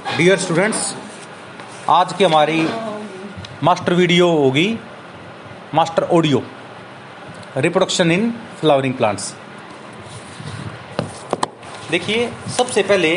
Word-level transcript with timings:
Dear 0.00 0.38
students 0.38 0.94
आज 1.90 2.12
की 2.18 2.24
हमारी 2.24 2.60
मास्टर 3.64 3.94
वीडियो 3.94 4.28
होगी 4.32 4.66
master 5.74 6.02
audio 6.16 6.42
reproduction 7.56 8.10
in 8.12 8.30
flowering 8.60 8.94
plants 8.94 9.32
देखिए, 11.90 12.28
सबसे 12.56 12.82
पहले 12.82 13.10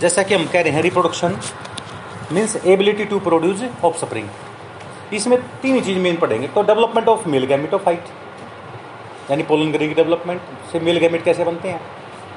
जैसा 0.00 0.22
कि 0.22 0.34
हम 0.34 0.46
कह 0.52 0.60
रहे 0.60 0.72
हैं 0.72 0.82
reproduction 0.82 1.36
means 2.32 2.56
ability 2.56 3.04
to 3.04 3.18
produce 3.28 3.62
offspring 4.04 4.28
इसमें 5.14 5.38
तीन 5.62 5.80
चीज़ 5.80 5.98
मेन 5.98 6.16
पढ़ेंगे 6.16 6.48
तो 6.54 6.62
डेवलपमेंट 6.62 7.08
ऑफ़ 7.08 7.28
मेल 7.28 7.46
गैमिटोफाइट 7.46 9.30
यानी 9.30 9.42
पोलन 9.50 9.72
ग्री 9.72 9.88
की 9.88 9.94
डेवलपमेंट 9.94 10.40
से 10.72 10.80
मेल 10.80 10.98
गैमिट 10.98 11.24
कैसे 11.24 11.44
बनते 11.44 11.68
हैं? 11.68 11.80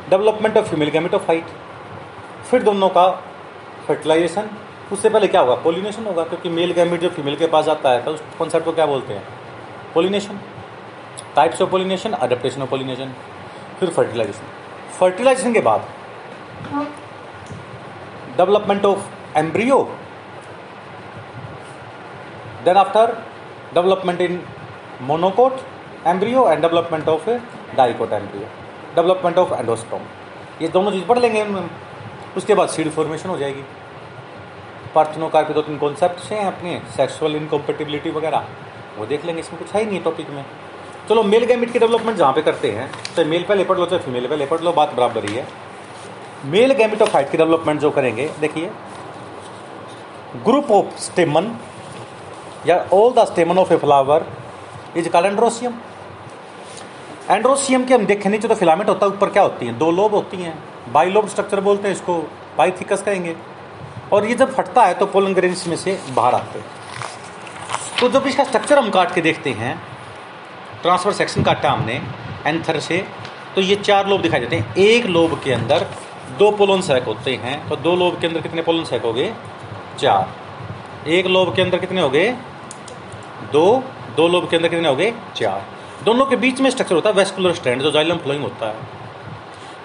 डेवलपमेंट 0.09 0.57
ऑफ़ 0.57 0.69
फीमेल 0.69 0.89
गैमिटोफाइट 0.89 1.45
फिर 2.49 2.63
दोनों 2.63 2.89
का 2.89 3.09
फर्टिलाइजेशन 3.87 4.49
उससे 4.91 5.09
पहले 5.09 5.27
क्या 5.27 5.41
होगा? 5.41 5.55
पोलिनेशन 5.63 6.05
होगा, 6.05 6.23
क्योंकि 6.23 6.49
मेल 6.49 6.71
गैमिट 6.73 7.01
जो 7.01 7.09
फीमेल 7.09 7.35
के 7.35 7.47
पास 7.47 7.65
जाता 7.65 7.91
है 7.91 8.03
तो 8.03 8.11
उस 8.11 8.21
कॉन्सेप्ट 8.37 8.65
को 8.65 8.71
क्या 8.73 8.85
बोलते 8.85 9.13
हैं? 9.13 9.23
Pollination 9.93 10.39
types 11.35 11.61
of 11.61 11.69
pollination 11.69 12.11
adaptation 12.13 12.61
of 12.61 12.69
pollination 12.69 13.13
फिर 13.79 13.89
फर्टिलाइजेशन 13.89 14.45
फर्टिलाइजेशन 14.99 15.53
के 15.53 15.59
बाद 15.61 15.87
development 18.37 18.85
of 18.85 19.37
embryo 19.37 19.81
then 22.65 22.77
after 22.77 23.17
development 23.73 24.21
in 24.21 24.39
monocot 25.07 25.59
embryo 26.07 26.47
and 26.49 26.61
development 26.61 27.09
of 27.09 27.29
dicot 27.77 28.13
embryo 28.13 28.47
development 28.95 29.37
of 29.37 29.53
endosperm 29.53 30.01
ये 30.61 30.67
दोनों 30.69 30.91
चीज़ 30.91 31.05
पढ़ 31.07 31.19
लेंगे 31.19 31.43
उसके 32.37 32.55
बाद 32.55 32.69
सीड 32.69 32.89
फॉर्मेशन 32.91 33.29
हो 33.29 33.37
जाएगी। 33.37 33.63
पार्थनोकार 34.95 35.43
के 35.43 35.53
दो 35.53 35.61
तीन 35.61 35.77
कॉन्सेप्ट 35.77 36.31
हैं 36.31 36.45
अपने 36.45 36.81
सेक्सुअल 36.95 37.35
इनकम्पेटिबिलिटी 37.35 38.09
वगैरह। 38.11 38.47
वो 38.97 39.05
देख 39.05 39.25
लेंगे, 39.25 39.39
इसमें 39.41 39.61
कुछ 39.61 39.73
है 39.73 39.79
ही 39.81 39.85
नहीं 39.85 40.01
टॉपिक 40.01 40.29
में। 40.29 40.45
चलो 41.09 41.23
मेल 41.23 41.45
गैमिट 41.45 41.71
की 41.73 41.79
डेवलपमेंट 41.79 42.17
जहाँ 42.17 42.33
पे 42.33 42.41
करते 42.41 42.71
हैं 42.71 42.91
चाहे 42.91 43.27
मेल 43.29 43.43
पहले 43.43 43.63
पढ़ 43.63 43.77
लो, 43.77 43.85
चाहे 43.85 44.01
फीमेल 44.01 44.27
पहले 44.27 44.45
पढ़ 44.45 44.61
लो, 44.61 44.71
बात 44.73 44.93
बराबर 44.93 45.25
ही 45.25 45.35
है। 45.35 45.47
मेल 46.45 46.73
गैमिटोफाइट 46.73 47.29
की 47.31 47.37
डेवलपमेंट 47.37 47.79
जो 47.81 47.91
करेंगे, 47.91 48.29
देखिए। 48.39 48.71
ग्रुप 50.45 50.71
ऑफ़ 50.71 50.97
स्टेमन 51.01 51.51
या 52.67 52.77
all 52.93 53.11
the 53.13 53.25
stamen 53.25 53.57
of 53.57 53.73
a 53.73 53.77
flower 53.77 54.25
is 54.97 55.09
call 55.09 55.25
androecium 55.25 55.73
androecium 57.29 57.85
के 57.85 57.93
हम 57.93 58.05
देखें 58.05 58.29
नीचे 58.29 58.47
तो 58.47 58.55
फिलामेंट 58.55 58.89
होता 58.89 59.05
है, 59.05 59.11
ऊपर 59.11 59.29
क्या 59.29 59.43
होती 59.43 59.65
हैं? 59.65 59.77
दो 59.77 59.91
लोब 59.91 60.13
होती 60.15 60.37
हैं। 60.37 60.57
बाई 60.93 61.09
लोब 61.09 61.27
स्ट्रक्चर 61.27 61.59
बोलते 61.61 61.87
हैं 61.87 61.95
इसको 61.95 62.17
बाईथिकस 62.57 63.01
कहेंगे। 63.03 63.35
और 64.13 64.25
ये 64.25 64.35
जब 64.35 64.53
फटता 64.53 64.83
है 64.83 64.93
तो 64.93 65.05
पोलन 65.05 65.33
ग्रेन्स 65.33 65.67
में 65.67 65.75
से 65.77 65.99
बाहर 66.11 66.35
आते 66.35 66.59
हैं। 66.59 66.65
तो 67.99 68.09
जब 68.09 68.27
इसका 68.27 68.43
स्ट्रक्चर 68.43 68.77
हम 68.77 68.89
काट 68.89 69.13
के 69.15 69.21
देखते 69.21 69.49
हैं 69.51 69.75
ट्रांसफ़र 70.81 71.13
सेक्शन 71.13 71.43
काटा 71.43 71.71
हमने 71.71 72.01
एंथर 72.47 72.79
से 72.79 72.97
तो 73.55 73.61
ये 73.61 73.75
चार 73.77 74.07
लोब 74.07 74.21
दिखाई 74.21 74.39
देते 74.39 74.55
हैं। 74.55 74.75
एक 74.77 75.05
लोब 75.07 75.39
के 75.43 75.53
अंदर 75.53 75.87
दो 76.39 76.51
पोलन 76.51 76.81
सैक 76.81 77.03
होते 77.03 77.35
हैं 77.35 77.57
तो 77.69 77.75
दो 77.77 77.95
लोब 77.95 78.19
के 78.21 78.27
अंदर 78.27 78.41
कितने 78.41 78.61
पोलन 78.61 78.83
सैक 78.83 79.01
हो 79.01 79.13
गए? 79.13 79.33
चार। 79.99 81.09
एक 81.09 81.27
लोब 81.27 81.55
के 81.55 81.61
अंदर 81.61 81.77
कितने 81.77 82.01
हो 82.01 82.09
गए? 82.09 82.31
दो। 83.53 83.83
दो 84.15 84.27
लोब 84.27 84.49
के 84.49 84.55
अंदर 84.55 84.69
कितने 84.69 84.87
हो 84.87 84.95
गए? 84.95 85.13
चार। 85.35 85.65
दोनों 86.03 86.25
के 86.25 86.35
बीच 86.35 86.61
में 86.61 86.69
स्ट्रक्चर 86.69 86.95
होता 86.95 87.09
है 87.09 87.15
वेस्कुलर 87.15 87.53
स्टैंड 87.53 87.81
जो 87.81 87.91
जाइलम 87.91 88.17
फ्लोइंग 88.17 88.43
होता 88.43 88.67
है। 88.67 88.96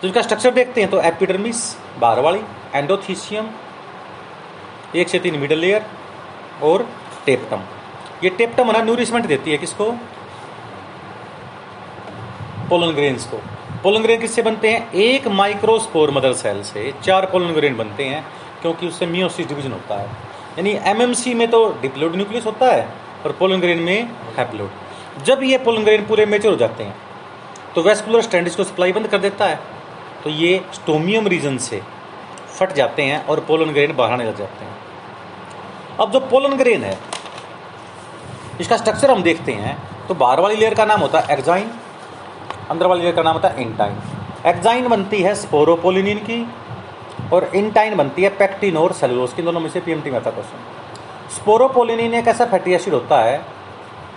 तो 0.02 0.08
इसका 0.08 0.22
स्ट्रक्चर 0.22 0.50
देखते 0.50 0.80
हैं 0.80 0.90
तो 0.90 1.00
एपिडर्मिस 1.00 1.58
बाहर 2.00 2.20
वाली 2.20 2.40
एंडोथीसियम 2.74 3.48
एक 4.96 5.08
से 5.08 5.18
तीन 5.18 5.38
मिडल 5.38 5.58
लेयर 5.58 5.84
और 6.62 6.86
टेप्टम 7.26 7.60
ये 8.24 8.30
टेप्टम 8.38 8.70
ना 8.70 8.80
न्यूरिशमेंट 8.82 9.26
देती 9.26 9.50
है 9.50 9.58
किसको? 9.58 9.90
पोलन 12.68 12.92
ग्रेन्स 12.94 13.24
को. 13.24 13.36
पोलन 13.82 14.02
ग्रेन 14.02 14.20
किससे 14.20 14.42
बनते 14.42 14.70
हैं? 14.70 14.92
एक 14.92 15.26
माइक्रोस्पोर 15.30 16.10
मदर 16.10 16.32
सेल 16.32 16.62
से 16.62 16.92
चार 17.04 17.26
पोलन 17.32 17.52
ग्रेन 17.54 17.76
बनते 17.76 18.04
हैं, 18.04 18.24
क्योंकि 18.62 18.86
उससे 18.86 19.06
मियोसिस 19.06 19.46
डिवीज़न 19.48 19.72
होता 19.72 20.00
है. 20.00 20.06
यानी 20.58 20.72
एमएमसी 20.90 21.34
में 21.34 21.48
तो 21.50 21.64
डिप्लोड 21.82 22.16
न्यूक्लियस 22.16 22.46
होता 22.46 22.72
है 22.72 22.88
और 23.24 23.32
पोलन 23.38 23.60
ग्रेन 23.60 23.78
में 23.78 24.10
हैप्लोइड 24.38 25.24
जब 25.24 25.42
ये 25.42 25.58
पोलन 25.58 25.84
ग्रेन 25.84 26.06
पूरे 26.06 26.26
मेचर 26.26 26.48
हो 26.48 26.56
जाते 26.56 26.84
हैं 26.84 26.94
तो 27.74 27.82
वेस्कुलर 27.82 28.22
स्टैंड 28.22 28.50
को 28.56 28.64
सप्लाई 28.64 28.92
बंद 28.92 29.08
कर 29.08 29.18
देता 29.18 29.46
है. 29.46 29.58
तो 30.24 30.30
ये 30.30 30.60
स्टोमियम 30.74 31.26
रीजन 31.28 31.56
से 31.60 31.82
फट 32.50 32.72
जाते 32.74 33.02
हैं 33.02 33.24
और 33.26 33.40
पोलन 33.40 33.72
ग्रेन 33.72 33.94
बाहर 33.96 34.18
निकल 34.18 34.34
जाते 34.34 34.64
हैं। 34.64 34.76
अब 36.00 36.10
जो 36.12 36.20
पोलन 36.22 36.56
ग्रेन 36.56 36.84
है, 36.84 36.98
इसका 38.60 38.76
स्ट्रक्चर 38.76 39.10
हम 39.10 39.22
देखते 39.22 39.52
हैं 39.54 39.76
तो 40.08 40.14
बाहर 40.16 40.40
वाली 40.40 40.56
लेयर 40.56 40.74
का 40.74 40.84
नाम 40.84 41.00
होता 41.00 41.20
है 41.20 41.34
एक्जाइन 41.34 41.70
अंदर 42.70 42.86
वाली 42.86 43.02
लेयर 43.02 43.14
का 43.14 43.22
नाम 43.22 43.34
होता 43.34 43.48
है 43.48 43.62
इंटाइन 43.62 43.96
एक्जाइन 44.46 44.88
बनती 44.88 45.22
है 45.22 45.34
स्पोरोपोलिनिन 45.36 46.18
की 46.20 46.44
और 47.32 47.50
इंटाइन 47.54 47.96
बनती 47.96 48.22
है 48.22 48.28
पैक्टिन 48.36 48.76
और 48.76 48.92
सेलुलोज 48.92 49.32
की, 49.32 49.42
दोनों 49.42 49.60
में 49.60 49.68
से 49.70 49.80
पीएमटी 49.80 50.10
में 50.10 50.18
आता 50.18 50.30
क्वेश्चन 50.30 51.34
स्पोरोपोलिनिन 51.34 52.14
एक 52.14 52.28
ऐसा 52.28 52.44
फैटी 52.46 52.72
एसिड 52.74 52.94
होता 52.94 53.20
है, 53.20 53.40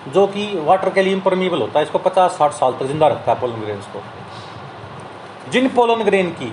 जो 0.07 0.25
कि 0.27 0.47
वाटर 0.61 0.89
के 0.89 1.01
लिए 1.01 1.13
इम्परमीबल 1.13 1.61
होता 1.61 1.79
है, 1.79 1.85
इसको 1.85 1.99
पचास 1.99 2.37
साठ 2.37 2.53
साल 2.53 2.73
तक 2.73 2.85
ज़िंदा 2.85 3.07
रखता 3.07 3.31
है 3.31 3.39
पोलन 3.41 3.61
ग्रेन्स 3.61 3.85
को। 3.85 3.99
जिन 5.51 5.67
पोलन 5.69 6.03
ग्रेन 6.03 6.29
की 6.31 6.51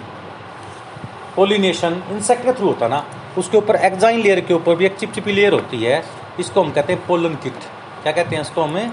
पोलिनेशन 1.36 2.02
इंसेक्ट 2.10 2.44
के 2.44 2.52
थ्रू 2.52 2.66
होता 2.66 2.88
ना, 2.88 3.04
उसके 3.38 3.56
ऊपर 3.58 3.76
एक्जाइन 3.76 4.20
लेयर 4.20 4.40
के 4.40 4.54
ऊपर 4.54 4.74
भी 4.76 4.86
एक 4.86 4.96
चिपचिपी 4.96 5.32
लेयर 5.32 5.52
होती 5.52 5.82
है, 5.82 6.02
इसको 6.40 6.62
हम 6.62 6.70
कहते 6.70 6.92
हैं 6.92 7.06
पोलन 7.06 7.34
किट 7.42 7.58
क्या 8.02 8.12
कहते 8.12 8.36
हैं 8.36 8.42
इसको 8.42 8.62
हमें? 8.62 8.90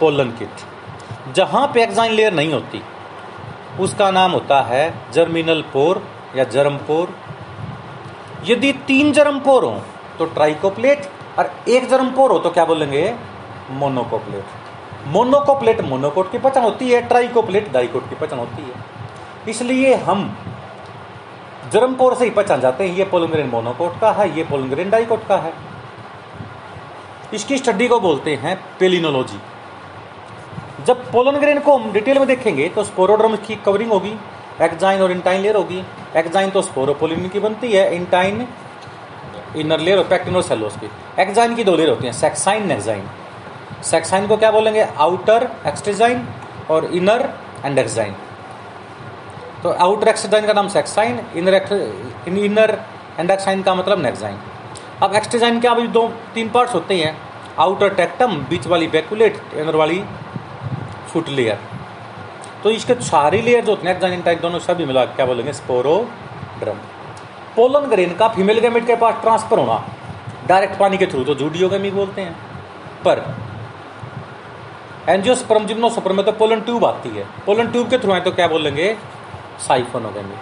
पोलन 0.00 0.30
किट 0.38 1.34
जहाँ 1.34 1.66
पे 1.74 1.82
एक्जाइन 1.82 2.12
लेयर 2.12 2.32
नहीं 2.34 2.52
होती, 2.52 2.82
उसका 3.80 4.10
नाम 4.10 4.32
होता 4.32 4.60
है 4.62 4.84
जर्मिनल 5.12 5.62
पोर 5.72 6.02
या 6.36 6.44
जर्म 6.46 6.76
पोर 6.86 7.14
यदि 8.46 8.72
तीन 8.86 9.12
जर्म 9.12 9.38
पोर 9.40 9.64
हो 9.64 9.74
तो 10.18 10.24
ट्राइकोप्लेट 10.28 11.08
और 11.38 11.52
एक 11.70 11.88
जर्म 11.88 12.10
पोर 12.12 12.32
हो 12.32 12.38
तो 12.38 12.50
क्या 12.50 12.64
बोलेंगे 12.64 13.14
मोनोकोप्लेट 13.72 15.08
मोनोकोप्लेट 15.08 15.80
मोनोकोट 15.80 16.30
की 16.32 16.38
पहचान 16.38 16.64
होती 16.64 16.90
है 16.90 17.00
ट्राइकोप्लेट 17.08 17.72
डाइकोट 17.72 18.08
की 18.08 18.14
पहचान 18.14 18.38
होती 18.38 18.62
है। 18.62 18.91
इसलिए 19.48 19.94
हम 19.96 20.24
जर्म 21.72 21.94
पोर 21.94 22.14
से 22.14 22.24
ही 22.24 22.30
पहचान 22.30 22.60
जाते 22.60 22.84
हैं, 22.84 22.94
ये 22.96 23.04
पोलंग्रेन 23.04 23.46
मोनोकोट 23.46 24.00
का 24.00 24.10
है, 24.12 24.36
ये 24.36 24.44
पोलंग्रेन 24.44 24.90
डाइकोट 24.90 25.26
का 25.26 25.36
है। 25.36 25.52
इसकी 27.34 27.58
स्टडी 27.58 27.88
को 27.88 27.98
बोलते 28.00 28.34
हैं 28.34 28.56
पेलिनोलॉजी। 28.80 29.40
जब 30.84 31.10
पोलनग्रेन 31.12 31.58
को 31.60 31.76
हम 31.76 31.92
डिटेल 31.92 32.18
में 32.18 32.26
देखेंगे 32.28 32.68
तो 32.68 32.84
स्पोरोड्रम 32.84 33.36
की 33.36 33.54
कवरिंग 33.56 33.90
होगी 33.92 34.14
एक्जाइन 34.62 35.00
और 35.02 35.12
इंटाइन 35.12 35.40
लेयर 35.40 35.56
होगी। 35.56 35.82
एक्जाइन 36.16 36.50
तो 36.50 36.62
स्पोरोपोलिन 36.62 37.28
की 37.28 37.40
बनती 37.40 37.72
है, 37.72 37.94
इंटाइन, 37.96 38.46
इनर 39.56 39.80
लेयर 39.80 39.98
और 39.98 40.04
पैक्टिन 40.04 40.36
और 40.36 40.42
सेलोस 40.42 40.76
की। 40.76 40.90
एक्जाइन 41.22 41.54
की 41.54 41.64
दो 41.64 41.76
लेयर 41.76 41.88
होती 41.88 42.06
हैं, 42.06 42.12
सेक्साइन 42.14 42.70
एक्जाइन 42.70 43.08
सेक्साइन 43.84 44.26
को 44.26 44.36
क्या 44.36 44.50
बोलेंगे? 44.50 44.80
आउटर 44.80 45.48
एक्सटेजाइन 45.66 46.26
और 46.70 46.84
इनर 46.86 47.28
एंड 47.64 47.78
एक्साइन 47.78 48.14
तो 49.62 49.70
आउटर 49.70 50.08
एक्सटेजाइन 50.08 50.46
का 50.46 50.52
नाम 50.52 50.68
sexine 50.68 51.20
inner 51.36 51.54
inner 52.28 52.78
and 53.18 53.30
exine 53.30 53.62
का 53.62 53.74
मतलब 53.74 54.02
नेक्साइन 54.02 54.38
अब 55.02 55.14
एक्सटेजाइन 55.14 55.60
के 55.60 55.68
अभी 55.68 55.86
दो, 55.88 56.06
तीन 56.34 56.48
पार्ट्स 56.48 56.74
होते 56.74 56.94
हैं। 56.96 57.16
आउटर 57.58 57.94
टेक्टम 57.94 58.34
बीच 58.50 58.66
वाली 58.66 58.86
बैकुलेट 58.88 59.40
इनर 59.54 59.76
वाली 59.76 60.02
फुट 61.12 61.28
लेयर 61.30 61.58
तो 62.62 62.70
इसके 62.70 62.94
सारी 63.02 63.40
लेयर 63.42 63.64
जो 63.64 63.72
होते 63.72 63.88
हैं 63.88 63.94
एक्साइन 63.96 64.40
दोनों 64.40 64.58
सभी 64.60 64.84
मिला, 64.84 65.04
क्या 65.06 65.26
बोलेंगे? 65.26 65.52
स्पोरोड्रम 65.52 66.76
पोलन 67.56 67.88
ग्रेन 67.90 68.14
का 68.16 68.28
फीमेल 68.30 68.58
गैमेट 68.60 68.86
के 68.86 68.96
पास 68.96 69.14
ट्रांसफ़र 69.22 69.58
होना 69.58 69.84
डायरेक्ट 70.48 70.78
पानी 70.78 70.98
के 70.98 71.06
थ्रू 71.06 71.24
तो 71.24 71.34
जूडियोगेमी 71.36 71.90
बोलते 71.92 72.20
हैं। 72.20 72.36
पर 73.04 73.24
एंजियोस्पर्म 75.08 75.66
जिम्नोस्पर्म 75.66 76.16
में 76.16 76.24
तो 76.26 76.32
पोलन 76.34 76.60
ट्यूब 76.60 76.84
आती 76.84 77.08
है। 77.10 77.24
पोलन 77.46 77.70
ट्यूब 77.72 77.88
के 77.90 77.98
थ्रू 77.98 78.12
आए 78.12 78.20
तो 78.20 78.30
क्या 78.32 78.46
बोलेंगे? 78.48 78.94
साइफोनोगेमी 79.62 80.36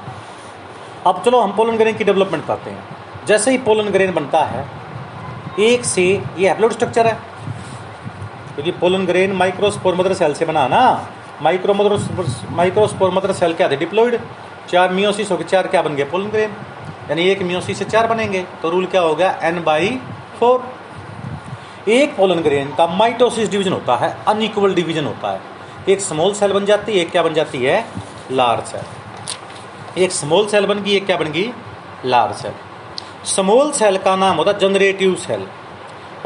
अब 1.07 1.23
चलो 1.23 1.41
हम 1.41 1.53
पोलन 1.53 1.77
ग्रेन 1.77 1.97
की 1.97 2.05
डेवलपमेंट 2.05 2.47
करते 2.47 2.71
हैं। 2.71 3.27
जैसे 3.27 3.51
ही 3.51 3.59
पोलन 3.59 3.89
ग्रेन 3.91 4.13
बनता 4.15 4.43
है, 4.45 4.65
एक 5.61 5.85
से 5.85 6.03
ये 6.39 6.49
हैप्लोइड 6.49 6.73
स्ट्रक्चर 6.73 7.07
है। 7.07 7.13
क्योंकि 8.55 8.71
pollen 8.81 9.07
grain 9.07 9.33
microspore 9.33 9.95
mother 9.95 10.15
cell 10.15 10.35
से 10.35 10.45
बना 10.45 10.67
ना 10.69 10.83
micro 11.43 11.75
mother 11.75 12.27
microspore 12.51 13.11
mother 13.11 13.33
cell 13.33 13.55
क्या 13.55 13.69
थे 13.71 13.77
डिप्लोइड 13.77 14.19
चार 14.71 14.93
मियोसिस 14.93 15.31
हो 15.31 15.37
गए 15.37 15.45
चार 15.45 15.67
क्या 15.67 15.83
बन 15.83 15.95
गए? 15.95 16.05
Pollen 16.05 16.29
grain. 16.29 16.51
यानी 17.09 17.23
एक 17.23 17.43
मियोसिस 17.43 17.79
से 17.79 17.85
चार 17.85 18.07
बनेंगे। 18.07 18.45
तो 18.63 18.71
रूल 18.71 18.87
क्या 18.87 19.01
हो 19.01 19.15
गया? 19.15 19.31
एन 19.43 19.63
बाई 19.65 19.89
फोर 20.41 20.69
एक 21.89 22.17
पोलन 22.17 22.41
ग्रेन 22.41 22.75
का 22.75 22.87
माइटोसिस 22.87 23.51
डिवीज़न 23.51 23.73
होता 23.73 23.97
है 23.97 24.17
अनइक्वल 24.29 24.75
डिवीज़न 24.75 25.05
होता 25.05 25.33
है। 25.33 25.41
एक 25.89 26.01
स्मॉल 26.01 26.33
सेल 26.35 26.53
बन 26.53 26.65
जाती 26.65 26.93
है, 26.93 26.99
एक 26.99 27.11
क्या 27.11 27.23
बन 27.23 27.35
जाती 27.35 27.63
है? 27.65 27.85
लार्ज 28.33 28.65
सेल 28.65 29.00
एक 29.99 30.13
स्मॉल 30.13 30.47
सेल 30.47 30.67
बन 30.67 30.83
गई, 30.83 30.95
एक 30.97 31.07
क्या 31.07 31.17
बन 31.17 31.31
गई? 31.33 31.53
लार्ज 32.05 32.35
सेल 32.37 32.53
स्मॉल 33.27 33.71
सेल 33.73 33.97
का 33.99 34.15
नाम 34.17 34.37
होता 34.37 34.53
जनरेटिव 34.59 35.15
सेल 35.17 35.47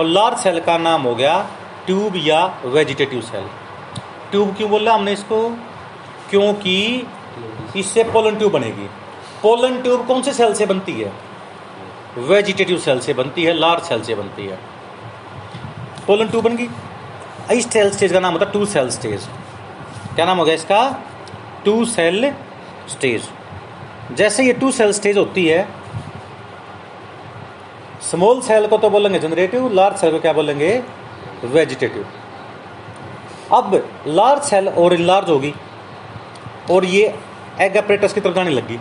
और 0.00 0.06
लार्ज 0.06 0.38
सेल 0.38 0.60
का 0.60 0.76
नाम 0.78 1.02
हो 1.02 1.14
गया 1.14 1.38
ट्यूब 1.86 2.16
या 2.16 2.44
वेजिटेटिव 2.64 3.20
सेल 3.20 3.46
ट्यूब 4.30 4.54
क्यों 4.56 4.68
बोला 4.70 4.94
हमने 4.94 5.12
इसको? 5.12 5.38
क्योंकि 6.30 7.06
इससे 7.76 8.04
पोलन 8.04 8.36
ट्यूब 8.36 8.52
बनेगी. 8.52 8.88
पोलन 9.42 9.80
ट्यूब 9.82 10.06
कौन 10.06 10.22
से 10.22 10.32
सेल 10.32 10.54
से 10.54 10.66
बनती 10.66 10.92
है? 10.92 11.12
वेजिटेटिव 12.18 12.78
सेल 12.78 13.00
से 13.00 13.14
बनती 13.14 13.44
है 13.44 13.52
लार्ज 13.52 13.82
सेल 13.82 14.02
से 14.02 14.14
बनती 14.14 14.46
है. 14.46 14.58
पोलन 16.06 16.28
ट्यूब 16.28 16.44
बन 16.44 16.56
गई. 16.56 16.68
इस 17.52 17.70
सेल 17.72 17.90
स्टेज 17.90 18.12
का 18.12 18.20
नाम 18.20 18.32
होता 18.32 18.46
है 18.46 18.52
टू 18.52 18.66
सेल 18.66 18.90
स्टेज 18.90 19.28
क्या 20.14 20.26
नाम 20.26 20.38
हो 20.38 20.44
गया 20.44 20.54
इसका? 20.54 20.82
टू 21.64 21.84
सेल 21.86 22.32
स्टेज 22.90 23.28
जैसे 24.12 24.44
ये 24.44 24.52
टू 24.52 24.70
सेल 24.72 24.92
स्टेज 24.92 25.18
होती 25.18 25.46
है 25.46 25.66
स्मॉल 28.02 28.40
सेल 28.40 28.66
को 28.66 28.78
तो 28.78 28.90
बोलेंगे 28.90 29.18
जनरेटिव 29.18 29.72
लार्ज 29.72 29.96
सेल 29.96 30.10
को 30.10 30.18
क्या 30.20 30.32
बोलेंगे? 30.32 30.82
वेजिटेटिव 31.44 32.06
अब 33.52 33.74
लार्ज 34.08 34.42
सेल 34.42 34.68
और 34.68 34.96
लार्ज 34.98 35.30
होगी, 35.30 35.52
और 36.70 36.84
ये 36.84 37.14
एग 37.60 37.76
अपरेटस 37.76 38.12
की 38.12 38.20
तरफ़ 38.20 38.34
जाने 38.34 38.50
लगी। 38.50 38.78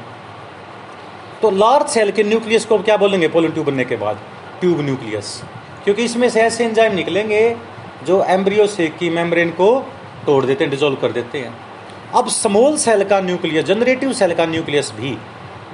तो 1.41 1.49
लार्ज 1.51 1.87
सेल 1.87 2.11
के 2.11 2.23
न्यूक्लियस 2.23 2.65
को 2.65 2.77
क्या 2.79 2.97
बोलेंगे? 2.97 3.27
पोलन 3.27 3.51
ट्यूब 3.51 3.65
बनने 3.65 3.85
के 3.85 3.95
बाद 3.95 4.19
ट्यूब 4.59 4.81
न्यूक्लियस 4.81 5.41
क्योंकि 5.83 6.03
इसमें 6.03 6.29
से 6.29 6.41
ऐसे 6.41 6.65
एंजाइम 6.65 6.93
निकलेंगे 6.95 7.55
जो 8.05 8.23
एम्ब्रियो 8.25 8.67
से 8.67 8.87
की 8.89 9.09
मेम्ब्रेन 9.09 9.49
को 9.51 9.75
तोड़ 10.25 10.45
देते 10.45 10.63
हैं 10.63 10.71
डिजोल्व 10.71 10.95
कर 10.95 11.11
देते 11.11 11.37
हैं। 11.37 11.53
अब 12.13 12.27
स्मॉल 12.27 12.75
सेल 12.77 13.03
का 13.03 13.19
न्यूक्लियस 13.21 13.65
जनरेटिव 13.65 14.11
सेल 14.13 14.33
का 14.33 14.45
न्यूक्लियस 14.45 14.91
भी, 14.95 15.17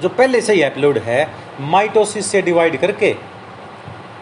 जो 0.02 0.08
पहले 0.08 0.40
से 0.40 0.52
ही 0.52 0.62
एप्लोड 0.62 0.98
है 0.98 1.26
माइटोसिस 1.60 2.26
से 2.26 2.42
डिवाइड 2.42 2.80
करके 2.80 3.14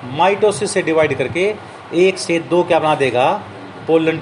माइटोसिस 0.05 0.71
से 0.71 0.83
डिवाइड 0.83 1.17
करके, 1.19 1.55
एक 1.95 2.19
से 2.19 2.39
दो 2.41 2.63
क्या 2.63 2.79
बना 2.79 2.95
देगा? 2.95 3.31
पोलन 3.87 4.17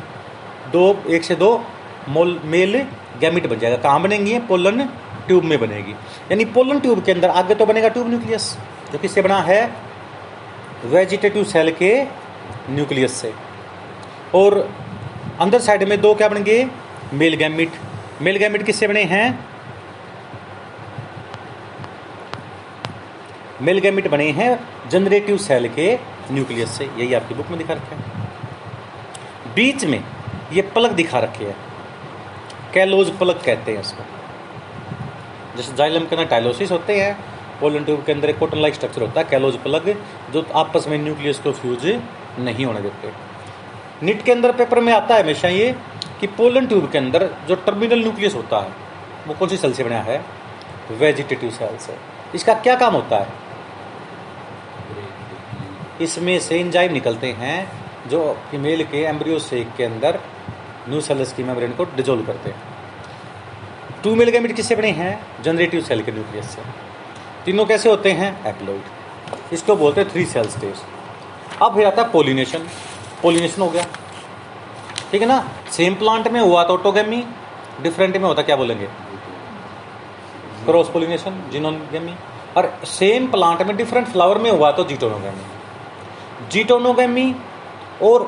दो, 0.72 1.04
एक 1.08 1.25
से 1.25 1.34
दो 1.34 1.64
मोल 2.08 2.40
मेल 2.44 2.76
गैमिट 3.20 3.46
बन 3.46 3.58
जाएगा। 3.58 3.76
कहाँ 3.76 4.02
बनेंगी? 4.02 4.32
है 4.32 4.46
पोलन 4.46 4.82
ट्यूब 5.26 5.44
में 5.44 5.58
बनेगी। 5.60 5.93
यानी 6.31 6.44
पोलन 6.44 6.81
ट्यूब 6.81 7.02
के 7.04 7.12
अंदर 7.12 7.28
आगे 7.28 7.54
तो 7.54 7.66
बनेगा 7.66 7.88
ट्यूब 7.88 8.08
न्यूक्लियस 8.08 8.56
जो 8.93 8.98
किससे 8.98 9.22
बना 9.22 9.40
है? 9.40 9.72
वेजिटेटिव 10.84 11.44
सेल 11.44 11.70
के 11.72 11.93
न्यूक्लियस 12.70 13.12
से। 13.12 13.32
और 14.34 14.58
अंदर 15.40 15.58
साइड 15.58 15.88
में 15.88 16.00
दो 16.00 16.14
क्या 16.14 16.28
बनेंगे 16.28 16.66
मेल 17.12 17.34
गैमिट 17.34 17.70
मेल 18.23 18.37
गैमिट 18.37 18.63
किससे 18.63 18.87
बने 18.89 19.03
हैं। 19.05 19.27
मेल 23.63 23.79
गैमिट 23.79 24.09
बने 24.09 24.31
हैं 24.31 24.49
जनरेटिव 24.91 25.37
सेल 25.37 25.69
के 25.69 25.89
न्यूक्लियस 26.31 26.69
से। 26.69 26.85
यही 26.85 27.15
आपकी 27.15 27.35
बुक 27.35 27.49
में 27.49 27.59
दिखा 27.59 27.73
रखा 27.73 27.97
है। 27.97 29.55
बीच 29.55 29.85
में 29.85 30.03
ये 30.53 30.63
पलक 30.75 30.93
दिखा 30.93 31.19
रखे 31.19 31.45
है। 31.45 31.55
कैलोज 32.75 33.11
पलक 33.19 33.43
कहते 33.45 33.73
हैं 33.73 33.81
इसको। 33.81 34.05
जैसे 35.57 35.73
जाइलम 35.73 36.05
के 36.05 36.17
अंदर 36.17 36.29
टाइलोसिस 36.31 36.71
होते 36.71 37.01
हैं 37.01 37.17
पोलन 37.61 37.85
ट्यूब 37.85 38.03
के 38.05 38.13
अंदर 38.13 38.31
एक 38.31 38.39
कोटन 38.39 38.59
लाइक 38.59 38.75
स्ट्रक्चर 38.75 39.03
होता 39.03 39.21
है 39.21 39.27
कैलोज 39.31 39.57
प्लग 39.59 39.95
जो 40.33 40.47
आपस 40.55 40.89
में 40.89 40.99
न्यूक्लियस 40.99 41.39
को 41.39 41.53
फ्यूज 41.53 41.87
नहीं 42.39 42.65
होने 42.65 42.81
देते। 42.81 43.13
निट 44.07 44.23
के 44.23 44.33
अंदर 44.33 44.53
पेपर 44.53 44.81
में 44.81 44.93
आता 44.93 45.15
है 45.15 45.23
हमेशा 45.23 45.49
ये। 45.49 45.75
कि 46.21 46.27
पोलन 46.27 46.67
ट्यूब 46.67 46.91
के 46.91 46.99
अंदर 46.99 47.29
जो 47.49 47.55
टर्मिनल 47.57 48.01
न्यूक्लियस 48.01 48.35
होता 48.35 48.59
है, 48.59 48.73
वो 49.27 49.35
कौन 49.35 49.49
सी 49.49 49.57
सेल 49.57 49.73
से 49.73 49.85
बना 49.85 50.01
है? 50.01 50.25
वेजिटेटिव 50.91 51.51
सेल 51.51 51.77
से। 51.77 51.97
इसका 52.35 52.55
क्या 52.55 52.75
काम 52.77 52.95
होता 52.95 53.17
है? 53.17 53.29
इसमें 56.01 56.39
से 56.41 56.59
इंजाइम 56.59 56.93
निकलते 56.93 57.33
हैं 57.33 57.59
जो 58.09 58.21
फीमेल 58.51 58.83
के 58.85 59.03
एम्ब्रियो 59.03 59.39
सेक 59.39 59.69
के 59.77 59.85
अंदर 59.85 60.19
न्यू 60.89 61.01
सेल्स 61.01 61.33
की 61.33 61.45
मेम्ब्रेन 61.45 61.73
को 61.73 61.85
डिजोल्व 61.97 62.27
करते 62.27 62.51
हैं। 62.51 62.63
टू 64.05 64.15
मेल 64.15 64.31
गैमिट 64.31 64.57
किससे 64.57 64.77
बने 64.77 64.91
हैं? 64.91 65.43
जनरेटिव 65.43 65.81
सेल 65.81 66.03
के 66.03 66.13
न्यूक्लियस 66.13 66.51
से। 66.51 66.63
तीनों 67.45 67.65
कैसे 67.67 67.91
होते 67.91 68.13
हैं? 68.13 68.47
एप्लोइड 68.47 69.53
इसको 69.53 69.77
बोलते 69.77 70.01
हैं 70.01 70.11
थ्री 70.11 70.25
सेल 70.25 70.49
स्टेज 70.49 70.77
अब 71.63 71.75
फिर 71.75 71.87
आता 71.87 72.03
है 72.03 72.13
पोलिनेशन। 72.13 72.67
पोलिनेशन 73.23 73.63
हो 73.63 73.69
गया। 73.71 73.87
ठीक 75.11 75.23
है 75.23 75.29
ना? 75.29 75.38
सेम 75.73 75.94
प्लांट 75.94 76.29
में 76.29 76.41
हुआ 76.41 76.62
तो 76.64 76.75
ऑटोगेमी 76.75 77.25
डिफरेंट 77.82 78.17
में 78.17 78.25
होता, 78.25 78.43
क्या 78.43 78.56
बोलेंगे? 78.56 78.87
क्रॉस 80.67 80.88
पोलिनेशन 80.91 81.43
जिनोगेमी 81.53 82.14
और 82.56 82.73
सेम 82.87 83.26
प्लांट 83.31 83.62
में 83.62 83.76
डिफरेंट 83.76 84.06
फ्लावर 84.08 84.38
में 84.38 84.50
हुआ 84.50 84.70
तो 84.73 84.85
जीटोनोगेमी। 84.85 86.49
जीटोनोगेमी 86.53 87.35
और 88.03 88.23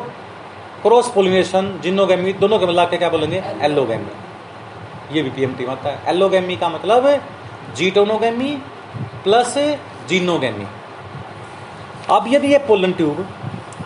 क्रॉस 0.83 1.09
पोलिनेशन 1.15 1.79
जिनोगेमी 1.83 2.33
दोनों 2.35 2.59
के 2.59 2.67
मिला 2.67 2.85
के 2.85 2.97
क्या 2.97 3.09
बोलेंगे? 3.11 3.43
एलोगेमी 3.63 5.17
ये 5.17 5.23
भी 5.23 5.31
पीएमटी 5.31 5.65
में 5.65 5.73
आता 5.73 5.89
है। 5.89 5.97
एलोगेमी 6.09 6.57
का 6.57 6.69
मतलब 6.69 7.09
जीटोनोगेमी 7.77 8.51
प्लस 9.25 9.55
जीनोगेमी 10.09 10.67
अब 12.11 12.25
यदि 12.29 12.53
ये 12.53 12.59
पोलन 12.69 12.93
ट्यूब 12.93 13.27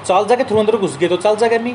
चाल 0.07 0.27
जाके 0.27 0.45
थ्रू 0.45 0.59
अंदर 0.59 0.77
घुस 0.77 0.97
गए 0.99 1.09
तो 1.09 1.17
चाल 1.19 1.37
जागेमी 1.37 1.75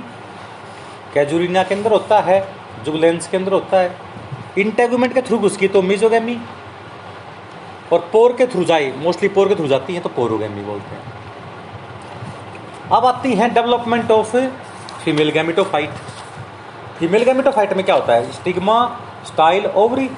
कैजुरिना 1.13 1.63
के 1.63 1.75
अंदर 1.75 1.92
होता 1.92 2.19
है, 2.19 2.48
जुगलेंस 2.86 3.27
के 3.27 3.38
अंदर 3.38 3.54
होता 3.54 3.80
है। 3.80 3.95
इंटेगुमेंट 4.57 5.13
के 5.13 5.21
थ्रू 5.21 5.38
घुस 5.38 5.57
गई 5.57 5.68
तो 5.68 5.81
मिजोगेमी। 5.81 6.38
और 7.94 8.09
पोर 8.12 8.33
के 8.33 8.48
थ्रू 8.48 8.63
जाए, 8.63 8.94
मोस्टली 8.98 9.30
पोर 9.30 9.48
के 9.48 9.56
थ्रू 9.56 9.68
जाती 9.68 9.94
है 9.94 10.00
तो 10.00 10.09
पोरोगेमी 10.09 10.62
बोलते 10.62 10.95
हैं। 10.95 11.13
अब 12.92 13.06
आती 13.06 13.33
है 13.33 13.50
development 13.50 14.12
of 14.12 14.38
female 15.06 15.30
gametophyte. 15.30 15.89
Female 17.00 17.24
gametophyte 17.24 17.74
में 17.74 17.86
क्या 17.86 17.95
होता 17.95 18.13
है? 18.13 18.31
Stigma, 18.31 19.00
style, 19.25 19.65
ovary. 19.65 20.09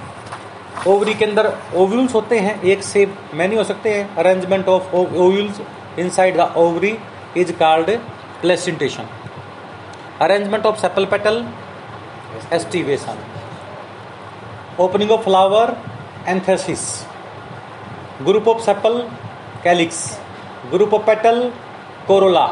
ओवरी 0.88 1.14
के 1.14 1.26
अंदर 1.26 1.54
ओव्यूल्स 1.76 2.14
होते 2.16 2.40
हैं, 2.40 2.62
एक 2.62 2.84
से 2.84 3.14
मैनी 3.34 3.56
हो 3.56 3.64
सकते 3.64 3.94
हैं। 3.94 4.16
Arrangement 4.16 4.68
of 4.68 4.96
ovules, 4.96 5.62
inside 6.00 6.38
the 6.38 6.54
ovary 6.58 6.98
is 7.38 7.52
called 7.52 7.90
placentation. 8.42 9.04
Arrangement 10.22 10.66
of 10.66 10.80
sepal 10.80 11.06
petal 11.06 11.36
aestivation 12.54 13.20
opening 14.80 15.12
of 15.12 15.22
flower 15.24 15.76
anthesis 16.28 16.82
group 18.22 18.48
of 18.48 18.62
sepal 18.64 18.98
calyx 19.64 20.00
group 20.72 20.94
of 20.94 21.06
petal 21.06 21.40
corolla 22.08 22.46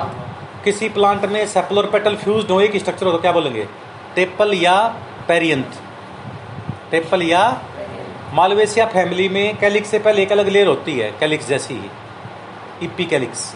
किसी 0.63 0.89
प्लांट 0.89 1.25
में 1.31 1.45
सेपल 1.47 1.77
और 1.77 1.89
पेटल 1.91 2.15
फ्यूज 2.15 2.49
हो 2.51 2.59
एक 2.61 2.77
structure 2.77 3.05
हो 3.05 3.11
तो 3.11 3.17
क्या 3.17 3.31
बोलेंगे? 3.31 3.67
Tepal 4.15 4.53
या 4.53 4.77
पेरियंथ 5.27 5.71
टेपल 6.91 7.21
या 7.23 7.43
मालवेसिया 8.33 8.85
फैमिली 8.85 9.27
में 9.29 9.57
कैलिक्स 9.57 9.89
से 9.89 9.99
पहले 9.99 10.21
एक 10.23 10.31
अलग 10.31 10.47
लेयर 10.47 10.67
होती 10.67 10.97
है 10.99 11.11
कैलिक्स 11.19 11.47
जैसी 11.47 11.73
ही। 11.73 11.89
इपी 12.85 13.05
कैलिक्स 13.05 13.53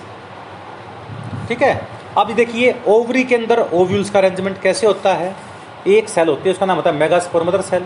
ठीक 1.47 1.61
है? 1.63 1.73
अब 2.17 2.31
देखिए 2.35 2.73
ओवरी 2.87 3.23
के 3.23 3.35
अंदर 3.35 3.59
ओव्यूल्स 3.59 4.09
का 4.09 4.19
अरेंजमेंट 4.19 4.59
कैसे 4.61 4.87
होता 4.87 5.13
है? 5.13 5.35
एक 5.87 6.09
सेल 6.09 6.27
होती 6.27 6.43
है, 6.45 6.51
उसका 6.51 6.65
नाम 6.65 6.75
होता 6.75 6.89
है 6.89 6.95
मेगास्पोर 6.97 7.43
मदर 7.43 7.61
सेल 7.61 7.83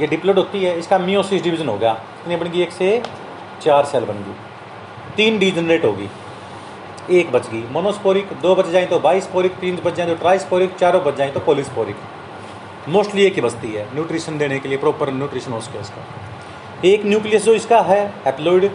ये 0.00 0.06
डिप्लोड 0.06 0.38
होती 0.38 0.64
है, 0.64 0.78
इसका 0.78 0.98
मियोसिस 0.98 1.42
डिवीज़न 1.42 1.68
हो 1.68 1.76
गया। 1.78 1.92
कितनी 1.92 2.36
बन 2.36 2.50
गई 2.50 2.62
एक 2.62 2.72
से 2.72 3.02
चार 3.62 3.84
सेल 3.84 4.04
बन 4.04 4.18
गई। 4.24 4.34
तीन 5.16 5.38
डिजनरेट 5.38 5.84
होगी। 5.84 6.08
एक 7.10 7.30
बच 7.32 7.48
गई। 7.50 7.62
मोनोस्पोरिक 7.72 8.32
दो 8.42 8.54
बच 8.54 8.66
जाए 8.66 8.86
तो 8.86 8.98
बाईस्पोरिक 8.98 9.52
तीन 9.60 9.78
बच 9.84 9.94
जाए 9.94 10.06
तो 10.06 10.14
ट्राइस्पोरिक 10.16 10.74
चारों 10.74 11.02
बच 11.04 11.16
जाए 11.16 11.30
तो 11.30 11.40
पोलिस्पोरिक 11.40 11.96
मोस्टली 12.88 13.24
एक 13.24 13.34
ही 13.34 13.40
बचती 13.40 13.72
है 13.72 13.84
न्यूट्रिशन 13.94 14.38
देने 14.38 14.58
के 14.58 14.68
लिए 14.68 14.78
प्रॉपर 14.78 15.12
न्यूट्रिशन 15.12 15.52
हो 15.52 15.60
सके 15.60 15.78
उसका 15.78 16.04
एक 16.84 17.04
न्यूक्लियस 17.06 17.44
जो 17.44 17.54
इसका 17.54 17.80
है 17.80 18.00
एप्लोइड 18.26 18.70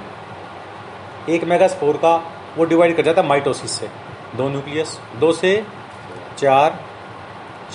एक 1.30 1.44
मेगास्पोर 1.44 1.98
का, 1.98 2.16
वो 2.58 2.66
डिवाइड 2.66 2.96
कर 2.96 3.04
जाता 3.04 3.22
है 3.22 3.28
माइटोसिस 3.28 3.72
से। 3.72 3.90
दो 4.36 4.50
न्यूक्लियस, 4.50 5.00
दो 5.20 5.32
से 5.32 5.64
चार। 6.38 6.80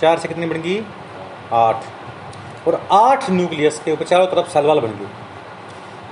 चार 0.01 0.19
से 0.19 0.29
कितनी 0.29 0.47
बन 0.47 0.61
गई? 0.63 0.85
आठ। 1.53 1.85
और 2.69 2.81
आठ 2.93 3.31
न्यूक्लियस 3.31 3.81
के 3.85 3.93
ऊपर 3.93 4.05
चारों 4.05 4.27
तरफ़ 4.27 4.49
सेल 4.49 4.65
वाल 4.65 4.81
बन 4.81 4.89
गई। 4.89 5.07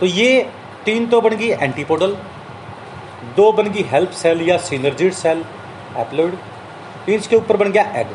तो 0.01 0.07
ये 0.07 0.51
तीन 0.85 1.07
तो 1.07 1.21
बन 1.21 1.31
गई 1.31 1.49
एंटीपोडल, 1.49 2.17
दो 3.37 3.53
बन 3.53 3.69
गई 3.69 3.83
हेल्प 3.83 4.11
सेल 4.11 4.41
या 4.43 4.57
सीनर्जिड 4.59 5.13
सेल 5.13 5.45
एप्लोइड 5.97 6.39
इसके 7.09 7.37
ऊपर 7.37 7.57
बन 7.57 7.73
गया 7.73 7.83
एग। 7.83 8.07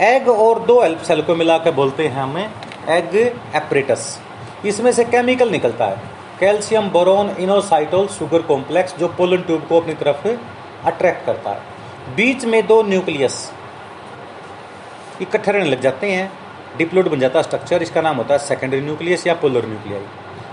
एग 0.00 0.28
और 0.28 0.58
दो 0.58 0.80
हेल्प 0.82 0.98
सेल 0.98 1.22
को 1.22 1.34
मिलाकर 1.34 1.70
बोलते 1.70 2.08
हैं 2.08 2.22
हमें 2.22 2.50
एग 2.88 3.16
एपरेटस। 3.56 4.20
इसमें 4.66 4.92
से 4.92 5.04
केमिकल 5.04 5.50
निकलता 5.50 5.86
है। 5.86 6.10
Calcium 6.40 6.88
boron 6.90 7.30
inositol 7.30 8.06
sugar 8.08 8.42
complex, 8.42 8.96
जो 8.98 9.08
पोलन 9.08 9.42
ट्यूब 9.42 9.66
को 9.68 9.80
अपनी 9.80 9.94
तरफ़ 9.94 10.26
अट्रैक्ट 10.86 11.26
करता 11.26 11.50
है। 11.50 12.14
बीच 12.16 12.44
में 12.44 12.66
दो 12.66 12.82
न्यूक्लियस 12.82 13.50
इकट्ठे 15.22 15.52
रहने 15.52 15.70
लग 15.70 15.80
जाते 15.80 16.10
हैं 16.10 16.30
डिप्लोड 16.78 17.08
बन 17.08 17.20
जाता 17.20 17.38
है 17.38 17.42
स्ट्रक्चर 17.42 17.82
इसका 17.82 18.00
नाम 18.00 18.16
होता 18.16 18.34
है 18.34 18.38
सेकेंडरी 18.40 18.80
न्यूक्लियस 18.80 19.26
या 19.26 19.34
पोलर 19.34 19.66
न्यूक्लियाई 19.66 20.04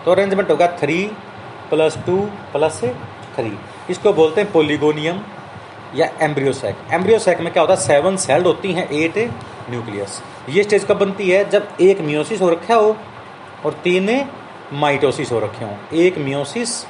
तो 0.06 0.12
अरेंजमेंट 0.12 0.50
होगा 0.52 0.68
three 0.80 1.04
plus 1.70 1.98
two 2.06 2.18
plus 2.52 2.80
three 3.36 3.58
इसको 3.90 4.14
बोलते 4.14 4.42
हैं 4.42 4.52
पोलिगोनियम 4.52 5.22
या 5.96 6.10
एम्ब्रियोसैक 6.22 6.76
एम्ब्रियोसैक 6.94 7.40
में 7.40 7.52
क्या 7.54 7.62
होता 7.64 7.74
है? 7.74 7.80
सेवन 7.82 8.18
सेल्ड 8.18 8.48
होती 8.48 8.74
हैं 8.74 8.90
एट 8.92 9.18
न्यूक्लियस 9.70 10.22
ये 10.50 10.64
स्टेज 10.64 10.86
कब 10.86 10.98
बनती 10.98 11.30
है? 11.30 11.50
जब 11.50 11.68
एक 11.82 12.02
मियोसिस 12.02 12.42
हो 12.42 12.50
रखा 12.50 12.76
हो 12.76 12.96
और 13.66 13.74
तीन 13.84 14.10
माइटोसिस 14.74 15.32
हो 15.32 15.40
रखे 15.40 15.66
हों। 15.66 15.98
एक 15.98 16.18
मियोसिस 16.18 16.84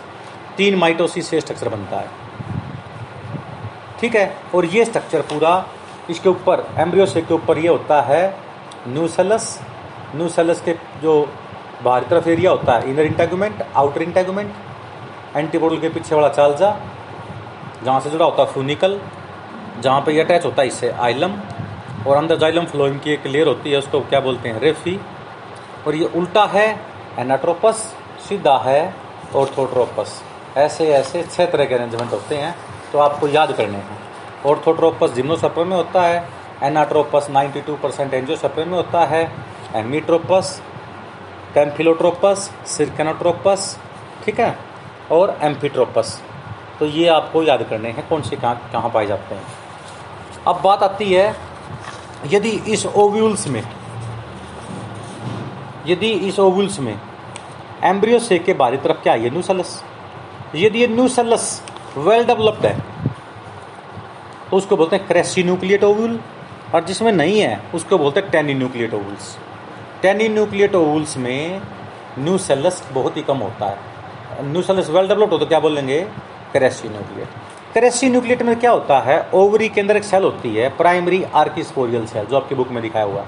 तीन 0.57 0.75
माइटोसिस 0.75 1.27
से 1.27 1.39
स्ट्रक्चर 1.41 1.69
बनता 1.69 1.99
है। 1.99 2.27
ठीक 4.01 4.15
है? 4.15 4.35
और 4.55 4.65
ये 4.65 4.85
स्ट्रक्चर 4.85 5.21
पूरा 5.23 5.53
इसके 6.09 6.29
ऊपर 6.29 6.65
एम्ब्रियोसेक 6.79 7.27
के 7.27 7.33
ऊपर 7.33 7.57
ये 7.57 7.67
होता 7.67 8.01
है 8.01 8.23
न्यूसेलस 8.87 9.59
न्यूसेलस 10.15 10.61
के 10.61 10.73
जो 11.01 11.21
बाहरी 11.83 12.05
तरफ़ 12.05 12.29
एरिया 12.29 12.51
होता 12.51 12.73
है 12.73 12.89
inner 12.89 13.05
integument 13.05 13.63
outer 13.75 14.01
integument 14.01 14.53
antipodal 15.35 15.79
के 15.79 15.89
पीछे 15.89 16.15
वाला 16.15 16.29
चालजा, 16.29 16.75
जहाँ 17.83 17.99
से 17.99 18.09
जुड़ा 18.09 18.25
होता 18.25 18.43
है 18.43 18.51
फ्यूनिकल 18.53 18.99
जहाँ 19.81 20.01
पे 20.01 20.13
ये 20.13 20.21
अटैच 20.21 20.45
होता 20.45 20.61
है 20.61 20.67
इससे 20.67 20.89
आइलम 20.99 21.35
और 22.07 22.17
अंदर 22.17 22.37
जाइलम 22.37 22.65
फ्लोइम 22.65 22.97
की 22.99 23.11
एक 23.13 23.27
लेयर 23.27 23.47
होती 23.47 23.71
है, 23.71 23.77
उसको 23.77 23.99
क्या 24.01 24.19
बोलते 24.19 24.49
हैं? 24.49 24.59
रेफी 24.59 24.99
और 25.87 25.95
ये 25.95 26.09
उल्टा 26.15 26.45
है 26.45 26.67
एनाट्रोपस 27.19 27.75
सीधा 28.27 28.57
है 28.65 28.81
ऑर्थोट्रोपस 29.35 30.21
ऐसे 30.57 30.87
ऐसे 30.93 31.23
छह 31.23 31.45
तरह 31.45 31.65
के 31.65 31.75
अरेंजमेंट 31.75 32.11
होते 32.11 32.35
हैं। 32.35 32.55
तो 32.93 32.99
आपको 32.99 33.27
याद 33.27 33.51
करने 33.51 33.77
हैं। 33.77 33.97
ऑर्थोट्रोपस 34.45 35.11
जिम्नोसपर 35.11 35.65
में 35.65 35.75
होता 35.77 36.01
है, 36.01 36.29
एनाट्रोपस 36.63 37.27
92 37.31 37.75
परसेंट 37.75 38.13
एंजियोसपर 38.13 38.65
में 38.65 38.75
होता 38.77 39.05
है, 39.05 39.31
एमीट्रोपस 39.75 40.61
कैम्फिलोट्रोपस 41.53 42.49
सिरकेनोट्रोपस, 42.67 43.77
ठीक 44.25 44.39
है, 44.39 44.57
और 45.11 45.37
एम्फीट्रोपस। 45.41 46.21
तो 46.79 46.85
ये 46.85 47.07
आपको 47.07 47.43
याद 47.43 47.63
करने 47.63 47.89
हैं 47.89 48.07
कौन 48.09 48.21
से 48.21 48.35
कहाँ 48.35 48.69
कहाँ 48.73 48.89
पाए 48.89 49.05
जाते 49.05 49.35
हैं। 49.35 49.43
अब 50.47 50.61
बात 50.61 50.83
आती 50.83 51.13
है, 51.13 51.35
यदि 52.27 52.49
इस 52.49 52.85
ओव्यूल्स 52.85 53.47
में, 53.47 53.63
यदि 55.87 56.11
इस 56.27 56.39
ओव्यूल्स 56.39 56.79
में 56.79 56.99
एम्ब्रियो 57.83 58.19
से 58.19 58.39
के 58.39 58.53
बाहरी 58.53 58.77
तरफ़ 58.77 58.97
क्या 58.97 59.13
है? 59.13 59.29
न्यूसलस। 59.29 59.83
यदि 60.55 60.79
ये 60.79 60.87
न्यूसलस 60.87 61.61
वेल 61.97 62.25
डेवलप्ड 62.25 62.65
है। 62.65 62.77
तो 64.49 64.57
उसको 64.57 64.77
बोलते 64.77 64.95
हैं 64.95 65.07
क्रेसी 65.07 65.43
न्यूक्लिएट 65.43 65.83
ओव्यूल 65.83 66.19
और 66.75 66.83
जिसमें 66.83 67.11
नहीं 67.11 67.39
है, 67.39 67.61
उसको 67.75 67.97
बोलते 67.97 68.19
हैं 68.19 68.29
Teni 68.31 68.53
nucleate 68.53 68.93
ovules. 68.93 69.35
Teni 70.01 70.27
nucleate 70.29 70.75
ovules 70.75 71.17
में 71.17 71.61
न्यू 72.19 72.23
न्यूसेलस 72.23 72.83
बहुत 72.93 73.17
ही 73.17 73.21
कम 73.21 73.37
होता 73.37 73.65
है। 73.65 73.77
न्यू 74.41 74.51
न्यूसेलस 74.51 74.89
वेल 74.89 75.07
डेवलप्ड 75.07 75.33
हो 75.33 75.37
तो 75.37 75.45
क्या 75.45 75.59
बोलेंगे? 75.59 76.01
क्रेसी 76.51 76.89
न्यूक्लिएट 76.89 77.27
क्रेसी 77.73 78.09
न्यूक्लियट 78.09 78.41
में 78.41 78.55
क्या 78.59 78.71
होता 78.71 78.99
है? 78.99 79.19
ओवरी 79.33 79.69
के 79.69 79.81
अंदर 79.81 79.97
एक 79.97 80.03
सेल 80.03 80.23
होती 80.23 80.55
है, 80.55 80.69
प्राइमरी 80.69 81.23
आर्किस्पोरियल 81.23 82.05
सेल, 82.05 82.25
जो 82.25 82.37
आपकी 82.37 82.55
बुक 82.55 82.69
में 82.69 82.81
दिखाया 82.83 83.05
हुआ 83.05 83.21
है। 83.21 83.27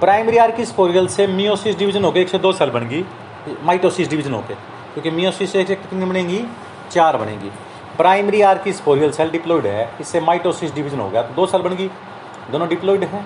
प्राइमरी 0.00 0.36
आर्किस्पोरियल 0.36 1.06
से 1.06 1.26
मियोसिस 1.26 1.76
डिवीज़न 1.78 2.04
होकर 2.04 2.18
एक 2.20 2.28
से 2.28 2.38
दो 2.38 2.52
सेल 2.52 2.70
बन 2.70 2.88
गई 2.88 3.04
माइटोसिस 3.64 4.08
डिवीज़न 4.08 4.32
होकर 4.32 4.54
क्योंकि 4.94 5.10
मियोसिस 5.10 5.52
से 5.52 5.60
एक 5.60 5.68
कितनी 5.68 6.04
बनेगी? 6.04 6.44
चार 6.90 7.16
बनेगी। 7.16 7.50
प्राइमरी 7.98 8.40
आर 8.42 8.58
की 8.58 8.72
स्पोरियल 8.72 9.10
सेल 9.12 9.30
डिप्लॉइड 9.30 9.66
है, 9.66 9.90
इससे 10.00 10.20
माइटोसिस 10.20 10.74
डिवीज़न 10.74 11.00
हो 11.00 11.08
गया 11.10 11.22
तो 11.22 11.34
दो 11.34 11.46
सेल 11.46 11.62
बन 11.62 11.74
गई। 11.76 11.88
दोनों 12.50 12.68
डिप्लॉइड 12.68 13.04
हैं। 13.04 13.24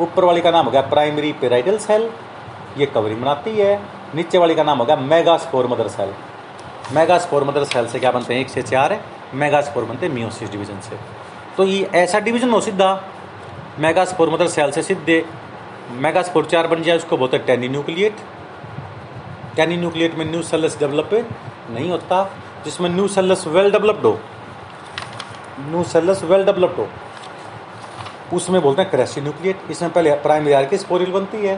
ऊपर 0.00 0.24
वाली 0.24 0.40
का 0.40 0.50
नाम 0.50 0.64
हो 0.64 0.70
गया 0.70 0.80
प्राइमरी 0.82 1.32
पेराइडल 1.40 1.78
सेल, 1.78 2.10
ये 2.78 2.86
कवरिंग 2.86 3.20
बनाती 3.20 3.50
है। 3.50 3.80
नीचे 4.14 4.38
वाली 4.38 4.54
का 4.54 4.62
नाम 4.62 4.78
हो 4.78 4.84
गया 4.84 4.96
megaspore 4.96 5.66
mother 5.66 5.88
cell. 5.88 6.12
Megaspore 6.92 7.44
mother 7.44 7.64
cell 7.64 7.86
से 7.86 7.98
क्या 7.98 8.10
बनते 8.12 8.34
हैं? 8.34 8.40
एक 8.40 8.48
से 8.48 8.62
चार 8.62 8.92
है। 8.92 9.00
मेगा 9.34 9.60
स्पोर 9.60 9.84
बनते 9.84 10.06
हैं 10.06 10.12
मियोसिस 10.14 10.50
डिवीज़न 10.50 10.80
से। 10.80 10.96
तो 11.56 11.64
ये 11.64 11.82
ऐसा 11.94 12.20
डिवीज़न 12.20 12.50
हो 12.50 12.60
सीधा। 12.60 12.88
मेगा 13.78 14.04
स्पोर 14.04 14.30
मदर 14.30 14.46
सेल 14.48 14.70
से 14.70 14.82
सीधे। 14.82 15.24
मेगा 15.96 16.22
स्पोर 16.22 16.44
चार 16.46 16.66
बन 16.66 16.82
जाए 16.82 16.96
उसको 16.96 17.16
बोलते 17.16 17.36
हैं 17.36 17.46
टेनी 17.46 17.68
न्यूक्लिएट 17.68 18.16
टेनी 19.56 19.76
न्यूक्लिएट 19.76 20.14
में 20.14 20.24
न्यू 20.24 20.42
सेल्स 20.42 20.78
डेवलप 20.78 21.10
नहीं 21.70 21.90
होता। 21.90 22.22
जिसमें 22.64 22.88
न्यू 22.90 23.08
सेल्स 23.08 23.46
वेल 23.48 23.70
डेवलप्ड 23.72 24.04
हो। 24.06 24.18
न्यू 25.60 25.82
सेल्स 25.84 26.22
वेल 26.24 26.44
डेवलप्ड 26.44 26.78
हो। 26.78 26.88
उसमें 28.32 28.60
बोलते 28.62 28.82
हैं 28.82 28.90
क्रेसी 28.90 29.20
न्यूक्लिएट 29.20 29.70
इसमें 29.70 29.90
पहले 29.92 30.10
प्राइमरी 30.18 30.52
आर्किस्पोरियल 30.54 31.12
बनती 31.12 31.46
है, 31.46 31.56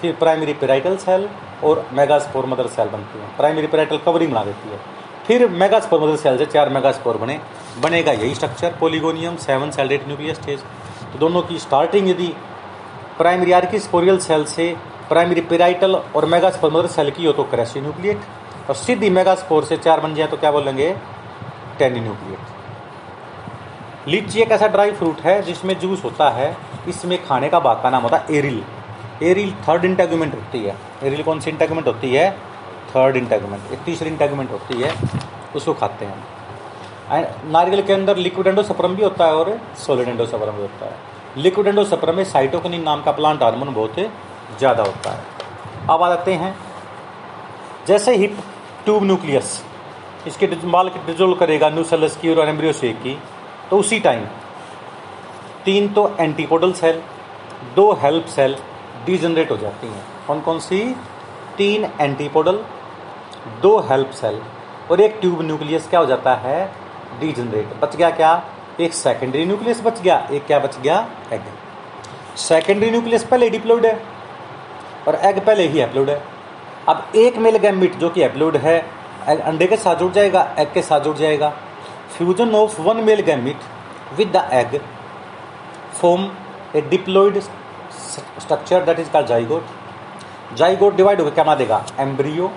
फिर 0.00 0.12
प्राइमरी 0.14 0.52
पेराइटल 0.54 0.96
सेल 0.98 1.28
और 1.64 1.86
मेगास्पोर 1.92 2.46
मदर 2.46 2.66
सेल 2.68 2.88
बनती 2.88 3.18
है। 3.18 3.36
प्राइमरी 3.36 3.66
पेराइटल 3.66 3.98
कवरिंग 4.04 4.32
बना 4.32 4.44
देती 4.44 4.68
है। 4.68 4.80
फिर 5.26 5.48
मेगास्पोर 5.52 6.00
मदर 6.00 6.16
सेल 6.16 6.38
से 6.38 6.46
चार 6.46 6.68
मेगास्पोर 6.70 7.16
बने। 7.16 7.40
बनेगा 7.82 8.12
यही 8.12 8.34
structure 8.34 8.76
polygonum 8.80 9.36
seven 9.38 9.70
celled 9.70 10.06
nuclear 10.06 10.34
stage 10.34 10.60
तो 11.12 11.18
दोनों 11.18 11.42
की 11.42 11.58
स्टार्टिंग 11.58 12.08
यदि 12.08 12.32
प्राइमरी 13.18 13.52
आर्किस्पोरियल 13.52 14.18
सेल 14.20 14.44
से 14.46 14.66
प्राइमरी 15.08 15.40
पेराइटल 15.50 15.94
और 16.16 16.24
मेगास्पोर 16.26 16.70
मदर 16.72 16.86
सेल 16.88 17.10
की 17.10 17.24
हो 17.24 17.32
तो 17.32 17.44
क्रेसी 17.46 17.80
न्यूक्लिएट 17.80 18.20
और 18.68 18.74
सीधी 18.76 19.10
मेगास्पोर 19.10 19.64
से 19.64 19.76
चार 19.78 20.00
बन 20.00 20.14
जाए 20.14 20.26
तो 20.26 20.36
क्या 20.36 20.50
बोलेंगे? 20.52 20.92
टेनी 21.78 22.00
न्यूक्लिएट 22.00 22.38
लीची 24.08 24.40
एक 24.40 24.50
ऐसा 24.52 24.66
ड्राई 24.68 24.90
फ्रूट 24.92 25.20
है 25.20 25.40
जिसमें 25.42 25.78
जूस 25.80 26.04
होता 26.04 26.28
है। 26.30 26.56
इसमें 26.88 27.18
खाने 27.24 27.48
का 27.48 27.60
भाग 27.60 27.82
का 27.82 27.90
नाम 27.90 28.02
होता 28.02 28.16
है 28.16 28.36
एरिल। 28.36 28.62
एरिल 29.22 29.52
थर्ड 29.68 29.84
इंटेगुमेंट 29.84 30.34
होती 30.34 30.58
है। 30.64 30.74
एरिल 31.02 31.22
कौन 31.22 31.40
सी 31.40 31.50
इंटेगुमेंट 31.50 31.86
होती 31.86 32.14
है? 32.14 32.30
Third 32.90 33.16
integument. 33.16 33.72
एक 33.72 33.78
तीसरी 33.86 34.08
इंटेगुमेंट 34.10 34.50
होती 34.50 34.80
है। 34.82 34.92
उसको 35.56 35.74
खाते 35.74 36.04
हैं। 36.04 36.24
नारियल 37.50 37.82
के 37.82 37.92
अंदर 37.92 38.16
लिक्विड 38.18 38.46
एंडोसप्रम 38.46 38.94
भी 38.96 39.02
होता 39.02 39.24
है 39.24 39.34
और 39.34 39.58
सोलिड 39.78 40.08
एंडोसप्रम 40.08 40.52
भी 40.52 40.62
होता 40.62 40.86
है। 40.86 40.96
लिक्विड 41.36 41.66
एंडोसप्रम 41.66 42.16
में 42.16 42.24
साइटोकनिन 42.26 42.82
नाम 42.82 43.02
का 43.02 43.12
प्लांट 43.12 43.42
हार्मोन 43.42 43.74
बहुत 43.74 43.98
ज़्यादा 44.58 44.82
होता 44.82 45.10
है। 45.10 45.24
अब 45.90 46.02
आ 46.02 46.08
जाते 46.08 46.32
हैं। 46.34 46.54
जैसे 47.86 48.14
ही 48.16 48.26
ट्यूब 48.88 49.04
न्यूक्लियस, 49.04 49.48
इसके 50.26 50.46
के 50.46 50.98
डिजोल्व 51.06 51.34
करेगा 51.36 51.68
न्यूसेलस 51.70 52.16
की 52.16 52.34
और 52.34 52.48
एम्ब्रियोसेक 52.48 52.96
की 52.98 53.16
तो 53.70 53.78
उसी 53.78 53.98
टाइम 54.00 54.24
तीन 55.64 55.88
तो 55.88 56.06
एंटीपोडल 56.20 56.72
सेल, 56.72 57.02
दो 57.76 57.92
हेल्प 58.02 58.26
सेल 58.26 58.56
डिजनरेट 59.06 59.50
हो 59.50 59.56
जाती 59.56 59.86
हैं। 59.86 60.04
कौन 60.26 60.40
कौन 60.40 60.58
सी? 60.58 60.78
तीन 61.56 61.84
एंटीपोडल, 62.00 62.60
दो 63.62 63.78
हेल्प 63.90 64.10
सेल 64.12 64.40
और 64.90 65.00
एक 65.00 65.18
ट्यूब 65.20 65.42
न्यूक्लियस 65.42 65.88
क्या 65.90 66.00
हो 66.00 66.06
जाता 66.06 66.34
है? 66.36 66.64
डिजनरेट। 67.20 67.76
बच 67.82 67.96
गया 67.96 68.10
क्या? 68.12 68.32
एक 68.80 68.94
सेकेंडरी 68.94 69.44
न्यूक्लियस 69.44 69.82
बच 69.82 70.00
गया, 70.00 70.18
एक 70.32 70.46
क्या 70.46 70.58
बच 70.58 70.80
गया? 70.80 71.06
एग 71.32 71.42
सेकेंडरी 72.38 72.90
न्यूक्लियस 72.90 73.24
पहले 73.26 73.50
डिप्लोइड 73.50 73.86
है 73.86 73.94
और 75.08 75.20
एग 75.24 75.44
पहले 75.46 75.68
ही 75.68 75.80
एप्लोड 75.80 76.10
है। 76.10 76.22
अब 76.88 77.12
एक 77.16 77.36
मेल 77.38 77.56
गैमिट 77.58 77.96
जो 77.98 78.08
कि 78.10 78.22
एप्लोड 78.22 78.56
है, 78.56 78.78
अंडे 79.28 79.66
के 79.66 79.76
साथ 79.76 79.96
जुड़ 79.96 80.12
जाएगा 80.12 80.42
एग 80.58 80.72
के 80.74 80.82
साथ 80.82 81.00
जुड़ 81.00 81.16
जाएगा। 81.16 81.48
Fusion 82.16 82.54
of 82.54 82.80
one 82.82 82.96
male 83.04 83.20
gamete 83.22 83.56
with 84.18 84.28
the 84.36 84.48
egg 84.54 84.80
form 86.00 86.30
a 86.76 86.80
diploid 86.90 87.38
structure 87.40 88.84
that 88.84 88.98
is 89.00 89.10
called 89.10 89.26
zygote 89.28 90.56
zygote 90.56 90.96
divide 90.96 91.20
होकर 91.20 91.34
क्या 91.34 91.54
देगा? 91.54 91.84
एम्ब्रियो 92.00 92.50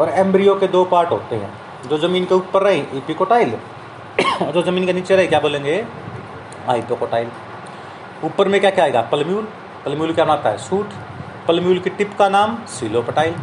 और 0.00 0.08
एम्ब्रियो 0.10 0.54
के 0.54 0.66
दो 0.68 0.84
पार्ट 0.84 1.10
होते 1.10 1.36
हैं, 1.36 1.52
जो 1.88 1.98
ज़मीन 1.98 2.24
के 2.24 2.34
ऊपर 2.34 2.62
रहे 2.62 2.78
इपिकोटाइल 2.96 3.54
और 4.42 4.52
जो 4.52 4.62
ज़मीन 4.62 4.86
के 4.86 4.92
नीचे 4.92 5.16
रहे, 5.16 5.26
क्या 5.26 5.40
बोलेंगे? 5.40 5.84
आइपोकोटाइल 6.68 7.30
ऊपर 8.24 8.48
में 8.48 8.60
क्या 8.60 8.70
क्या 8.70 8.84
आएगा? 8.84 9.00
पलम्यूल 9.02 9.48
पलम्यूल 9.84 10.12
क्या 10.14 10.24
बनाता 10.24 10.50
है? 10.50 10.58
सूट 10.58 10.92
पलम्यूल 11.48 11.78
की 11.78 11.90
टिप 11.90 12.12
का 12.18 12.28
नाम 12.28 12.56
सिलोपटाइल 12.68 13.34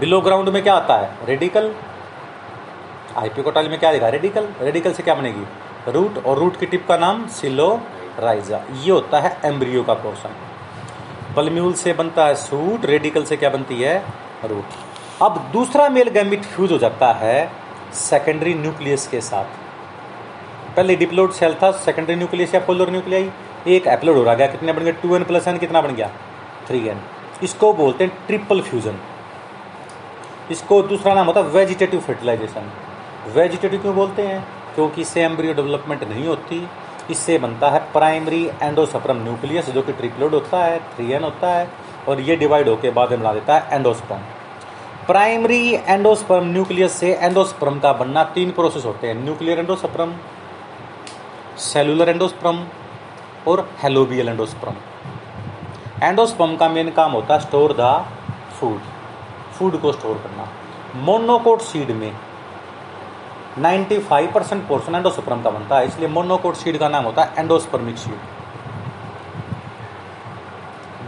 बिलो 0.00 0.20
ग्राउंड 0.20 0.48
में 0.48 0.62
क्या 0.62 0.74
आता 0.74 0.96
है? 0.96 1.26
रेडिकल। 1.26 1.72
आइपिकोटाइल 3.16 3.68
में 3.68 3.78
क्या 3.78 3.90
आएगा 3.90 4.08
रेडिकल। 4.08 4.46
रेडिकल 4.60 4.92
से 4.92 5.02
क्या 5.02 5.14
बनेगी? 5.14 5.44
रूट 5.92 6.24
और 6.26 6.38
रूट 6.38 6.56
की 6.56 6.66
टिप 6.66 6.86
का 6.88 6.96
नाम 6.96 7.26
सिलो 7.28 7.68
राइजा। 8.18 8.60
ये 8.74 8.90
होता 8.90 9.20
है 9.20 9.36
एम्ब्रियो 9.44 9.82
का 9.82 9.94
पोर्शन 9.94 10.36
पलम्यूल 11.36 11.72
से 11.74 11.92
बनता 11.92 12.26
है 12.26 12.34
सूट, 12.34 12.84
रेडिकल 12.84 13.24
से 13.24 13.36
क्या 13.36 13.50
बनती 13.50 13.82
है? 13.82 13.98
रूट। 14.44 15.22
अब 15.22 15.38
दूसरा 15.52 15.88
मेल 15.88 16.08
गैमिट 16.10 16.44
फ्यूज 16.44 16.72
हो 16.72 16.78
जाता 16.78 17.12
है 17.14 17.52
सेकेंडरी 17.94 18.54
न्यूक्लियस 18.54 19.06
के 19.06 19.20
साथ। 19.20 19.44
पहले 20.76 20.96
डिप्लोड 20.96 21.32
सेल 21.32 21.54
था 21.54 21.70
सेकेंडरी 21.80 22.16
न्यूक्लियस 22.16 22.54
या 22.54 22.60
पोलर 22.60 22.90
न्यूक्लियाई 22.90 23.30
एक 23.66 23.86
एप्लोड 23.86 24.16
हो 24.16 24.22
रहा 24.22 24.34
गया, 24.34 24.46
कितने 24.46 24.72
बन 24.72 24.84
गए? 24.84 24.92
टू 24.92 25.16
एन 25.16 25.24
प्लस 25.24 25.48
एन 25.48 25.58
कितना 25.58 25.80
बन 25.80 25.94
गया? 25.94 26.10
थ्री 26.68 26.86
एन 26.88 27.00
इसको 27.42 27.72
बोलते 27.74 28.04
हैं 28.04 28.26
ट्रिपल 28.26 28.60
फ्यूजन 28.62 28.98
इसको 30.50 30.82
दूसरा 30.82 31.14
नाम 31.14 31.26
होता 31.26 31.40
है 31.40 31.46
वेजिटेटिव 31.50 32.00
फर्टिलाइजेशन 32.00 32.70
वेजिटेटिव 33.34 33.80
क्यों 33.80 33.94
बोलते 33.94 34.22
हैं? 34.22 34.44
क्योंकि 34.74 35.00
इससे 35.00 35.22
एम्ब्रियो 35.22 35.54
डेवलपमेंट 35.54 36.04
नहीं 36.04 36.26
होती. 36.26 36.66
इससे 37.10 37.38
बनता 37.38 37.68
है 37.70 37.78
प्राइमरी 37.92 38.44
एंडोसप्रम 38.62 39.22
न्यूक्लियस 39.22 39.70
जो 39.70 39.82
कि 39.82 39.92
ट्रिपलोड 39.92 40.34
होता 40.34 40.64
है 40.64 40.78
थ्री 40.94 41.12
एन 41.12 41.24
होता 41.24 41.48
है, 41.48 41.68
और 42.08 42.20
ये 42.20 42.36
डिवाइड 42.36 42.68
होकर 42.68 42.90
बाद 42.90 43.10
में 43.10 43.20
बना 43.20 43.32
देता 43.32 43.58
है 43.58 43.76
एंडोस्पर्म 43.76 44.20
प्राइमरी 45.06 45.74
एंडोस्पर्म 45.74 46.44
न्यूक्लियस 46.52 46.92
से 46.92 47.12
एंडोस्पर्म 47.14 47.78
का 47.80 47.92
बनना 47.94 48.22
तीन 48.34 48.50
प्रोसेस 48.50 48.84
होते 48.84 49.06
हैं. 49.06 49.14
न्यूक्लियर 49.14 49.58
एंडोस्पर्म 49.58 50.14
सेलुलर 51.62 52.08
एंडोस्पर्म 52.08 52.64
और 53.48 53.68
हेलोबियल 53.82 54.28
एंडोस्पर्म। 54.28 54.74
एंडोस्पर्म 56.02 56.56
का 56.56 56.68
मेन 56.68 56.90
काम 56.90 57.12
होता 57.12 57.34
है 57.34 57.40
स्टोर 57.40 57.72
द 57.72 58.04
फ़ूड 58.60 58.80
फ़ूड 59.54 59.80
को 59.80 59.92
स्टोर 59.92 60.16
करना। 60.16 60.48
मोनोकोट 61.02 61.60
सीड 61.60 61.90
में 61.90 62.12
95 63.58 64.26
परसेंट 64.32 64.66
पोर्सन 64.68 64.94
एंडोस्पर्म 64.94 65.42
का 65.42 65.50
बनता 65.50 65.78
है, 65.78 65.86
इसलिए 65.86 66.08
मोनोकोट 66.08 66.54
सीड 66.54 66.78
का 66.78 66.88
नाम 66.88 67.04
होता 67.04 67.22
है 67.22 67.34
एंडोस्पर्मिक 67.38 67.98
सीड 67.98 68.18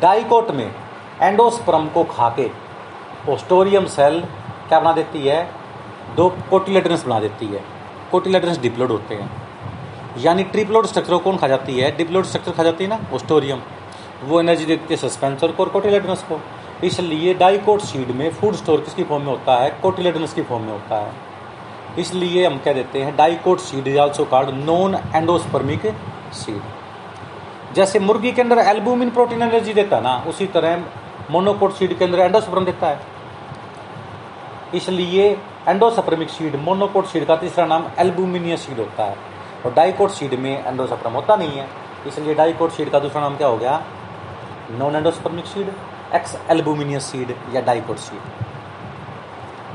डाइकोट 0.01 0.51
में 0.51 0.75
एंडोस्पर्म 1.23 1.89
को 1.89 2.05
खा 2.05 2.13
खाके 2.15 2.51
ओस्टोरियम 3.33 3.87
सेल 3.87 4.21
क्या 4.69 4.81
बना 4.81 4.93
देती 4.93 5.27
है? 5.27 5.49
दो 6.17 6.29
कोटिलेटरस 6.51 7.05
बना 7.07 7.21
देती 7.21 7.47
है। 7.47 7.61
कोटिलेटरस 8.11 8.59
डिप्लोड 8.59 8.91
होते 8.91 9.15
हैं। 9.15 9.31
यानी 10.19 10.43
ट्रिपलोड 10.45 10.87
स्ट्रक्चर 10.87 11.17
कौन 11.19 11.37
खा 11.37 11.49
जाती 11.49 11.79
है? 11.79 11.91
डिप्लोड 11.97 12.25
स्ट्रक्चर 12.25 12.53
खा 12.53 12.63
जाती 12.63 12.85
है 12.85 12.91
ना? 12.91 12.99
ओस्टोरियम 13.15 13.61
वो 14.25 14.41
एनर्जी 14.41 14.65
देती 14.65 14.95
है 14.95 14.97
सस्पेंसर 14.99 15.53
को 15.53 15.63
और 15.63 15.69
कोटिलेडनस 15.69 16.23
को। 16.23 16.41
इसलिए 16.85 17.35
डाइकोट 17.35 17.81
सीड 17.81 18.11
में 18.11 18.31
फ़ूड 18.31 18.55
स्टोर 18.55 18.81
किसकी 18.81 19.05
फॉर्म 19.05 19.23
में 19.23 19.31
होता 19.31 19.57
है? 19.57 19.71
कोटिलेडनस 19.83 20.33
की 20.35 20.43
फॉर्म 20.43 20.65
में 20.65 20.73
होता 20.73 20.97
है। 20.97 21.13
इसलिए 21.99 22.47
हम 22.47 22.59
कह 22.59 22.73
देते 22.73 23.03
हैं 23.03 23.17
dicot 23.17 23.61
seed 23.61 23.89
is 23.89 23.99
also 23.99 24.25
called 24.25 24.51
non 24.51 24.95
endospermic 25.15 25.87
seed 26.35 26.63
जैसे 27.75 27.99
मुर्गी 27.99 28.33
के 28.33 28.43
अंदर 28.43 28.59
एल्बुमिन 28.59 29.11
प्रोटीन 29.11 29.43
एनर्जी 29.43 29.73
देता 29.75 29.97
है 29.97 30.03
ना, 30.03 30.25
उसी 30.29 30.47
तरह 30.47 30.85
मोनोकोट 31.31 31.73
सीड 31.73 31.99
के 31.99 32.05
अंदर 32.05 32.19
एंडोस्पर्म 32.21 32.65
देता 32.65 32.87
है। 32.87 33.01
इसलिए 34.75 35.29
एंडोसप्रमिक 35.69 36.31
सीड 36.31 36.57
मोनोकोट 36.57 37.07
सीड 37.07 37.27
का 37.27 37.37
तीसरा 37.37 37.67
नाम 37.67 37.87
एल्बुमिनियस 37.99 38.67
सीड 38.67 38.79
होता 38.79 39.05
है। 39.05 39.17
और 39.65 39.75
डाइकोट 39.75 40.11
सीड 40.11 40.35
में 40.35 40.67
एंडोसप्रम 40.67 41.13
होता 41.13 41.37
नहीं 41.37 41.59
है। 41.59 41.69
इसलिए 42.07 42.35
डाइकोट 42.35 42.71
सीड 42.71 42.91
का 42.91 42.99
दूसरा 42.99 43.21
नाम 43.21 43.37
क्या 43.37 43.49
हो 43.49 43.57
गया? 43.57 43.83
Non 44.71 44.97
endospermic 44.97 45.47
seed 45.47 45.73
ex 46.15 46.37
albuminous 46.51 47.05
seed 47.05 47.35
या 47.55 47.61
डाइकोट 47.61 47.97
सीड 47.97 48.43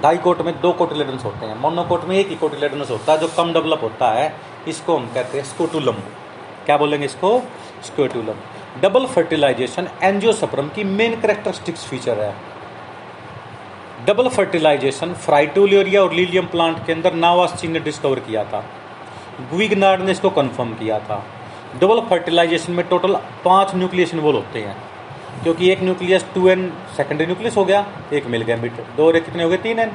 डाइकोट 0.02 0.42
में 0.42 0.60
दो 0.62 0.72
कोटिलेडन्स 0.72 1.24
होते 1.26 1.46
हैं। 1.46 1.56
मोनोकोट 1.56 2.06
में 2.06 2.16
एक 2.18 2.28
ही 2.28 2.36
कोटिलेडन्स 2.36 2.92
होता 2.92 3.12
है, 3.12 3.18
जो 3.18 3.28
कम 3.28 3.54
डेवलप 3.54 3.80
होता 3.84 4.12
है। 4.12 4.34
इसको 4.68 4.98
हम 4.98 5.08
कहते 5.14 5.38
हैं 5.38 5.46
स्कोटुलम। 5.46 5.96
क्या 6.66 6.78
बोलेंगे 6.78 7.06
इसको? 7.06 7.40
स्कोटुलम। 7.84 8.36
डबल 8.82 9.06
फर्टिलाइजेशन 9.06 9.90
एंजियोसप्रम 10.04 10.70
की 10.70 10.84
मेन 10.84 11.20
करेक्टरिस्टिक्स 11.22 11.86
फीचर 11.86 12.20
है। 12.20 12.34
डबल 14.06 14.30
फर्टिलाइजेशन 14.30 15.14
फ्राइटोलियरिया 15.14 16.04
और 16.04 16.14
लीलियम 16.14 16.46
प्लांट 16.46 16.86
के 16.86 16.94
अंदर 16.94 17.14
नावास्ची 17.14 17.68
ने 17.68 17.80
डिस्कवर 17.80 18.20
किया 18.20 18.44
था। 18.44 18.64
गुइगनार्ड 19.52 20.02
ने 20.02 20.12
इसको 20.12 20.30
कंफर्म 20.30 20.74
किया 20.74 21.00
था। 21.00 21.24
डबल 21.82 22.02
फर्टिलाइजेशन 22.02 22.74
में 22.74 22.88
टोटल 22.88 23.16
पाँच 23.46 23.76
न्यूक्लियस 23.76 24.14
इन्वॉल्व 24.14 24.38
होते 24.38 24.62
हैं। 24.62 24.76
क्योंकि 25.44 25.72
एक 25.72 25.82
nucleus 25.84 26.26
two 26.36 26.48
n 26.50 26.74
secondary 26.98 27.26
nucleus 27.26 27.58
हो 27.58 27.66
गया, 27.66 27.86
एक 28.14 28.26
मिल 28.26 28.42
गैमिट 28.42 28.74
दो 28.98 29.08
और 29.08 29.16
एक 29.16 29.26
कितने 29.26 29.44
हो 29.44 29.50
गए? 29.50 29.58
तीन 29.58 29.80
एन 29.80 29.92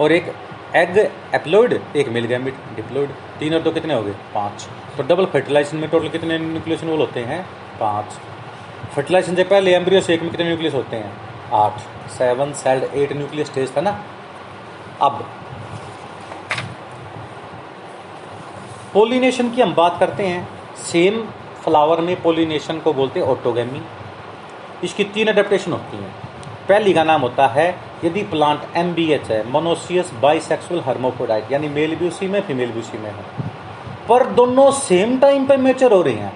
और 0.00 0.12
एक 0.12 0.34
एग 0.76 0.98
एप्लोइड 1.34 1.80
एक 1.96 2.08
मिल 2.08 2.24
गैमिट 2.24 2.54
डिप्लोइड 2.76 3.10
तीन 3.38 3.54
और 3.54 3.60
दो 3.60 3.70
कितने 3.70 3.94
हो 3.94 4.02
गए? 4.02 4.12
पाँच। 4.34 4.66
तो 4.96 5.02
डबल 5.02 5.26
फर्टिलाइजेशन 5.26 5.76
में 5.76 5.90
टोटल 5.90 6.08
कितने 6.08 6.38
न्यूक्लियस 6.38 6.82
इन्वॉल्व 6.82 7.02
होते 7.02 7.20
हैं? 7.20 7.46
पाँच। 7.80 8.06
फर्टिलाइजेशन 8.94 9.36
से 9.36 9.44
पहले 9.44 9.74
एम्ब्रियो 9.74 10.00
से 10.00 10.14
एक 10.14 10.22
में 10.22 10.30
कितने 10.30 10.46
न्यूक्लियस 10.46 10.74
होते 10.74 10.96
हैं? 10.96 11.12
आठ। 11.52 11.78
Seven 12.10 12.52
celled 12.52 12.84
eight 12.94 13.12
nucleus 13.12 13.46
stage 13.46 13.76
था 13.76 13.80
ना? 13.80 14.04
अब 15.02 15.26
पोलिनेशन 18.94 19.50
की 19.50 19.62
हम 19.62 19.74
बात 19.74 19.96
करते 20.00 20.26
हैं 20.26 20.48
सेम 20.82 21.20
फ्लावर 21.62 22.00
में 22.00 22.20
पोलिनेशन 22.22 22.78
को 22.80 22.92
बोलते 22.92 23.20
हैं 23.20 23.26
ऑटोगेमी 23.26 23.80
इसकी 24.84 25.04
तीन 25.04 25.28
अडेप्टेशन 25.28 25.72
होती 25.72 25.96
हैं। 25.96 26.12
पहली 26.68 26.92
का 26.94 27.04
नाम 27.04 27.20
होता 27.20 27.46
है, 27.46 27.66
यदि 28.04 28.22
प्लांट 28.22 28.60
एम 28.76 28.92
बी 28.94 29.10
एच 29.12 29.30
है 29.30 29.42
मोनोसियस 29.50 30.12
बाइसेक्सुअल 30.22 30.80
हर्मोफोडाइट 30.80 31.52
यानी 31.52 31.68
मेल 31.68 31.94
भी 31.96 32.08
उसी 32.08 32.28
में 32.28 32.40
फीमेल 32.46 32.70
भी 32.72 32.80
उसी 32.80 32.98
में 32.98 33.10
है। 33.10 33.24
पर 34.08 34.26
दोनों 34.34 34.70
सेम 34.72 35.18
टाइम 35.18 35.46
पे 35.46 35.56
मेचर 35.56 35.92
हो 35.92 36.02
रही 36.02 36.14
हैं। 36.14 36.32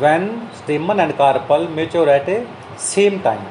When 0.00 0.24
stamen 0.60 0.98
and 1.02 1.12
carpel 1.18 1.62
mature 1.76 2.08
at 2.14 2.26
a 2.28 2.38
same 2.86 3.14
time 3.26 3.44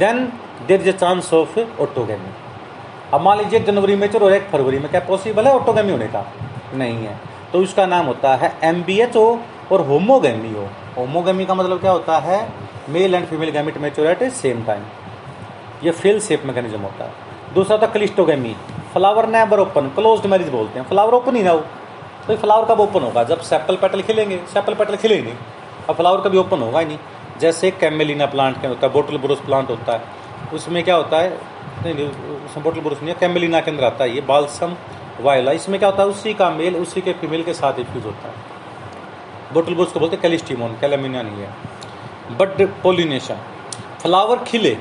then 0.00 0.20
there 0.68 0.80
is 0.80 0.90
a 0.90 0.98
chance 1.00 1.30
of 1.38 1.56
autogamy 1.84 2.32
अब 3.14 3.20
मान 3.20 3.38
लीजिए 3.38 3.60
जनवरी 3.60 3.94
में 3.96 4.08
और 4.10 4.32
एक 4.32 4.48
फरवरी 4.52 4.78
में 4.78 4.88
क्या 4.90 5.00
पॉसिबल 5.00 5.46
है? 5.46 5.52
ऑटोगेमी 5.52 5.92
होने 5.92 6.06
का? 6.06 6.24
नहीं 6.74 7.04
है। 7.06 7.18
तो 7.52 7.58
उसका 7.58 7.84
नाम 7.86 8.06
होता 8.06 8.34
है 8.36 8.52
एम 8.64 8.82
बी 8.82 8.98
एच 9.00 9.16
ओ 9.16 9.36
और 9.72 9.80
होमोगेमी 9.80 10.52
हो 10.52 10.66
होमोगेमी 10.96 11.44
का 11.46 11.54
मतलब 11.54 11.80
क्या 11.80 11.90
होता 11.90 12.18
है? 12.18 12.38
Male 12.88 13.14
and 13.14 13.26
female 13.26 13.50
gamete 13.50 13.78
mature 13.78 14.08
at 14.08 14.22
same 14.32 14.64
time 14.64 14.82
ये 15.84 15.90
फेल 15.92 16.18
सेप 16.20 16.42
मैकेनिज्म 16.46 16.80
होता 16.80 17.04
है। 17.04 17.54
दूसरा 17.54 17.78
था 17.78 17.86
cleistogamy 17.86 18.54
flower 18.92 19.28
never 19.28 19.60
open 19.60 19.88
closed 19.94 20.26
marriage 20.26 20.48
बोलते 20.48 20.78
हैं। 20.78 20.86
फ्लावर 20.88 21.14
ओपन 21.14 21.36
ही 21.36 21.42
ना 21.42 21.50
हो। 21.50 21.64
तो 22.26 22.36
फ्लावर 22.36 22.64
कब 22.64 22.80
ओपन 22.80 23.02
होगा? 23.02 23.24
जब 23.24 23.40
सेपल 23.42 23.76
पेटल 23.76 24.02
खिलेंगे। 24.02 24.42
सेपल 24.52 24.74
पेटल 24.74 24.96
खिले 24.96 25.22
नहीं। 25.22 25.34
अब 25.88 25.94
फ्लावर 25.94 26.20
कभी 26.20 26.38
ओपन 26.38 26.62
होगा 26.62 26.78
ही 26.78 26.86
नहीं। 26.86 26.98
जैसे 27.40 27.70
कैमेलिना 27.70 28.26
प्लांट 28.26 28.60
के 28.60 28.66
होता 28.66 28.86
है 28.86 28.92
बोटल 28.92 29.18
ब्रोस 29.18 29.40
प्लांट 29.40 29.70
होता 29.70 29.92
है, 29.92 30.02
उसमें 30.54 30.82
क्या 30.84 30.94
होता 30.94 31.18
है? 31.18 31.53
नहीं 31.84 31.94
नहीं 31.94 32.62
बोटल 32.62 32.80
ब्रोस 32.80 32.98
नहीं 32.98 33.08
है 33.08 33.18
कैमेलिना 33.20 33.60
के 33.60 33.70
अंदर 33.70 33.84
आता 33.84 34.04
है, 34.04 34.14
ये 34.14 34.20
बालसम 34.22 34.76
वायला, 35.20 35.52
इसमें 35.52 35.78
क्या 35.78 35.88
होता 35.88 36.02
है, 36.02 36.08
उसी 36.08 36.34
का 36.34 36.50
मेल, 36.50 36.76
उसी 36.76 37.00
के 37.00 37.12
फीमेल 37.12 37.42
के 37.42 37.54
साथ 37.54 37.78
इफ्यूज 37.80 38.04
होता 38.04 38.28
है। 38.28 38.34
बोटल 39.52 39.74
ब्रोस 39.74 39.92
को 39.92 40.00
बोलते 40.00 40.16
हैं 40.16 40.22
कैलिस्टीमोन 40.22 40.76
कैलेमिना 40.80 41.22
नहीं 41.22 41.42
है। 41.42 42.36
बट 42.38 42.62
पोलिनेशन, 42.82 43.38
फ्लावर 44.02 44.44
खिले, 44.44 44.76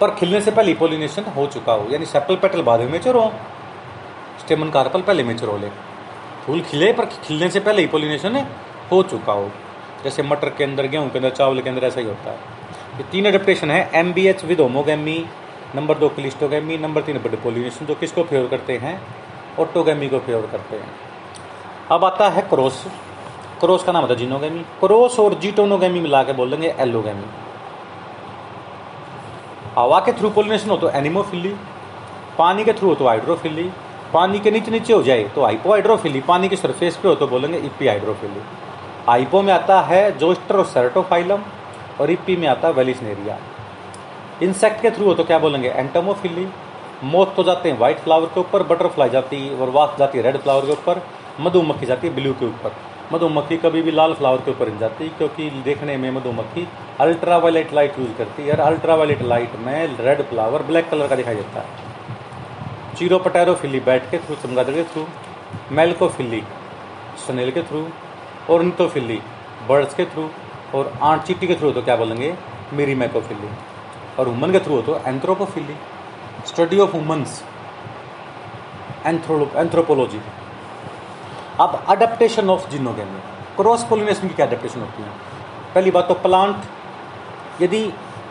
पर 0.00 0.10
खिलने 0.10 0.40
से 0.40 0.50
पहले 0.50 0.74
पोलिनेशन 0.74 1.24
हो 1.36 1.46
चुका 1.46 1.72
हो, 1.72 1.86
यानी 1.90 2.06
सेपल 2.06 2.36
पेटल 2.36 2.62
बाद 2.62 2.80
में 2.80 2.90
मेचर 2.92 3.14
हो, 3.14 3.32
स्टेमन 4.40 4.70
कार्पल 4.70 5.02
पहले 5.02 5.24
मेचर 5.24 5.46
हो 5.46 5.56
ले। 5.58 5.68
फूल 6.46 6.60
खिले, 6.60 6.92
पर 6.92 7.04
खिलने 7.04 7.48
से 7.50 7.60
पहले 7.60 7.82
ही 7.82 7.88
पोलिनेशन 7.88 8.36
हो 8.92 9.02
चुका 9.02 9.32
हो। 9.32 9.50
जैसे 10.04 10.22
मटर 10.22 10.48
के 10.48 10.64
अंदर, 10.64 10.86
गेहूँ 10.86 11.08
के 11.10 11.18
अंदर, 11.18 11.30
चावल 11.30 11.60
के 11.60 11.68
अंदर 11.70 11.84
ऐसा 11.84 12.00
ही 12.00 12.06
होता 12.06 12.30
है। 12.30 12.54
ये 12.98 13.04
तीन 13.12 13.26
अडेप्टेशन 13.26 13.70
है 13.70 13.90
M 13.94 14.12
B 14.12 14.26
H 14.26 14.44
with 14.44 14.60
homogamy 14.60 15.18
number 15.74 15.98
दो 15.98 16.08
क्लिस्टोगेमी 16.08 16.76
नंबर 16.78 17.02
तीन 17.02 17.18
बड़े 17.18 17.36
पोलिनेशन 17.36 17.86
जो 17.86 17.94
किसको 17.94 18.22
फेवर 18.24 18.46
करते 18.48 18.76
हैं? 18.76 19.00
ऑटोगेमी 19.58 20.08
को 20.08 20.18
फेवर 20.18 20.46
करते 20.46 20.76
हैं। 20.76 20.90
अब 21.92 22.04
आता 22.04 22.28
है 22.28 22.42
क्रॉस। 22.48 22.84
क्रॉस 23.60 23.84
का 23.84 23.92
नाम 23.92 24.02
होता 24.02 24.14
है 24.14 24.18
जीनोगेमी। 24.20 24.60
क्रॉस 24.80 25.18
और 25.20 25.34
जीटोनोगेमी 25.40 26.00
मिला 26.00 26.22
के 26.22 26.32
बोल 26.32 26.50
देंगे 26.50 26.74
एलोगेमी। 26.80 27.26
हवा 29.76 29.98
के 30.00 30.12
थ्रू 30.12 30.30
पोलिनेशन 30.30 30.70
हो 30.70 30.76
तो 30.76 30.90
एनिमोफिली, 30.90 31.54
पानी 32.38 32.64
के 32.64 32.72
थ्रू 32.72 32.88
हो 32.88 32.94
तो 32.94 33.06
हाइड्रोफिली 33.06 33.70
पानी 34.12 34.38
के 34.40 34.50
नीचे 34.50 34.70
नीचे 34.70 34.92
हो 34.92 35.02
जाए 35.02 35.24
तो 35.34 35.42
हाइपो 35.42 35.70
हाइड्रोफिली 35.70 36.20
पानी 36.20 36.48
की 36.48 36.56
सरफेस 36.56 36.96
पे 36.96 37.08
हो 37.08 37.14
तो 37.14 37.26
बोलेंगे 37.26 37.58
इपी 37.58 37.86
हाइड्रोफिली 37.86 38.42
आइपो 39.08 39.42
में 39.42 39.52
आता 39.52 39.80
है 39.82 40.00
जोस्टर 40.18 40.56
और 40.56 40.64
सेरेटोफाइलम 40.66 41.42
और 42.00 42.10
इपी 42.10 42.36
में 42.36 42.46
आता 42.48 42.68
है 42.68 42.74
वेलिसनेरिया 42.74 43.38
इंसेक्ट 44.42 44.80
के 44.82 44.90
थ्रू 44.90 45.04
हो 45.04 45.14
तो 45.14 45.24
क्या 45.24 45.38
बोलेंगे? 45.38 45.68
एंटोमोफिली 45.68 46.46
मोथ 47.04 47.34
तो 47.36 47.42
जाते 47.42 47.70
हैं 47.70 47.78
व्हाइट 47.78 47.98
फ्लावर 47.98 48.26
के 48.26 48.40
ऊपर 48.40 48.62
बटरफ्लाई 48.62 49.10
जाती 49.10 49.36
है 49.38 49.56
और 49.56 49.70
वास्प 49.70 49.98
जाती 49.98 50.18
है 50.18 50.24
रेड 50.24 50.36
फ्लावर 50.36 50.66
के 50.66 50.72
ऊपर, 50.72 51.00
मधुमक्खी 51.40 51.86
जाती 51.86 52.06
है 52.06 52.14
ब्लू 52.14 52.32
के 52.32 52.46
ऊपर। 52.46 52.72
मधुमक्खी 53.12 53.56
कभी 53.56 53.82
भी 53.82 53.90
लाल 53.90 54.14
फ्लावर 54.14 54.40
के 54.40 54.50
ऊपर 54.50 54.68
नहीं 54.68 54.78
जाती 54.78 55.08
क्योंकि 55.08 55.50
देखने 55.64 55.96
में 55.96 56.10
मधुमक्खी 56.10 56.66
अल्ट्रा 57.00 57.36
वायलेट 57.36 57.72
लाइट 57.74 57.98
यूज़ 57.98 58.12
करती 58.18 58.42
है 58.42 58.52
और 58.52 58.60
अल्ट्रा 58.60 58.94
वायलेट 58.94 59.22
लाइट 59.22 59.56
में 59.56 59.96
रेड 59.98 60.22
फ्लावर 60.22 60.62
ब्लैक 60.62 60.88
कलर 60.90 61.08
का 61.08 61.16
दिखाई 61.16 61.34
देता 61.34 61.60
है। 61.60 62.94
चीरो 62.96 63.18
पटैरोफिली 63.18 63.80
बैट 63.80 64.10
के 64.10 64.18
थ्रू 64.18 64.36
चमगादड़ 64.42 64.74
के 64.74 64.84
थ्रू 64.84 65.06
मेल्कोफिली 65.72 66.42
स्नेल 67.26 67.50
के 67.50 67.62
थ्रू 67.62 67.86
और 68.50 68.62
नितोफिली 68.62 69.20
बर्ड्स 69.68 69.94
के 69.94 70.04
थ्रू 70.04 70.28
और 70.74 70.92
आंट 71.02 71.22
चीटी 71.22 71.46
के 71.46 71.54
थ्रू 71.54 71.70
तो 71.72 71.82
क्या 71.82 71.96
बोलेंगे? 71.96 72.34
मेरी 72.72 72.94
मैकोफिली 72.94 73.48
और 74.18 74.28
वुमन 74.28 74.52
के 74.52 74.60
थ्रू 74.60 74.74
हो 74.74 74.82
तो 74.82 75.00
anthropophily 75.06 75.76
study 76.46 76.78
of 76.78 76.96
women's 76.96 77.42
anthropology 79.06 80.20
अब 81.60 81.84
adaptation 81.88 82.50
of 82.50 82.68
geitonogamy 82.70 83.20
cross 83.56 83.84
pollination 83.90 84.28
की 84.28 84.34
क्या 84.34 84.46
अडेप्टेशन 84.46 84.80
होती 84.80 85.02
है? 85.02 85.08
पहली 85.74 85.90
बात 85.90 86.08
तो 86.08 86.14
प्लांट 86.16 87.62
यदि 87.62 87.82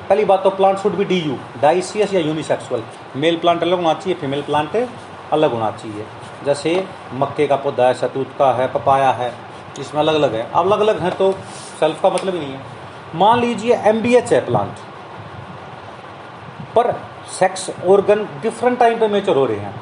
पहली 0.10 0.26
बात 0.26 0.44
तो 0.44 0.50
plant 0.52 0.78
should 0.78 0.96
be 0.96 1.06
D 1.06 1.20
U 1.20 1.38
dioecious 1.62 2.14
या 2.14 2.20
यूनिसेक्सुअल 2.22 2.84
मेल 3.16 3.38
प्लांट 3.38 3.62
अलग 3.64 3.78
होना 3.78 3.94
चाहिए 3.94 4.20
फीमेल 4.22 4.42
प्लांट 4.42 4.76
अलग 5.34 5.54
होना 5.54 5.70
चाहिए। 5.72 6.06
जैसे 6.46 6.72
मक्के 7.14 7.48
का 7.48 7.56
पौधा 7.58 7.88
है 7.88 7.94
शतूत 7.94 8.36
का 8.40 8.52
है, 8.54 8.68
पपाया 8.74 9.12
है, 9.12 9.32
इसमें 9.80 10.02
अलग 10.02 10.16
अलग 10.16 10.34
है। 10.36 10.42
अब 10.44 10.66
अलग 10.66 10.80
अलग 10.80 11.00
हैं 11.02 11.12
तो 11.18 11.32
सेल्फ 11.80 12.02
का 12.02 12.10
मतलब 12.10 12.34
ही 12.34 12.40
नहीं 12.40 12.54
है। 12.54 12.60
मान 13.16 13.40
लीजिए 13.40 13.76
एमबीएच 13.86 14.34
है 14.34 14.46
प्लांट 14.46 14.76
पर 16.76 16.92
सेक्स 17.32 17.70
ऑर्गन 17.88 18.24
डिफरेंट 18.42 18.80
टाइम 18.80 19.00
पे 19.00 19.08
मेचर 19.10 19.36
हो 19.36 19.46
रहे 19.46 19.58
हैं। 19.58 19.74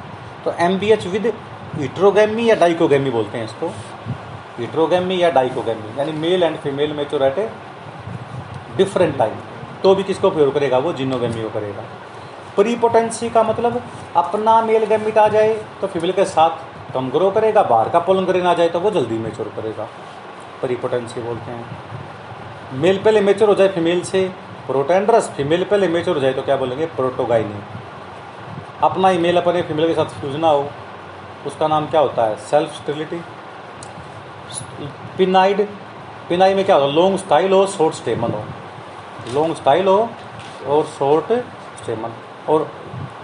तो 0.46 0.54
M 0.60 0.78
B 0.80 0.92
H 0.92 1.08
with 1.08 1.34
heterogamy 1.82 2.50
या 2.50 2.56
डाइकोगैमी 2.56 3.10
बोलते 3.10 3.38
हैं 3.38 3.46
इसको। 3.46 3.72
इट्रोगेमी 4.64 5.22
या 5.22 5.30
डाइकोगेमी 5.32 6.00
यानी 6.00 6.12
male 6.20 6.44
and 6.44 6.58
female 6.58 6.94
mature 6.94 7.24
at 7.24 7.38
a 7.40 7.50
different 8.78 9.18
time 9.18 9.36
तो 9.84 9.96
भी 9.96 10.04
किसको 10.04 10.30
फेवर 10.30 10.50
करेगा? 10.54 10.78
वो 10.78 10.94
जिनोगेमी 10.94 11.44
को 11.44 11.50
करेगा। 11.50 11.84
प्रीपोटेंसी 12.56 13.30
का 13.30 13.44
मतलब 13.44 13.82
अपना 14.18 14.62
मेल 14.62 14.84
गैमिट 14.86 15.18
आ 15.18 15.28
जाए 15.30 15.54
तो 15.82 15.88
फीमेल 15.88 16.12
के 16.12 16.26
साथ 16.28 16.94
कम 16.94 17.10
ग्रो 17.10 17.30
करेगा, 17.32 17.64
बाहर 17.64 17.90
का 17.90 18.00
पोलन 18.00 18.26
करेगा 18.26 18.50
आ 18.50 18.54
जाए 18.54 18.70
तो 18.70 18.80
वो 18.80 18.92
जल्दी 18.92 19.18
मेच्योर 19.20 19.48
करेगा। 19.56 19.88
प्रीपोटेंसी 20.62 21.22
बोलते 21.22 21.52
हैं। 21.52 21.66
मेल 22.82 22.98
पहले 22.98 23.22
मेच्योर 23.22 23.50
हो 23.50 23.56
जाए 23.56 23.68
फीमेल 23.70 24.02
से 24.04 24.22
प्रोटेंड्रस 24.67 25.30
फीमेल 25.38 25.63
पहले 25.63 25.88
मेच्योर 25.88 26.17
हो 26.17 26.21
जाए 26.21 26.34
तो 26.34 26.41
क्या 26.41 26.56
बोलेंगे? 26.58 26.86
प्रोटोगाइनी। 26.88 27.63
अपना 28.84 29.08
ही 29.08 29.17
मेल 29.17 29.38
अपने 29.38 29.62
फीमेल 29.62 29.88
के 29.88 29.93
साथ 29.93 30.19
फ्यूज 30.19 30.36
ना 30.36 30.49
हो, 30.49 30.67
उसका 31.47 31.67
नाम 31.67 31.88
क्या 31.88 32.02
होता 32.02 32.26
है? 32.26 32.36
सेल्फ 32.41 32.76
स्टेबिलिटी 32.76 33.21
पिनाइड 35.17 35.67
पिनाई 36.30 36.54
में 36.54 36.63
क्या 36.65 36.76
होता 36.76 36.88
है? 36.88 36.93
लॉन्ग 36.93 37.17
स्टाइल 37.19 37.54
हो 37.54 37.65
शॉर्ट 37.67 37.93
स्टेमन 37.95 38.32
हो। 38.32 38.43
लॉन्ग 39.34 39.56
स्टाइल 39.56 39.88
हो 39.88 40.10
और 40.67 40.84
शॉर्ट 40.89 41.32
स्टेमन 41.82 42.13
और 42.49 42.69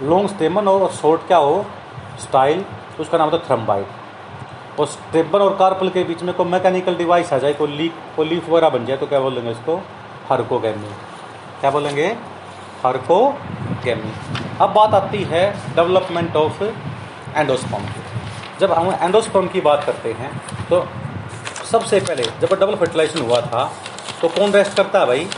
लॉन्ग 0.02 0.28
स्टेमन 0.28 0.66
हो 0.66 0.78
और 0.78 0.90
शॉर्ट 0.92 1.26
क्या 1.26 1.38
हो? 1.38 1.64
स्टाइल 2.20 2.64
उसका 3.00 3.18
नाम 3.18 3.28
होता 3.28 3.36
है 3.38 3.46
थ्रम्बाइड 3.46 4.78
और 4.80 4.86
स्टेबन 4.86 5.38
और 5.38 5.54
कार्पल 5.56 5.88
के 5.88 6.04
बीच 6.04 6.22
में 6.22 6.34
कोई 6.34 6.46
मैकेनिकल 6.48 6.96
डिवाइस 6.96 7.32
आ 7.32 7.38
जाए, 7.38 7.52
कोई 7.54 7.68
लीक 7.68 7.94
कोई 8.16 8.28
लीफ 8.28 8.48
वगैरह 8.48 8.68
बन 8.68 8.84
जाए 8.86 8.96
तो 8.96 9.06
क्या 9.06 9.20
बोलेंगे 9.20 9.50
इसको? 9.50 9.80
हरकोगेमी 10.28 10.90
क्या 11.60 11.70
बोलेंगे? 11.70 12.06
हरकोगेमी 12.84 14.12
अब 14.60 14.72
बात 14.74 14.94
आती 14.94 15.22
है 15.30 15.42
डेवलपमेंट 15.74 16.36
ऑफ़ 16.36 16.62
एंडोस्पर्म 16.62 17.84
जब 18.60 18.72
हम 18.72 18.92
एंडोस्पर्म 18.94 19.46
की 19.48 19.60
बात 19.60 19.84
करते 19.84 20.12
हैं 20.18 20.30
तो 20.68 20.86
सबसे 21.70 22.00
पहले 22.00 22.22
जब 22.40 22.54
डबल 22.54 22.74
फर्टिलाइजेशन 22.76 23.26
हुआ 23.26 23.40
था 23.42 23.64
तो 24.20 24.28
कौन 24.30 24.52
रेस्ट 24.52 24.76
करता 24.76 25.00
है 25.00 25.06
भाई? 25.06 25.28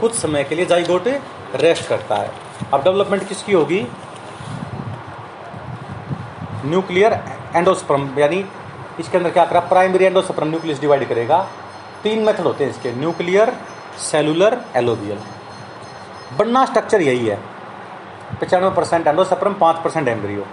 कुछ 0.00 0.14
समय 0.14 0.44
के 0.44 0.54
लिए 0.54 0.66
जाइगोट 0.66 1.08
रेस्ट 1.56 1.88
करता 1.88 2.16
है। 2.16 2.30
अब 2.74 2.82
डेवलपमेंट 2.84 3.26
किसकी 3.28 3.52
होगी? 3.52 3.80
न्यूक्लियर 6.64 7.12
एंडोस्पर्म 7.56 8.08
यानी 8.18 8.44
इसके 9.00 9.16
अंदर 9.18 9.30
क्या 9.30 9.44
करा? 9.44 9.60
प्राइमरी 9.72 10.04
एंडोस्पर्म 10.04 10.48
न्यूक्लियस 10.48 10.80
डिवाइड 10.80 11.08
करेगा। 11.08 11.46
तीन 12.02 12.24
मेथड 12.24 12.40
होते 12.40 12.64
हैं 12.64 12.70
इसके, 12.70 12.92
न्यूक्लियर, 12.92 13.52
सेलुलर 14.00 14.60
एलोवियल 14.76 15.18
बनना 16.38 16.64
स्ट्रक्चर 16.66 17.00
यही 17.02 17.26
है। 17.26 17.38
पचानवे 18.40 18.70
परसेंट 18.76 19.06
एंडोसप्रम 19.06 19.54
पाँच 19.54 19.76
परसेंट 19.84 20.08
एम्ब्रियो 20.08 20.46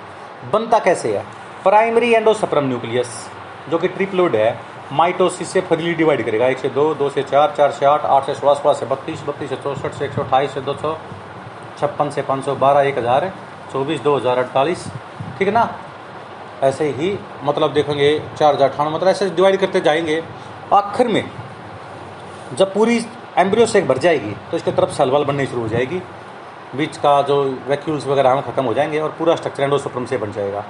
बनता 0.54 0.80
कैसे 0.80 1.18
है? 1.18 1.24
प्राइमरी 1.64 2.12
एंडोसप्रम 2.14 2.68
न्यूक्लियस 2.68 3.30
जो 3.70 3.78
कि 3.78 3.88
ट्रिपलोड 3.90 4.36
है 4.36 4.58
माइटोसिस 4.94 5.50
से 5.50 5.62
फर्ली 5.62 5.94
डिवाइड 5.94 6.26
करेगा। 6.26 6.48
एक 6.48 6.58
से 6.58 6.70
दो 6.70 6.94
दो 6.96 7.10
से 7.10 7.24
चार 7.24 7.54
चार 7.58 7.72
से 7.72 7.86
आठ 7.86 8.06
आठ 8.08 8.26
से 8.26 8.34
सोलह 8.36 8.54
सोलह 8.54 8.74
से 8.74 8.86
बत्तीस 8.86 9.22
बत्तीस 9.24 9.50
से 9.50 9.56
चौसठ 9.58 9.94
से 9.94 10.06
एक 10.06 10.14
सौ 10.14 10.22
अट्ठाईस 10.22 10.54
से 10.54 10.62
दो 10.62 10.74
सौ 10.76 10.98
छप्पन 11.80 12.10
से 12.10 12.22
पाँच 12.22 12.46
सौ 12.46 12.56
बारह, 12.56 12.82
एक 12.82 12.98
हज़ार, 12.98 13.32
चौबीस, 13.74 14.02
दो 14.02 14.16
हज़ार 14.16 14.38
अड़तालीस। 14.38 14.88
ठीक 15.38 15.48
है 15.48 15.54
ना? 15.54 15.70
ऐसे 16.64 16.90
ही 16.92 17.18
मतलब 17.44 17.74
देखेंगे, 17.74 18.20
चार 18.38 18.54
हज़ार 18.56 18.70
अठानवे 18.70 18.96
मतलब 18.96 19.08
ऐसे 19.08 19.30
डिवाइड 19.30 19.60
करते 19.60 19.82
जाएँगे। 19.82 20.22
आखिर 20.74 21.08
में 21.08 21.24
जब 22.54 22.74
पूरी 22.74 22.98
एम्ब्रियो 23.38 23.66
से 23.66 23.82
भर 23.82 23.98
जाएगी 23.98 24.32
तो 24.52 24.58
इसके 24.58 24.72
तरफ़ 24.72 24.90
सलवाल 24.94 25.24
बननी 25.24 25.46
शुरू 25.46 25.62
हो 25.62 25.68
जाएगी। 25.68 26.02
बीच 26.76 26.98
का 26.98 27.22
जो 27.22 27.44
वैक्यूल्स 27.68 28.06
वगैरह 28.08 28.30
हैं 28.30 28.42
खत्म 28.46 28.64
हो 28.66 28.74
जाएँगे 28.74 29.00
और 29.00 29.10
पूरा 29.20 29.36
स्ट्रक्चर 29.36 29.64
एंडोसोप्रम 29.64 30.06
से 30.06 30.18
बन 30.18 30.32
जाएगा। 30.32 30.64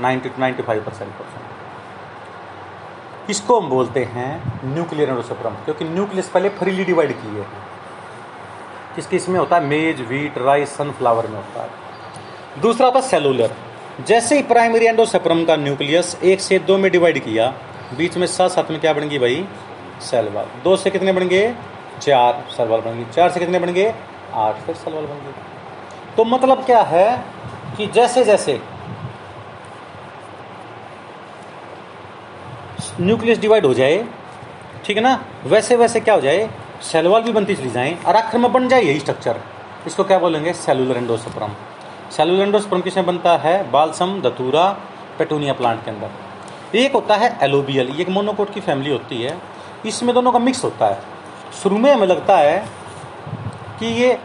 Ninety 0.00 0.28
two 0.28 0.40
ninety 0.40 0.62
five 0.62 0.82
percent 0.82 1.10
percent 1.10 1.42
इसको 3.30 3.60
हम 3.60 3.68
बोलते 3.70 4.04
हैं 4.04 4.30
न्यूक्लियर 4.64 5.08
एंडोसोप्रम 5.08 5.54
क्योंकि 5.64 5.84
न्यूक्लियस 5.84 6.28
पहले 6.28 6.48
फ्रीली 6.48 6.84
डिवाइड 6.84 7.12
किए 7.12 7.40
हैं। 7.40 7.62
किसकी 8.94 9.16
इसमें 9.16 9.38
होता 9.38 9.56
है? 9.56 9.64
मेज, 9.64 10.00
वीट, 10.08 10.38
राइस, 10.38 10.76
सनफ्लावर 10.76 11.26
में 11.26 11.36
होता 11.36 11.62
है। 11.62 11.70
दूसरा 12.62 12.86
होता 12.86 12.98
है 12.98 13.08
सेलुलर। 13.08 13.54
जैसे 14.06 14.36
ही 14.36 14.42
प्राइमरी 14.42 14.86
एंडोसप्रम 14.86 15.44
का 15.44 15.56
न्यूक्लियस 15.56 16.16
एक 16.24 16.40
से 16.40 16.58
दो 16.58 16.76
में 16.78 16.90
डिवाइड 16.92 17.18
किया 17.18 17.52
बीच 17.92 18.16
में 18.16 18.26
सात 18.26 18.50
सात 18.50 18.70
में 18.70 18.80
क्या 18.80 18.92
बन 18.92 19.08
गई 19.08 19.18
भाई? 19.18 19.46
सेल 20.02 20.28
वाल 20.28 20.46
दो 20.64 20.76
से 20.76 20.90
कितने 20.90 21.12
बन 21.12 21.28
गए? 21.28 21.54
चार। 22.02 22.44
सेल 22.50 22.68
वाल 22.68 22.80
बन 22.80 22.98
गई। 22.98 23.04
चार 23.12 23.30
से 23.30 23.40
कितने 23.40 23.58
बन 23.58 23.72
गए? 23.72 23.94
आठ। 24.34 24.56
फिर 24.56 24.74
सेल 24.74 24.94
वाल 24.94 25.04
बन 25.04 25.24
गए 25.24 25.32
तो 26.16 26.24
मतलब 26.24 26.64
क्या 26.64 26.82
है 26.82 27.24
कि 27.76 27.86
जैसे 27.86 28.24
जैसे 28.24 28.60
न्यूक्लियस 33.00 33.38
डिवाइड 33.38 33.66
हो 33.66 33.74
जाए, 33.74 34.04
ठीक 34.84 34.96
है 34.96 35.02
ना? 35.02 35.18
वैसे 35.44 35.76
वैसे 35.76 36.00
क्या 36.00 36.14
हो 36.14 36.20
जाए? 36.20 36.48
सेल 36.82 37.06
वाल 37.06 37.22
भी 37.22 37.32
बनती 37.32 37.54
चली 37.54 37.70
जाए 37.70 37.96
और 38.06 38.16
आखिर 38.16 38.40
में 38.40 38.52
बन 38.52 38.68
जाए 38.68 38.82
यही 38.82 38.98
स्ट्रक्चर 39.00 39.40
इसको 39.86 40.04
क्या 40.04 40.18
बोलेंगे? 40.18 40.52
सेलुलर 40.54 40.96
एंडोसप्रम 40.96 41.54
सेलुलर 42.10 42.42
एंडोसप्रम 42.42 42.80
किसमें 42.80 43.06
बनता 43.06 43.36
है? 43.36 43.70
बालसम 43.70 44.20
धतूरा 44.22 44.68
पेटूनिया 45.18 45.52
प्लांट 45.52 45.84
के 45.84 45.90
अंदर। 45.90 46.10
एक 46.74 46.92
होता 46.92 47.16
है 47.16 47.36
एलोबियल, 47.42 47.88
ये 47.88 48.02
एक 48.02 48.08
मोनोकोट 48.08 48.52
की 48.54 48.60
फैमिली 48.60 48.90
होती 48.90 49.22
है। 49.22 49.36
इसमें 49.86 50.14
दोनों 50.14 50.32
का 50.32 50.38
मिक्स 50.38 50.64
होता 50.64 50.86
है। 50.86 50.98
शुरू 51.62 51.78
में 51.78 51.92
हमें 51.92 52.06
लगता 52.06 52.36
है 52.36 52.56
कि 53.78 53.86
ये 53.86 54.18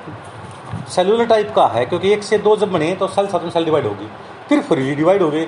सेलुलर 0.90 1.26
टाइप 1.26 1.52
का 1.56 1.66
है, 1.68 1.86
क्योंकि 1.86 2.12
एक 2.14 2.24
से 2.24 2.38
दो 2.38 2.56
जब 2.58 2.72
बने 2.72 2.94
तो 2.96 3.08
सेल 3.08 3.28
साथ 3.28 3.50
सेल 3.50 3.66
डिवाइड 3.66 3.86
होगी। 3.86 4.08
फिर 4.50 4.62
फ्रीली 4.62 4.96
डिवाइड 4.96 5.22
हो 5.22 5.30
गई 5.32 5.46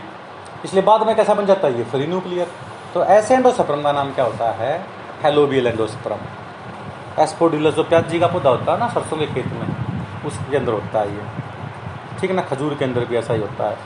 इसलिए 0.65 0.83
बाद 0.83 1.05
में 1.07 1.15
कैसा 1.15 1.33
बन 1.33 1.45
जाता 1.45 1.67
है? 1.67 1.77
ये 1.77 1.83
फ्री 1.83 2.07
न्यूक्लियर 2.07 2.47
तो 2.93 3.03
ऐसे 3.05 3.35
एंडोसप्रम 3.35 3.81
का 3.81 3.91
नाम 3.91 4.11
क्या 4.13 4.25
होता 4.25 4.51
है? 4.53 4.73
हेलोबियल 5.23 5.67
एंडोसप्रम 5.67 6.19
एस्पोडुलस 7.19 7.73
जो 7.73 7.83
प्याज 7.83 8.09
जी 8.09 8.19
का 8.19 8.27
पौधा 8.27 8.49
होता 8.49 8.73
है 8.73 8.79
ना, 8.79 8.87
सरसों 8.89 9.17
के 9.17 9.25
खेत 9.25 9.45
में, 9.45 10.25
उसके 10.25 10.57
अंदर 10.57 10.71
होता 10.71 10.99
है 10.99 11.15
ये। 11.15 12.19
ठीक 12.19 12.29
है 12.29 12.35
ना? 12.35 12.41
खजूर 12.43 12.75
के 12.75 12.85
अंदर 12.85 13.05
भी 13.05 13.15
ऐसा 13.15 13.33
ही 13.33 13.41
होता 13.41 13.69
है। 13.69 13.77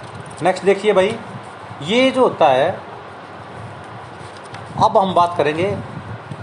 नेक्स्ट 0.43 0.63
देखिए 0.65 0.93
भाई, 0.93 1.15
ये 1.83 2.09
जो 2.11 2.21
होता 2.21 2.47
है 2.47 2.77
अब 4.83 4.97
हम 4.97 5.13
बात 5.13 5.35
करेंगे 5.37 5.65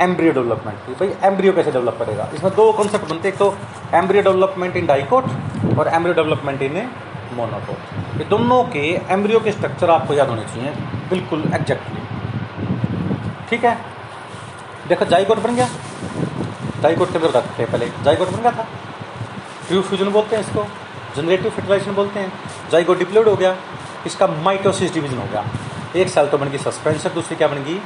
एम्ब्रियो 0.01 0.33
डेवलपमेंट 0.33 0.79
की। 0.87 0.93
भाई 0.95 1.29
एम्ब्रियो 1.29 1.53
कैसे 1.53 1.71
डेवलप 1.73 1.97
करेगा? 1.99 2.29
इसमें 2.35 2.55
दो 2.55 2.71
कॉन्सेप्ट 2.73 3.09
बनते 3.09 3.29
हैं। 3.29 3.35
एक 3.35 3.39
तो 3.39 3.55
एम्ब्रियो 3.95 4.23
डेवलपमेंट 4.23 4.77
इन 4.77 4.87
डाइकोट 4.87 5.25
और 5.79 5.89
एम्ब्रियो 5.89 6.15
डेवलपमेंट 6.15 6.63
इन 6.63 6.77
मोनोकोट 7.37 8.19
ये 8.19 8.25
दोनों 8.31 8.63
के 8.73 8.81
एम्ब्रियो 9.11 9.41
के 9.41 9.53
स्ट्रक्चर 9.53 9.91
आपको 9.91 10.15
याद 10.15 10.29
होने 10.29 10.45
चाहिए। 10.45 10.71
बिल्कुल 11.11 11.43
एग्जैक्टली 11.55 12.01
ठीक 13.51 13.65
है? 13.65 13.77
देखो 14.89 15.05
जाइकोट 15.05 15.39
बन 15.39 15.55
गया। 15.57 15.69
जाइकोट 16.83 17.11
के 17.13 17.19
अंदर 17.19 17.31
रखते 17.31 17.63
हैं 17.63 17.71
पहले। 17.73 17.89
जाइकोट 18.05 18.29
बन 18.29 18.41
गया 18.43 18.53
था। 18.53 18.67
ट्रू 19.69 19.81
फ्यूजन 19.83 20.11
बोलते 20.13 20.37
हैं 20.37 20.43
इसको। 20.45 20.65
जनरेटिव 21.17 21.51
फर्टिलाइजेशन 21.51 21.95
बोलते 21.95 22.21
हैं। 22.21 22.33
जाइकोट 22.73 22.99
डिप्लोड 22.99 23.29
हो 23.29 23.35
गया। 23.37 23.57
इसका 24.07 24.27
माइटोसिस 24.45 24.95
डिवीज़न 24.95 25.19
हो 25.19 25.27
गया। 25.33 25.45
एक 25.97 26.09
सेल 26.09 26.27
तो 26.27 26.39
बन 26.39 26.49
गई 26.49 26.59
सस्पेंशन 26.59 27.11
दूसरी 27.15 27.37
क्या 27.37 27.49
बन 27.49 27.63
गई? 27.65 27.81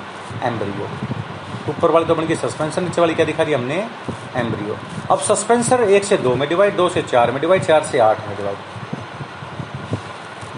एम्ब्रियो 0.45 0.89
ऊपर 1.69 1.91
वाली 1.91 2.07
तो 2.07 2.15
बन 2.15 2.27
गई 2.27 2.35
सस्पेंशन 2.37 2.85
नीचे 2.85 3.01
वाली 3.01 3.15
क्या 3.15 3.27
दिखा 3.27 3.45
दी 3.45 3.53
हमने 3.53 3.77
एम्ब्रियो 4.37 4.77
अब 5.11 5.19
सस्पेंसर 5.21 5.83
एक 5.91 6.05
से 6.05 6.17
दो 6.19 6.35
में 6.35 6.49
डिवाइड 6.49 6.77
दो 6.77 6.89
से 6.89 7.03
चार 7.05 7.31
में 7.33 7.41
डिवाइड 7.41 7.65
चार 7.65 7.83
से 7.85 7.99
आठ 8.01 8.29
में 8.29 8.37
डिवाइड 8.37 8.57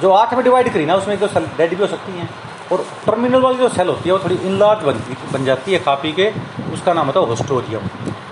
जो 0.01 0.11
आठ 0.13 0.35
में 0.35 0.43
डिवाइड 0.45 0.73
करी 0.73 0.85
ना, 0.87 0.95
उसमें 0.95 1.15
एक 1.15 1.21
दो 1.21 1.27
सेल 1.29 1.47
डेड 1.59 1.71
भी 1.71 1.83
हो 1.83 1.87
सकती 1.87 2.13
हैं। 2.13 2.29
और 2.73 2.85
टर्मिनल 3.07 3.41
वाली 3.41 3.59
जो 3.59 3.69
सेल 3.69 3.89
होती 3.89 4.09
है, 4.09 4.13
वो 4.15 4.19
थोड़ी 4.25 4.35
इनलार्ज 4.37 4.85
बनती 4.85 5.17
बन 5.33 5.45
जाती 5.45 5.73
है 5.73 5.79
कापी 5.79 6.13
के, 6.13 6.31
उसका 6.73 6.93
नाम 6.93 7.07
होता 7.07 7.21
है 7.21 7.27
होस्टोरियम 7.27 7.89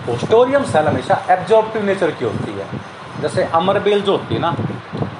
होस्टोरियम 0.08 0.64
सेल 0.64 0.86
हमेशा 0.86 1.14
एब्जॉर्प्टिव 1.30 1.84
नेचर 1.84 2.10
की 2.10 2.24
होती 2.24 2.52
है। 2.52 2.66
जैसे 3.22 3.44
अमरबेल 3.54 4.02
जो 4.02 4.12
होती 4.12 4.34
है 4.34 4.40
ना, 4.40 4.54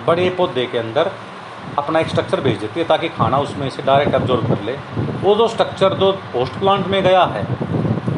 बड़े 0.07 0.29
पौधे 0.31 0.67
के 0.67 0.79
अंदर 0.79 1.11
अपना 1.79 2.01
एक 2.01 2.09
स्ट्रक्चर 2.09 2.41
भेज 2.41 2.59
देती 2.59 2.81
है 2.81 2.87
ताकि 2.87 3.09
खाना 3.11 3.39
उसमें 3.39 3.69
से 3.71 3.83
डायरेक्ट 3.83 4.15
एब्जॉर्ब 4.15 4.49
कर 4.49 4.63
ले। 4.65 4.77
वो 5.23 5.35
जो 5.35 5.49
स्ट्रक्चर 5.49 5.95
जो 5.95 6.11
पोस्ट 6.33 6.59
प्लांट 6.59 6.87
में 6.87 7.03
गया 7.03 7.25
है 7.27 7.45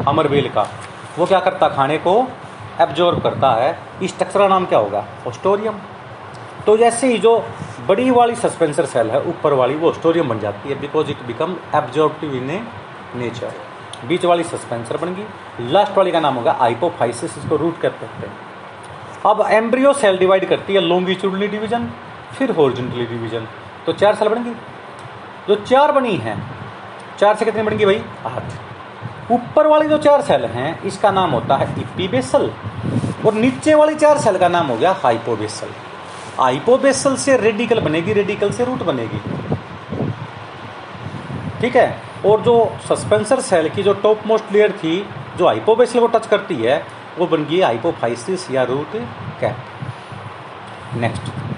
अमरबेल 0.07 0.49
का, 0.49 0.67
वो 1.17 1.25
क्या 1.25 1.39
करता 1.39 1.67
खाने 1.69 1.97
को 1.99 2.15
एब्जॉर्ब 2.81 3.21
करता 3.21 3.51
है। 3.53 3.77
इस 4.03 4.09
स्ट्रक्चर 4.09 4.39
का 4.39 4.47
नाम 4.47 4.65
क्या 4.65 4.79
होगा? 4.79 5.05
होस्टोरियम 5.25 5.79
तो 6.65 6.77
जैसे 6.77 7.07
ही 7.07 7.17
जो 7.19 7.37
बड़ी 7.87 8.09
वाली 8.11 8.35
सस्पेंसर 8.35 8.85
सेल 8.85 9.09
है, 9.09 9.21
ऊपर 9.21 9.53
वाली, 9.53 9.75
वो 9.75 9.91
स्टोरियम 9.93 10.29
बन 10.29 10.39
जाती 10.39 10.69
है 10.69 10.79
because 10.81 11.09
it 11.11 11.25
become 11.27 11.55
absorptive 11.75 12.35
in 12.35 12.49
a 12.49 12.61
nature 13.15 13.53
बीच 14.07 14.25
वाली 14.25 14.43
सस्पेंसर 14.45 14.97
बन 14.97 15.13
गई। 15.15 15.71
लास्ट 15.71 15.97
वाली 15.97 16.11
का 16.11 16.19
नाम 16.19 16.35
होगा 16.35 16.51
आइपोफाइसिस 16.61 17.37
इसको 17.37 17.55
रूट 17.55 17.79
कर 17.81 17.89
सकते 17.91 18.27
हैं। 18.27 18.35
अब 19.25 19.45
एम्ब्रियो 19.51 19.93
सेल 19.93 20.17
डिवाइड 20.17 20.47
करती 20.49 20.73
है 20.73 20.81
लॉन्गिट्यूडली 20.81 21.47
डिवीज़न 21.47 21.89
फिर 22.37 22.51
हॉरिजॉन्टली 22.51 23.05
डिवीज़न। 23.05 23.47
तो 23.85 23.93
चार 23.93 24.15
सेल 24.15 24.27
बन 24.27 24.55
जो 25.47 25.55
चार 25.55 25.91
बनी 25.91 26.15
हैं, 26.15 26.51
चार 27.19 27.35
से 27.35 27.45
कितनी 27.45 27.61
बन 27.61 27.77
भाई? 27.77 28.03
आठ। 28.27 29.31
ऊपर 29.31 29.67
वाली 29.67 29.87
जो 29.87 29.97
चार 29.97 30.21
सेल 30.21 30.45
हैं, 30.45 30.83
इसका 30.83 31.11
नाम 31.11 31.31
होता 31.31 31.55
है 31.55 31.73
इपीबेसल। 31.79 32.51
और 33.25 33.33
नीचे 33.33 33.73
वाली 33.73 33.95
चार 33.95 34.17
सेल 34.17 34.37
का 34.37 34.47
नाम 34.47 34.67
हो 34.67 34.75
गया 34.75 34.91
हाइपोबेसल। 34.91 35.67
हाइपोबेसल 36.39 37.15
से 37.15 37.37
रेडिकल 37.37 37.79
बनेगी, 37.79 38.13
रेडिकल 38.13 38.51
से 38.51 38.65
रूट 38.65 38.83
बनेगी। 38.83 39.19
ठीक 41.61 41.75
है? 41.75 42.01
और 42.25 42.41
जो 42.41 42.77
सस्पेंसर 42.89 43.39
सेल 43.39 43.69
की 43.69 43.83
जो 43.83 43.93
टॉप 43.93 44.21
मोस्ट 44.27 44.51
लेयर 44.51 44.71
थी, 44.71 45.09
जो 45.37 45.47
हाइपोबेसल 45.47 45.99
को 45.99 46.07
टच 46.07 46.27
करती 46.27 46.55
है, 46.55 46.85
वो 47.17 47.27
बन 47.27 47.45
गई 47.45 47.61
हाइपोफाइसिस 47.61 48.51
या 48.51 48.63
रूट 48.63 48.95
कैप। 49.41 49.57
नेक्स्ट। 50.95 51.48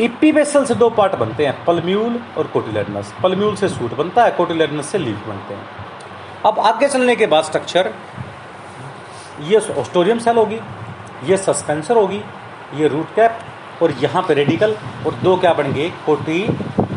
इपीबेसल 0.00 0.64
से 0.64 0.74
दो 0.74 0.88
पार्ट 0.90 1.14
बनते 1.14 1.46
हैं 1.46 1.64
पलम्यूल 1.64 2.18
और 2.38 2.46
कोटिलेडनस 2.46 3.12
पलम्यूल 3.22 3.54
से 3.56 3.68
सूट 3.68 3.92
बनता 3.96 4.24
है 4.24 4.30
कोटिलेडनस 4.30 4.86
से 4.86 4.98
लीफ 4.98 5.26
बनते 5.28 5.54
हैं। 5.54 5.66
अब 6.46 6.58
आगे 6.60 6.88
चलने 6.88 7.14
के 7.16 7.26
बाद 7.26 7.44
स्ट्रक्चर 7.44 7.92
ये 9.42 9.58
ऑस्टोरियम 9.72 10.18
सेल 10.18 10.36
होगी, 10.36 10.58
ये 11.24 11.36
सस्पेंसर 11.36 11.96
होगी, 11.96 12.20
ये 12.74 12.88
रूट 12.88 13.14
कैप 13.14 13.38
और 13.82 13.92
यहाँ 14.02 14.22
पे 14.22 14.34
रेडिकल 14.34 14.74
और 15.06 15.14
दो 15.22 15.36
क्या 15.36 15.52
बन 15.54 15.72
गए 15.72 15.88
कोटी 16.06 16.40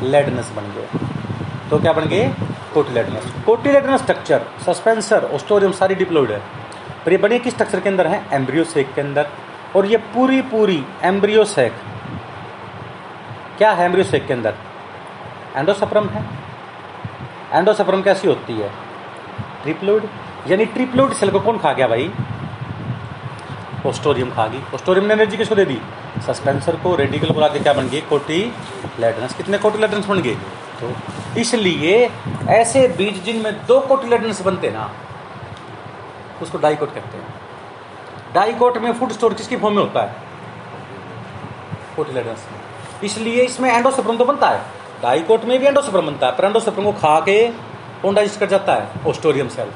लेडनस 0.04 0.52
बन 0.56 0.72
गए। 0.76 1.00
तो 1.70 1.80
क्या 1.80 1.94
बन 1.94 2.06
गए 2.06 2.32
cotyledons 2.74 3.34
cotyledons 3.46 4.02
structure 4.02 4.46
suspensor 4.66 5.30
haustorium 5.36 5.72
सारी 5.74 5.96
डिप्लोइड 5.96 6.32
है। 6.32 6.42
पर 7.06 7.12
ये 7.12 7.18
बने 7.18 7.40
किस 7.40 7.54
स्ट्रक्चर 7.54 7.80
के 7.80 7.90
अंदर 7.90 8.08
है? 8.08 8.26
एम्ब्रियो 8.34 8.64
सेक 8.66 8.94
के 8.94 9.02
अंदर। 9.02 9.28
और 9.76 9.86
ये 9.86 9.98
पूरी 10.14 10.42
पूरी 10.50 10.84
एम्ब्रियो 11.04 11.44
सेक 11.46 11.74
क्या 13.58 13.72
है 13.72 13.86
एम्ब्रियो 13.86 14.08
सेक 14.08 14.26
के 14.28 14.34
अंदर? 14.34 14.56
एंडोसप्रम 15.56 16.08
है। 16.10 16.24
एंडोसप्रम 17.54 18.02
कैसी 18.02 18.28
होती 18.28 18.54
है? 18.54 18.70
ट्रिप्लोइड 19.64 20.04
यानी 20.48 20.66
ट्रिप्लोइड 20.68 21.14
सेल 21.14 21.32
को 21.32 21.40
कौन 21.40 21.58
खा 21.58 21.72
गया 21.74 21.88
भाई? 21.88 22.12
ओस्टोरियम 23.86 24.32
खा 24.32 24.46
गई। 24.48 24.62
ओस्टोरियम 24.76 25.06
ने 25.08 25.14
एनर्जी 25.14 25.38
किसको 25.38 25.56
दे 25.56 25.66
दी? 25.66 25.80
सस्पेंसर 26.28 26.76
को। 26.76 26.96
रेडिकल 26.96 27.34
को 27.34 27.40
लाके 27.40 27.60
क्या 27.60 27.74
बन 27.74 27.88
गई? 27.90 28.02
कोटी 28.02 28.40
लेटनस 29.00 29.34
कितने 29.34 29.58
कोटी 29.58 29.80
लेटनस 29.80 30.06
बन 30.06 30.22
गए? 30.22 30.36
तो 30.80 30.94
इसलिए 31.40 31.96
ऐसे 32.50 32.88
बीज 32.98 33.24
जिनमें 33.24 33.66
दो 33.66 33.80
कोटी 33.82 34.08
लेटनस 34.08 34.42
बनते 34.42 34.72
ना, 34.72 34.90
उसको 36.42 36.58
डाइकोट 36.58 36.94
कहते 36.96 37.18
हैं। 37.18 38.34
डाइकोट 38.34 38.78
में 38.78 38.92
फ़ूड 38.94 39.12
स्टोर 39.12 39.34
किसकी 39.34 39.58
फॉर्म 39.58 39.76
में 39.76 39.84
होता 39.84 40.02
है? 40.02 40.16
कोटी 41.96 42.14
लेटनस 42.14 42.48
इसलिए 43.04 43.44
इसमें 43.44 43.70
एंडोसप्रम 43.72 44.18
तो 44.18 44.26
बनता 44.26 44.50
है। 44.50 44.62
डाइकोट 45.02 45.44
में 45.46 45.58
भी 45.60 45.66
एंडोसप्रम 45.66 46.06
बनता 46.06 46.28
है, 46.28 46.36
पर 46.38 46.46
एंडोसप्रम 46.46 46.84
को 46.84 46.92
खा 46.94 47.20
के 47.20 47.48
डाइजेस्ट 48.06 48.40
कर 48.40 48.46
जाता 48.48 48.74
है, 48.74 48.90
ओस्टोरियम 49.08 49.48
सेल। 49.50 49.72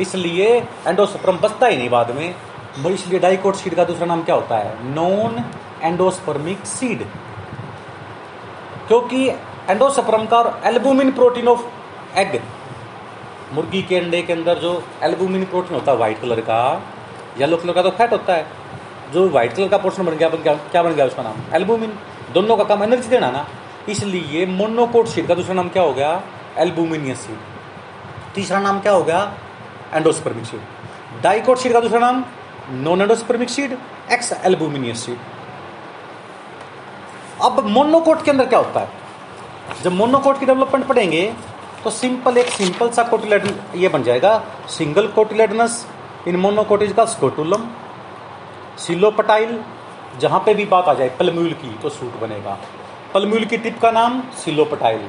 इसलिए 0.00 0.48
एंडोस्पर्म 0.88 1.38
बचता 1.38 1.66
ही 1.66 1.76
नहीं 1.76 1.88
बाद 1.90 2.10
में। 2.10 2.34
इसलिए 2.86 3.18
डाइकोट 3.20 3.54
सीड 3.54 3.74
का 3.74 3.84
दूसरा 3.84 4.06
नाम 4.06 4.22
क्या 4.22 4.34
होता 4.34 4.56
है? 4.56 4.74
Non 4.84 5.44
endospermic 5.82 6.64
seed. 6.66 7.02
क्योंकि 8.88 9.28
एंडोस्पर्म 9.68 10.24
का 10.26 10.38
और 10.38 10.60
एल्बुमिन 10.64 11.12
प्रोटीन 11.12 11.48
ऑफ़ 11.48 11.60
एग, 12.18 12.40
मुर्गी 13.52 13.82
के 13.82 13.96
अंडे 13.96 14.22
के 14.22 14.32
अंदर 14.32 14.58
जो 14.58 14.82
एल्बुमिन 15.02 15.44
प्रोटीन 15.44 15.74
होता 15.74 15.92
है, 15.92 15.98
व्हाइट 15.98 16.20
कलर 16.20 16.40
का, 16.40 16.82
येलो 17.38 17.56
कलर 17.56 17.72
का 17.72 17.82
तो 17.82 17.90
फैट 17.90 18.12
होता 18.12 18.34
है। 18.34 18.46
जो 19.12 19.28
व्हाइट 19.28 19.52
कलर 19.52 19.68
का 19.68 19.78
पोर्शन 19.78 20.04
बन 20.04 20.12
गया, 20.12 20.28
क्या 20.28 20.82
बन 20.82 20.94
गया 20.94 21.06
उसका 21.06 21.22
नाम? 21.22 21.54
एल्बुमिन। 21.54 21.98
दोनों 22.32 22.56
का 22.56 22.64
काम 22.64 22.82
एनर्जी 22.84 23.08
देना 23.08 23.30
ना। 23.30 23.46
इसलिए 23.88 24.44
मोनोकोट 24.48 25.06
सीड 25.08 25.26
का 25.28 25.34
दूसरा 25.34 25.54
नाम 25.54 25.68
क्या 25.68 25.82
हो 25.82 25.92
गया? 25.94 26.10
एल्बुमिनियस 26.58 27.18
सीड 27.20 27.38
तीसरा 28.34 28.60
नाम 28.60 28.80
क्या 28.80 28.92
हो 28.92 29.02
गया? 29.04 29.20
एंडोस्पर्मिक 29.94 30.46
सीड 30.46 31.22
डाइकोट 31.22 31.58
सीड 31.58 31.72
का 31.72 31.80
दूसरा 31.80 32.00
नाम 32.00 32.24
non 32.84 33.00
endospermic 33.02 33.50
seed 33.50 33.76
exalbuminous 34.34 35.04
seed 35.06 35.18
अब 37.42 37.64
मोनोकोट 37.68 38.24
के 38.24 38.30
अंदर 38.30 38.46
क्या 38.46 38.58
होता 38.58 38.80
है? 38.80 38.88
जब 39.82 39.92
मोनोकोट 39.92 40.38
की 40.40 40.46
डेवलपमेंट 40.46 40.86
पढ़ेंगे 40.86 41.32
तो 41.84 41.90
सिंपल 41.90 42.36
एक 42.38 42.48
सिंपल 42.50 42.90
सा 42.90 43.02
कोटिलेडन 43.04 43.54
ये 43.76 43.88
बन 43.88 44.02
जाएगा। 44.02 44.38
सिंगल 44.70 45.06
कोटिलेडनस 45.10 45.84
इन 46.28 46.36
मोनोकोटिज 46.36 46.92
का 46.92 47.04
स्कोटुलम 47.06 47.68
सिलोपटाइल 48.78 49.58
जहाँ 50.20 50.40
पे 50.46 50.54
भी 50.54 50.64
बात 50.66 50.88
आ 50.88 50.94
जाए 50.94 51.08
पलम्यूल 51.18 51.52
की 51.54 51.74
तो 51.82 51.88
सूट 51.88 52.20
बनेगा। 52.20 52.58
पलम्यूल 53.14 53.44
की 53.44 53.56
टिप 53.58 53.78
का 53.80 53.90
नाम 53.90 54.20
सिलोपटाइल। 54.36 55.00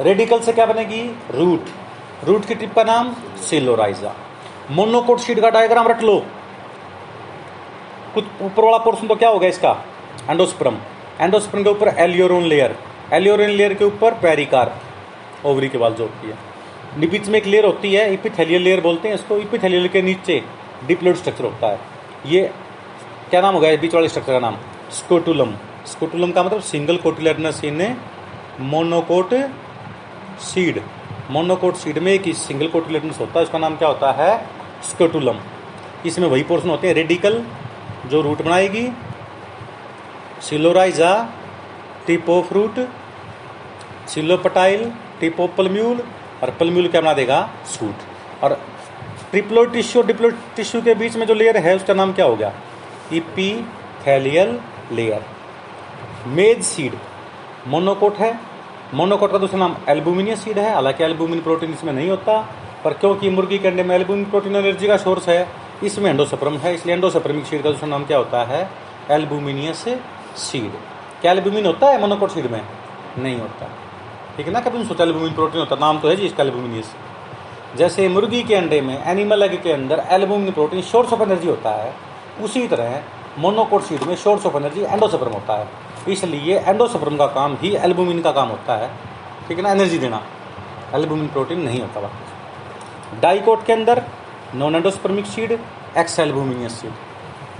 रेडिकल 0.00 0.40
से 0.40 0.52
क्या 0.52 0.66
बनेगी? 0.66 1.02
रूट 1.30 1.68
रूट 2.24 2.44
की 2.44 2.54
टिप 2.54 2.74
का 2.74 2.84
नाम 2.84 3.14
सिलोराइजा। 3.40 4.14
मोनोकोट 4.70 5.20
शीट 5.20 5.40
का 5.40 5.50
डायग्राम 5.50 5.88
रट 5.88 6.02
लो। 6.02 6.18
कुछ 8.14 8.24
ऊपर 8.42 8.64
वाला 8.64 8.78
पोर्शन 8.78 9.06
तो 9.06 9.14
क्या 9.14 9.28
होगा 9.28 9.46
इसका? 9.46 9.76
एंडोस्प्रम 10.30 10.76
एंडोस्प्रम 11.20 11.62
के 11.64 11.70
ऊपर 11.70 11.88
एलियोरोन 11.88 12.44
लेयर 12.44 12.76
एलियोरोन 13.12 13.50
लेयर 13.50 13.74
के 13.74 13.84
ऊपर 13.84 14.14
पेरिकार 14.20 14.74
ओवरी 15.46 15.68
के 15.68 15.78
बाद 15.78 15.94
जो 15.94 16.04
होती 16.04 16.28
है। 16.28 17.08
बीच 17.08 17.28
में 17.28 17.38
एक 17.38 17.46
लेयर 17.46 17.64
होती 17.64 17.92
है 17.94 18.12
इपिथेलियल 18.14 18.62
लेयर 18.62 18.80
बोलते 18.80 19.08
हैं 19.08 19.14
इसको। 19.14 19.36
इपिथेलियल 19.38 19.88
के 19.88 20.02
नीचे 20.02 20.42
डिप्लोइड 20.86 21.16
स्ट्रक्चर 21.16 21.44
होता 21.44 21.66
है। 21.66 21.78
ये 22.26 22.50
क्या 23.30 23.40
नाम 23.40 23.54
हो 23.54 23.60
गया 23.60 23.76
बीच 23.76 23.94
वाले 23.94 24.08
स्ट्रक्चर 24.08 24.32
का 24.32 24.38
नाम। 24.38 24.56
स्कोटुलम। 24.92 25.52
स्कोटुलम 25.86 26.30
का 26.32 26.42
मतलब 26.42 26.60
single 26.62 26.96
cotyledons 26.96 27.62
in 27.64 27.96
monocot 28.62 29.32
seed 30.40 30.80
monocot 31.30 31.76
seed 31.76 31.98
में 31.98 32.12
एक 32.12 32.34
सिंगल 32.36 32.66
कोटिलेटनस 32.66 33.20
होता 33.20 33.38
है। 33.38 33.44
उसका 33.44 33.58
नाम 33.58 33.76
क्या 33.76 33.88
होता 33.88 34.10
है? 34.12 34.36
स्कोटुलम। 34.82 35.38
इसमें 36.06 36.28
वही 36.28 36.42
पोर्शन 36.42 36.70
होते 36.70 36.86
हैं। 36.88 36.94
रेडिकल 36.94 37.42
जो 38.06 38.20
रूट 38.20 38.42
बनाएगी। 38.42 38.88
Coleorhiza 40.42 41.12
tip 42.06 42.30
of 42.30 42.52
root 42.54 42.88
coleoptile 44.08 44.90
tip 45.20 45.40
plumule 45.58 46.02
और 46.42 46.50
पलम्यूल 46.50 46.88
क्या 46.88 47.00
बना 47.00 47.12
देगा? 47.12 47.48
सूट 47.66 48.44
और 48.44 48.54
ट्रिप्लो 49.30 49.64
टिश्यू 49.64 50.02
और 50.02 50.06
डिप्लो 50.06 50.30
टिश्यू 50.56 50.82
के 50.82 50.94
बीच 50.94 51.16
में 51.16 51.26
जो 51.26 51.34
लेयर 51.34 51.56
है, 51.56 51.76
उसका 51.76 51.94
नाम 51.94 52.12
क्या 52.12 52.26
हो 52.26 52.36
गया? 52.36 52.52
Epithelial 53.12 54.58
layer 54.92 55.24
maize 56.28 56.62
seed 56.62 56.92
monocot 57.68 58.16
है। 58.16 58.38
मोनोकोट 58.94 59.32
का 59.32 59.38
दूसरा 59.38 59.58
नाम 59.58 59.76
एल्बुमिनियस 59.88 60.44
सीड 60.44 60.58
है। 60.58 60.72
हालाँकि 60.74 61.04
एल्बुमिन 61.04 61.40
प्रोटीन 61.40 61.72
इसमें 61.72 61.92
नहीं 61.92 62.08
होता, 62.10 62.38
पर 62.84 62.92
क्योंकि 62.92 63.30
मुर्गी 63.30 63.58
के 63.58 63.68
अंडे 63.68 63.82
में 63.82 63.94
एल्बुमिन 63.96 64.24
प्रोटीन 64.24 64.56
एनर्जी 64.56 64.86
का 64.86 64.96
सोर्स 64.96 65.28
है, 65.28 65.46
इसमें 65.82 66.10
एंडोसप्रम 66.10 66.56
है, 66.56 66.74
इसलिए 66.74 66.94
एंडोसप्रमिक 66.94 67.46
सीड 67.46 67.62
का 67.62 67.70
दूसरा 67.70 67.88
नाम 67.88 68.04
क्या 68.04 68.18
होता 68.18 68.42
है? 68.44 68.68
एल्बुमिनियस 69.10 69.84
सीड 70.38 70.72
क्या 71.20 71.32
एल्बुमिन 71.32 71.66
होता 71.66 71.90
है 71.90 72.00
मोनोकोट 72.00 72.30
सीड 72.30 72.50
में? 72.50 72.60
नहीं 73.18 73.38
होता। 73.40 73.66
ठीक 74.36 74.46
है 74.46 74.52
ना? 74.52 74.60
कभी 74.60 74.84
सोचा 74.84 75.04
एल्बुमिन 75.04 75.32
प्रोटीन 75.32 75.60
होता, 75.60 75.76
नाम 75.76 75.98
तो 75.98 76.08
है 76.08 76.16
जी 76.16 76.26
इसका 76.26 76.42
एल्बुमिनियस 76.42 76.94
जैसे 77.76 78.08
मुर्गी 78.08 78.42
के 78.42 78.54
अंडे 78.54 78.80
में 78.80 79.04
एनिमल 79.04 79.42
एग 79.42 79.62
के 79.62 79.72
अंदर 79.72 80.04
albumin 80.10 80.52
protein 80.52 80.82
source 80.82 81.12
of 81.12 81.22
energy 81.22 81.48
होता 81.48 81.70
है। 81.72 81.92
उसी 82.40 82.66
तरह 82.68 83.02
मोनोकोट 83.38 83.82
सीड 83.82 84.02
में 84.02 84.14
सोर्स 84.16 84.46
ऑफ़ 84.46 84.56
एनर्जी 84.56 84.80
एंडोसप्रम 84.80 85.32
होता 85.32 85.56
है। 85.56 85.68
इसलिए 86.08 86.58
एंडोसप्रम 86.58 87.16
का 87.16 87.26
काम 87.26 87.56
ही 87.60 87.74
एल्बुमिन 87.76 88.22
का 88.22 88.32
काम 88.32 88.48
होता 88.48 88.76
है। 88.76 88.90
ठीक 89.48 89.56
है 89.58 89.62
ना? 89.62 89.70
एनर्जी 89.70 89.98
देना। 89.98 90.22
एल्बुमिन 90.94 91.28
प्रोटीन 91.28 91.60
नहीं 91.60 91.80
होता 91.80 92.00
वापस। 92.00 93.20
डाइकोट 93.22 93.64
के 93.66 93.72
अंदर 93.72 94.02
non 94.54 94.74
endospermic 94.74 95.26
seed 95.26 95.58
exalbuminous 96.20 96.72
seed. 96.72 96.92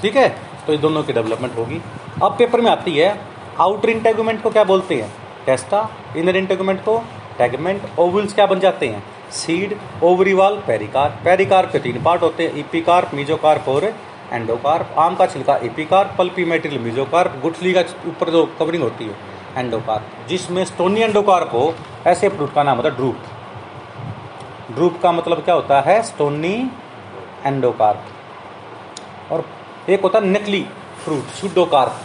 ठीक 0.01 0.17
है? 0.17 0.29
तो 0.67 0.73
ये 0.73 0.79
दोनों 0.79 1.03
की 1.03 1.13
डेवलपमेंट 1.13 1.57
होगी। 1.57 1.81
अब 2.23 2.37
पेपर 2.39 2.61
में 2.61 2.71
आती 2.71 2.97
है, 2.97 3.19
आउटर 3.61 3.89
इंटेगुमेंट 3.89 4.43
को 4.43 4.51
क्या 4.51 4.65
बोलते 4.65 4.95
हैं? 4.95 5.13
टेस्टा। 5.47 5.89
इनर 6.17 6.37
इंटेगुमेंट 6.37 6.81
को 6.81 6.99
टैगमेंट। 7.39 7.83
ओवल्स 7.99 8.35
क्या 8.35 8.47
बन 8.47 8.61
जाते 8.61 8.89
हैं? 8.89 9.05
सीड 9.31 9.77
ओवरीवाल 10.03 10.57
पेरिकार 10.57 11.19
पेरिकार 11.25 11.67
के 11.67 11.79
तीन 11.79 12.03
पार्ट 12.03 12.23
होते 12.23 12.47
हैं। 12.47 12.55
इपिकार्प, 12.55 13.15
मीजोकार्प 13.15 13.69
और 13.69 13.95
एंडोकार्प, 14.33 14.95
आम 14.99 15.15
का 15.15 15.27
छिलका, 15.27 15.57
एपिकार्प, 15.57 16.15
पल्पी 16.19 16.45
मेटेरियल, 16.45 16.83
मिजोकार्प, 16.83 17.39
गुठली 17.43 17.73
का 17.73 17.81
ऊपर 18.07 18.31
जो 18.31 18.45
कवरिंग 18.59 18.83
होती 18.83 19.05
है, 19.05 19.17
एंडोकार्प। 19.57 20.29
जिसमें 20.29 20.65
स्टोनी 20.65 21.01
एंडोकार्प 21.01 21.51
हो, 21.53 21.75
ऐसे 22.07 22.29
फ्रूट 22.29 22.53
का 22.55 22.63
नाम 22.63 22.77
होता 22.77 22.89
है 22.89 22.97
ड्रूप 22.97 23.17
ड्रूप 24.71 24.99
का 25.03 25.13
मतलब 25.13 25.43
क्या 25.43 25.55
होता 25.55 25.81
है? 25.81 26.03
Stony 26.03 26.71
endocarp. 27.45 29.33
और 29.33 29.45
एक 29.89 30.03
होता 30.03 30.19
है 30.19 30.27
नकली 30.27 30.67
फ्रूट 31.05 31.25
सुडोकार्प 31.25 32.01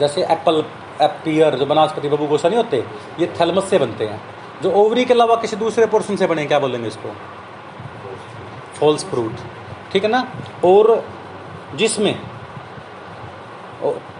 जैसे 0.00 0.24
एप्पल 0.24 0.64
एपियर 1.02 1.54
जो 1.54 1.66
बनास्पति 1.66 2.08
बबू 2.08 2.26
गोसा 2.26 2.48
नहीं 2.48 2.56
होते, 2.56 2.84
ये 3.20 3.26
थैलमस 3.40 3.70
से 3.70 3.78
बनते 3.78 4.06
हैं। 4.06 4.20
जो 4.62 4.72
ओवरी 4.72 5.04
के 5.04 5.14
अलावा 5.14 5.36
किसी 5.36 5.56
दूसरे 5.56 5.86
पोर्शन 5.86 6.16
से 6.16 6.26
बने, 6.26 6.46
क्या 6.46 6.58
बोलेंगे 6.58 6.88
इसको? 6.88 7.14
फॉल्स 8.80 9.04
फ्रूट 9.04 9.32
ठीक 9.92 10.04
है 10.04 10.10
ना? 10.10 10.28
और 10.64 11.04
जिसमें 11.74 12.14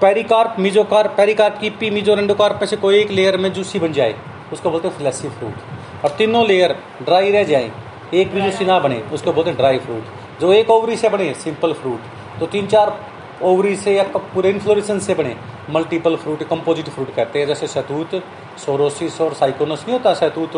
पेरिकार्प, 0.01 0.57
मिजोकार्प, 0.59 1.15
पेरिकार्प 1.17 1.59
की 1.61 1.71
पी, 1.73 1.91
मिजोरेंडोकार्प 1.91 2.59
में 2.61 2.67
से 2.67 2.77
कोई 2.79 2.99
एक 2.99 3.11
लेयर 3.11 3.37
में 3.39 3.53
जूसी 3.53 3.79
बन 3.79 3.93
जाए, 3.93 4.15
उसको 4.53 4.71
बोलते 4.71 4.89
हैं 4.89 4.97
फ्लैसी 4.97 5.29
फ्रूट 5.31 6.05
और 6.05 6.11
तीनों 6.19 6.47
लेयर 6.47 6.77
ड्राई 7.03 7.31
रह 7.33 7.45
जाए, 7.45 7.71
एक 8.15 8.33
भी 8.35 8.41
जूसी 8.41 8.65
ना 8.65 8.79
बने, 8.81 9.01
उसको 9.13 9.33
बोलते 9.33 9.51
हैं 9.51 9.59
ड्राई 9.59 9.79
फ्रूट 9.81 10.41
जो 10.41 10.53
एक 10.53 10.71
ओवरी 10.71 10.97
से 10.97 11.09
बने 11.09 11.33
सिंपल 11.37 11.73
फ्रूट 11.75 12.01
तो 12.41 12.47
तीन 12.49 12.67
चार 12.67 12.99
ओवरी 13.43 13.75
से 13.77 13.95
या 13.95 14.03
पूरे 14.15 14.51
इन्फ्लोरेसन 14.51 14.99
से 14.99 15.15
बने 15.15 15.35
मल्टीपल 15.71 16.17
फ्रूट 16.17 16.43
कंपोजिट 16.49 16.89
फ्रूट 16.89 17.15
कहते 17.15 17.39
हैं, 17.39 17.47
जैसे 17.47 17.67
शतूत 17.69 18.23
सोरोसिस 18.59 19.21
और 19.21 19.35
साइकोनस 19.35 19.85
नहीं 19.87 19.93
होता 19.93 20.15
शतूत 20.17 20.57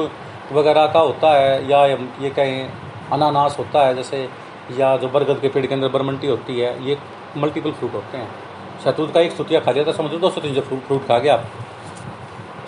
वगैरह 0.52 0.86
का 0.86 1.00
होता 1.00 1.32
है, 1.32 1.68
या 1.70 1.84
ये 1.84 2.30
कहें 2.30 2.68
अनानास 3.12 3.56
होता 3.58 3.86
है, 3.86 3.94
जैसे 3.94 4.28
या 4.72 4.96
जो 4.96 5.08
बरगद 5.08 5.40
के 5.40 5.48
पेड़ 5.48 5.66
के 5.66 5.74
अंदर 5.74 5.88
बरमंटी 5.88 6.26
होती 6.26 6.58
है, 6.60 6.88
ये 6.88 6.98
मल्टीपल 7.36 7.72
फ्रूट 7.72 7.92
होते 7.94 8.18
हैं। 8.18 8.28
शतूत 8.84 9.12
का 9.14 9.20
एक 9.20 9.32
स्तुतिया 9.32 9.60
खा 9.60 9.72
था 9.74 9.92
समझ 9.92 10.10
दो 10.12 10.30
सौ 10.30 10.40
तीन 10.40 10.54
सौ 10.54 10.60
फ्रूट 10.60 11.06
खा 11.08 11.18
गया। 11.18 11.44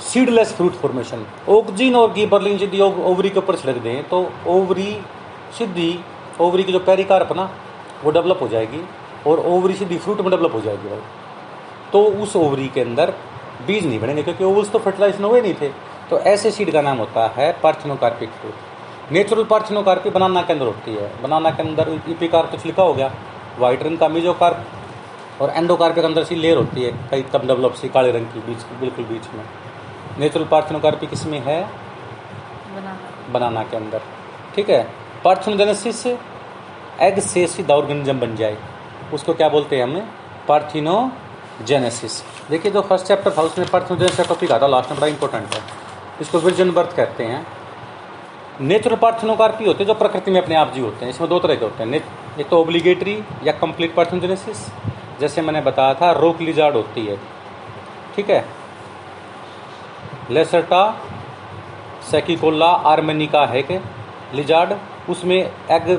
सीडलेस 0.03 0.53
फ्रूट 0.55 0.73
फॉर्मेशन 0.75 1.25
ऑक्जिन 1.49 1.97
और 1.97 2.13
गिबरलिन 2.13 2.59
यदि 2.59 2.81
ओवरी 2.81 3.31
के 3.31 3.39
ऊपर 3.39 3.57
छिड़क 3.57 3.77
दें 3.79 4.03
तो 4.09 4.21
ओवरी 4.49 4.93
सीधी 5.59 5.99
ओवरी 6.41 6.63
की 6.63 6.73
जो 6.73 6.79
पेरिकार्प 6.81 7.33
ना, 7.37 7.51
वो 8.05 8.11
डेवलप 8.11 8.39
हो 8.43 8.49
जाएगी, 8.49 8.81
और 9.27 9.41
ओवरी 9.47 9.75
सीधी 9.75 9.99
फ्रूट 9.99 10.21
में 10.21 10.31
डेवलप 10.31 10.55
हो 10.55 10.61
जाएगी 10.61 10.89
भाई। 10.89 11.01
तो 11.93 12.05
उस 12.23 12.37
ओवरी 12.37 12.69
के 12.69 12.81
अंदर 12.81 13.11
बीज 13.67 13.87
नहीं 13.87 14.01
बनेंगे, 14.01 14.23
क्योंकि 14.23 14.45
ओवल्स 14.45 14.71
तो 14.73 14.79
फर्टिलाइज 14.79 15.21
हुए 15.21 15.41
नहीं 15.41 15.55
थे। 15.55 15.69
तो 16.11 16.19
ऐसे 16.27 16.51
सीड 16.51 16.73
का 16.73 16.83
नाम 16.83 16.99
होता 16.99 17.27
है 17.37 17.53
parthenocarpic 17.63 18.29
fruit 18.31 18.55
natural 19.12 19.44
parthenocarpy 19.44 20.11
banana 20.11 20.40
के 20.42 20.53
अंदर 20.53 20.66
होती 20.66 20.94
है। 20.94 21.23
बनाना 21.23 21.51
के 21.51 21.62
अंदर 21.62 21.88
इपिकार 22.09 22.47
कुछ 22.47 22.64
लिखा 22.66 22.83
हो 22.83 22.94
गया 22.94 23.11
वाइट 23.59 23.83
रंग 23.83 23.99
का 23.99 24.09
मीजोकार्प 24.09 25.40
और 25.42 25.51
एंडोकार्पिक 25.51 26.05
अंदर 26.05 26.25
सी 26.25 26.35
लेयर 26.35 26.57
होती 26.57 26.83
है 26.83 26.92
कई 27.11 27.23
कम 27.23 27.47
डेवलप 27.47 27.75
सी 27.75 27.88
काले 27.88 28.11
रंग 28.12 28.27
की 28.27 28.40
बीच 28.40 28.64
बिल्कुल 28.81 29.05
बीच 29.05 29.27
में। 29.35 29.44
नेचुरल 30.18 30.44
पार्थिनोकार्पी 30.44 31.07
किसमें 31.07 31.38
है? 31.40 31.61
बनाना। 31.64 33.33
बनाना 33.33 33.62
के 33.62 33.77
अंदर। 33.77 34.03
ठीक 34.55 34.71
है? 34.71 34.83
पार्थिनोजेनेसिस 35.25 36.07
एग 37.01 37.18
से 37.21 37.47
सीधा 37.47 37.75
ऑर्गेनिज्म 37.75 38.21
बन 38.21 38.37
जाए। 38.37 38.57
उसको 39.14 39.35
क्या 39.35 39.49
बोलते 39.49 39.77
हैं 39.77 39.83
हमें? 39.83 40.09
पार्थिनोजेनेसिस 40.49 42.23
देखिए 42.51 42.73
जो 42.73 42.81
फ़र्स्ट 42.81 43.07
चैप्टर 43.07 43.31
था 43.38 43.42
उसमें 43.42 43.68
पार्थिनोजेनेसिस 43.68 44.18
का 44.18 44.25
टॉपिक 44.25 44.53
आता 44.53 44.66
लास्ट 44.66 44.90
में 44.90 44.99
बड़ा 44.99 45.09
इंपॉर्टेंट 45.09 45.55
है। 45.55 45.62
इसको 46.21 46.38
विर्जन 46.38 46.71
बर्थ 46.71 46.97
कहते 46.97 47.25
हैं। 47.25 47.47
नेचुरल 48.61 48.97
पार्थिनोकार्पी 48.97 49.64
होते 49.64 49.79
हैं 49.79 49.87
जो 49.87 49.94
प्रकृति 49.94 50.31
में 50.31 50.40
अपने 50.40 50.55
आप 50.55 50.73
जी 50.75 50.81
होते 50.81 51.05
हैं, 51.05 51.12
इसमें 51.12 51.29
दो 51.31 51.38
तरह 51.38 51.55
के 51.55 51.64
होते 51.64 51.83
हैं। 51.83 52.01
एक 52.40 52.49
तो 52.49 52.61
ओब्लिगेटरी 52.61 53.23
या 53.44 53.53
कंप्लीट 53.53 53.94
पार्थिनोजेनेसिस 53.94 54.66
जैसे 55.21 55.42
मैंने 55.42 55.61
बताया 55.61 55.94
था 55.94 56.11
रोक 56.12 56.40
लिजार्ड 56.40 56.77
होती 56.77 57.07
है। 57.07 57.16
ठीक 58.16 58.31
है? 58.31 58.44
लेसरटा, 60.31 60.83
सेकिकोला, 62.11 62.66
आर्मेनिका 62.66 63.44
है 63.47 63.62
के 63.62 63.79
लिजार्ड, 64.35 64.75
उसमें 65.11 65.37
एग 65.37 65.97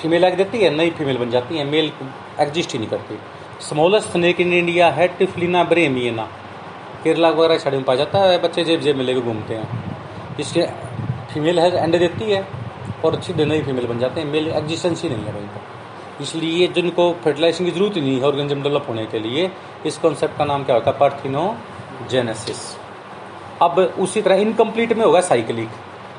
फीमेल 0.00 0.24
एग 0.24 0.36
देती 0.36 0.58
है, 0.58 0.70
नई 0.70 0.90
फीमेल 0.90 1.18
बन 1.18 1.30
जाती 1.30 1.58
है 1.58 1.64
मेल 1.64 1.92
एग्जिस्ट 2.40 2.72
ही 2.72 2.78
नहीं 2.78 2.88
करती। 2.88 3.18
स्मॉलेस्ट 3.60 4.08
स्नेक 4.08 4.40
इन 4.40 4.52
इंडिया 4.52 4.90
है 4.90 5.08
टिफलिना 5.08 5.64
ब्रेमियना 5.64 6.28
केरला 7.04 7.28
वगैरह 7.30 7.58
साइड 7.58 7.74
में 7.74 7.84
पाया 7.84 7.96
जाता 7.96 8.18
है, 8.18 8.38
बच्चे 8.42 8.64
जेब 8.64 8.80
जेब 8.80 8.96
में 8.96 9.04
लेकर 9.04 9.20
घूमते 9.20 9.54
हैं। 9.54 10.36
इसके 10.40 10.60
फीमेल 11.34 11.58
है 11.58 11.70
अंडे 11.78 11.98
देती 11.98 12.30
है, 12.30 12.46
और 13.04 13.14
अच्छी 13.14 13.32
ही 13.32 13.62
फीमेल 13.62 13.86
बन 13.86 13.98
जाते 13.98 14.20
हैं। 14.20 14.28
मेल 14.28 14.48
एग्जिस्टेंस 14.48 15.02
ही 15.02 15.08
नहीं 15.08 15.24
है 15.24 15.32
वहीं 15.32 15.46
पर 15.46 16.22
इसलिए 16.22 16.66
जिनको 16.68 17.12
फर्टिलाइजेशन 17.24 17.64
की 17.64 17.70
ज़रूरत 17.70 17.96
ही 17.96 18.00
नहीं 18.00 18.18
है 18.20 18.26
ऑर्गेनिज्म 18.26 18.62
डेवलप 18.62 18.86
होने 18.88 19.04
के 19.06 19.18
लिए, 19.18 19.50
इस 19.86 19.98
कॉन्सेप्ट 19.98 20.36
का 20.38 20.44
नाम 20.44 20.64
क्या 20.64 20.76
होता 20.76 20.90
है? 20.90 20.98
पार्थिनोजेनेसिस 20.98 22.60
अब 23.62 23.78
उसी 23.78 24.22
तरह 24.22 24.40
इनकम्प्लीट 24.40 24.92
में 24.92 25.04
होगा 25.04 25.20
साइकिलिक 25.20 25.68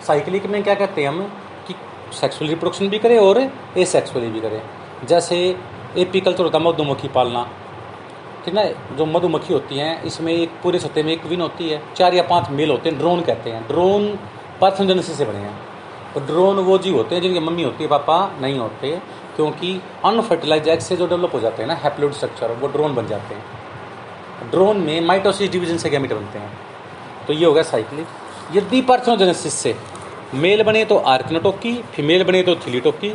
साइकिलिक 0.07 0.45
में 0.45 0.61
क्या 0.63 0.73
कहते 0.75 1.01
हैं 1.01 1.09
हम? 1.09 1.21
कि 1.67 1.75
सेक्सुअल 2.13 2.49
रिप्रोडक्शन 2.49 2.87
भी 2.89 2.99
करें 2.99 3.17
और 3.19 3.39
ए 3.77 3.85
सेक्सुअली 3.85 4.27
भी 4.27 4.41
करें। 4.41 4.61
जैसे 5.07 5.37
एपीकल्चर 5.97 6.43
होता 6.43 6.57
है 6.57 6.63
मधुमक्खी 6.63 7.07
पालना। 7.07 7.43
ठीक 8.45 8.53
ना? 8.53 8.63
जो 8.97 9.05
मधुमक्खी 9.05 9.53
होती 9.53 9.77
हैं, 9.77 10.03
इसमें 10.03 10.33
एक 10.33 10.49
पूरे 10.63 10.79
सत्ते 10.79 11.03
में 11.03 11.11
एक 11.13 11.25
विन 11.25 11.41
होती 11.41 11.69
है। 11.69 11.81
चार 11.95 12.13
या 12.13 12.23
पाँच 12.23 12.49
मेल 12.49 12.71
होते 12.71 12.89
हैं 12.89 12.97
ड्रोन 12.99 13.21
कहते 13.21 13.49
हैं। 13.49 13.67
ड्रोन 13.67 14.07
पार्थनोजेनेसिस 14.61 15.17
से 15.17 15.25
बने 15.25 15.39
हैं। 15.39 15.55
और 16.15 16.23
ड्रोन 16.23 16.59
वो 16.59 16.77
जीव 16.77 16.95
होते 16.97 17.15
हैं 17.15 17.21
जिनकी 17.21 17.39
मम्मी 17.39 17.63
होती 17.63 17.83
है, 17.83 17.89
पापा 17.89 18.17
नहीं 18.41 18.59
होते, 18.59 18.89
क्योंकि 19.35 19.79
अनफर्टिलाइज 20.05 20.67
एग 20.67 20.79
से 20.79 20.95
जो 20.95 21.07
डेवलप 21.07 21.33
हो 21.33 21.39
जाते 21.39 21.61
हैं 21.63 21.67
ना 21.67 21.75
हैप्लोड 21.75 22.13
स्ट्रक्चर 22.13 22.51
वो 22.51 22.67
ड्रोन 22.67 22.95
बन 22.95 23.07
जाते 23.07 23.35
हैं। 23.35 24.51
ड्रोन 24.51 24.77
में 24.77 25.01
माइटोसिस 25.01 25.51
डिवीज़न 25.51 25.77
से 25.77 25.89
गैमिट 25.89 26.13
बनते 26.13 26.39
हैं। 26.39 26.51
तो 27.27 27.33
ये 27.33 27.45
हो 27.45 27.53
गया 27.53 27.63
साइक्लिक 27.63 28.07
यदि 28.53 28.81
पार्थनोजेनेसिस 28.81 29.53
से 29.53 29.75
मेल 30.35 30.63
बने 30.63 30.83
तो 30.85 30.97
आर्कनोटोकी 31.07 31.73
फीमेल 31.93 32.23
बने 32.23 32.41
तो 32.43 32.55
थिलीटोकी 32.57 33.13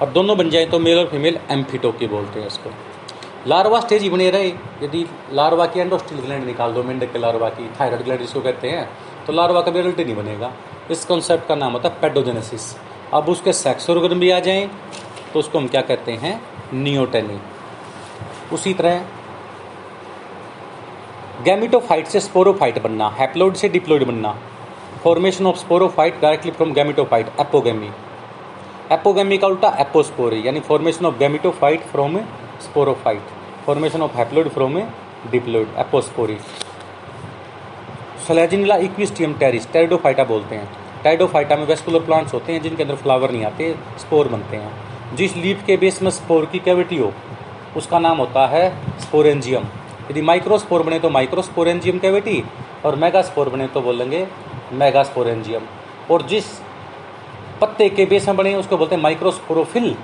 और 0.00 0.10
दोनों 0.10 0.36
बन 0.38 0.50
जाए 0.50 0.66
तो 0.66 0.78
मेल 0.78 0.98
और 0.98 1.06
फीमेल 1.06 1.38
एम्फीटोकी 1.50 2.06
बोलते 2.06 2.40
हैं 2.40 2.46
इसको। 2.46 2.70
लार्वा 3.46 3.80
स्टेज 3.80 4.02
ही 4.02 4.10
बने 4.10 4.30
रहे। 4.30 4.48
यदि 4.82 5.06
लार्वा 5.32 5.66
की 5.66 5.80
एंडोस्टिल 5.80 6.18
ग्लैंड 6.18 6.44
निकाल 6.44 6.72
दो, 6.72 6.82
मेंढक 6.82 7.12
के 7.12 7.18
लार्वा 7.18 7.48
की 7.50 7.70
थायराइड 7.80 8.02
ग्लैंड 8.04 8.20
जिसको 8.20 8.40
कहते 8.40 8.70
हैं 8.70 8.88
तो 9.26 9.32
लार्वा 9.32 9.60
का 9.60 9.70
भी 9.70 9.82
नहीं 9.82 10.14
बनेगा। 10.16 10.52
इस 10.90 11.04
कॉन्सेप्ट 11.04 11.46
का 11.48 11.54
नाम 11.54 11.72
होता 11.72 11.88
है 11.88 12.00
पेडोजेनेसिस 12.00 12.74
अब 13.14 13.28
उसके 13.28 13.52
सेक्स 13.52 13.88
ऑर्गन 13.90 14.18
भी 14.20 14.30
आ 14.30 14.38
जाएँ 14.40 14.68
तो 15.32 15.38
उसको 15.38 15.58
हम 15.58 15.66
क्या 15.68 15.80
कहते 15.80 16.12
हैं? 16.12 16.40
नियोटेनी 16.74 17.38
उसी 18.52 18.72
तरह 18.74 19.04
गैमिटोफाइट 21.44 22.06
से 22.06 22.20
स्पोरोफाइट 22.20 22.82
बनना 22.82 23.08
हैप्लोइड 23.18 23.54
से 23.54 23.68
डिप्लोइड 23.68 24.04
बनना। 24.06 24.32
Formation 25.04 25.46
of 25.46 25.56
sporophyte 25.58 26.20
directly 26.20 26.50
from 26.52 26.72
gametophyte 26.72 27.40
apogamy 27.40 27.90
apogamy 28.92 29.38
का 29.38 29.46
उल्टा 29.46 29.68
एपोस्पोरी 29.80 30.46
यानी 30.46 30.60
formation 30.68 31.06
of 31.06 31.18
gametophyte 31.18 31.86
from 31.92 32.18
sporophyte 32.62 33.30
formation 33.66 34.02
of 34.02 34.16
haploid 34.16 34.48
from 34.48 34.78
diploid 35.30 35.68
apospory 35.78 36.38
Selaginella 38.22 38.76
Equisetum 38.78 39.32
Pteris 39.34 39.72
pteridophyta 39.72 40.24
बोलते 40.24 40.54
हैं। 40.54 40.68
टाइडोफाइटा 41.04 41.56
में 41.56 41.66
वेस्कुलर 41.66 42.00
प्लांट्स 42.00 42.34
होते 42.34 42.52
हैं 42.52 42.62
जिनके 42.62 42.82
अंदर 42.82 42.94
फ्लावर 42.96 43.30
नहीं 43.30 43.44
आते 43.44 43.74
स्पोर 44.00 44.28
बनते 44.28 44.56
हैं। 44.56 45.16
जिस 45.16 45.36
लीफ 45.36 45.64
के 45.66 45.76
बेस 45.76 46.02
में 46.02 46.10
स्पोर 46.12 46.44
की 46.46 46.58
कैविटी 46.60 46.98
हो, 46.98 47.12
उसका 47.76 47.98
नाम 47.98 48.18
होता 48.18 48.46
है 48.46 48.68
स्पोरेंजियम 49.00 49.64
यदि 50.10 50.22
माइक्रोस्पोर 50.22 50.82
बने 50.82 50.98
तो 50.98 51.10
माइक्रोस्पोरेंजियम 51.10 51.98
कैविटी 51.98 52.42
और 52.84 52.96
मेगास्पोर 52.96 53.48
बने 53.48 53.66
तो 53.68 53.80
बोलेंगे 53.80 54.26
मेगास्पोरेंजियम 54.74 55.62
और 56.10 56.22
जिस 56.26 56.44
पत्ते 57.60 57.88
के 57.88 58.04
बेस 58.06 58.28
में 58.28 58.36
बने, 58.36 58.54
उसको 58.54 58.76
बोलते 58.76 58.94
हैं 58.94 59.02
माइक्रोस्पोरोफिल 59.02 59.94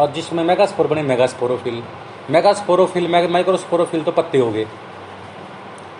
और 0.00 0.12
जिसमें 0.12 0.42
मेगास्पोर 0.44 0.86
बने 0.86 1.02
मेगास्पोरोफिल 1.04 1.82
मेगास्पोरोफिल 2.30 3.08
माइक्रोस्पोरोफिल 3.08 4.02
तो 4.02 4.12
पत्ते 4.12 4.38
हो 4.38 4.50
गए 4.50 4.66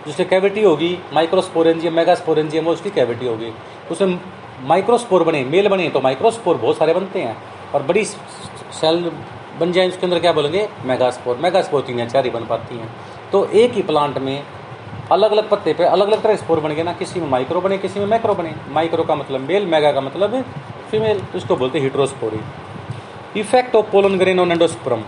जिसमें 0.06 0.28
कैविटी 0.28 0.62
होगी 0.62 0.98
माइक्रोस्पोरेंजियम 1.12 1.94
मेगास्पोरेंजियम 1.94 2.68
उसकी 2.68 2.90
कैविटी 2.90 3.26
होगी। 3.26 3.52
उसमें 3.90 4.18
माइक्रोस्पोर 4.66 5.24
बने 5.24 5.44
मेल 5.44 5.68
बने 5.68 5.88
तो 5.90 6.00
माइक्रोस्पोर 6.00 6.56
बहुत 6.56 6.76
सारे 6.76 6.94
बनते 6.94 7.22
हैं। 7.22 7.36
और 7.74 7.82
बड़ी 7.82 8.04
सेल 8.04 9.10
बन 9.60 9.72
जाए, 9.72 9.88
उसके 9.88 10.06
अंदर 10.06 10.18
क्या 10.18 10.32
बोलेंगे? 10.32 10.68
मेगास्पोर 10.86 11.36
मेगास्पोर 11.36 11.82
तीन 11.82 11.98
या 11.98 12.06
चार 12.06 12.24
ही 12.24 12.30
बन 12.30 12.44
पाती 12.46 12.78
हैं। 12.78 12.88
तो 13.32 13.44
एक 13.44 13.72
ही 13.72 13.82
प्लांट 13.82 14.18
में 14.18 14.42
अलग 15.12 15.30
अलग 15.32 15.48
पत्ते 15.50 15.72
पे 15.74 15.84
अलग 15.84 16.06
अलग 16.06 16.22
तरह 16.22 16.36
स्पोर 16.36 16.60
बन 16.60 16.72
गए 16.74 16.82
ना, 16.82 16.92
किसी 16.92 17.20
में 17.20 17.28
माइक्रो 17.28 17.60
बने, 17.60 17.78
किसी 17.78 18.00
में 18.00 18.06
मैक्रो 18.06 18.34
बने। 18.34 18.54
माइक्रो 18.70 19.04
का 19.04 19.14
मतलब 19.14 19.40
मेल 19.40 19.66
मेगा 19.66 19.92
का 19.92 20.00
मतलब 20.00 20.42
फीमेल 20.90 21.22
उसको 21.36 21.56
बोलते 21.56 21.78
हैं 21.78 21.84
heterospory 21.84 22.40
effect 23.40 23.74
of 23.76 23.90
pollen 23.92 24.18
grain 24.18 24.40
on 24.40 24.52
endosperm 24.52 25.02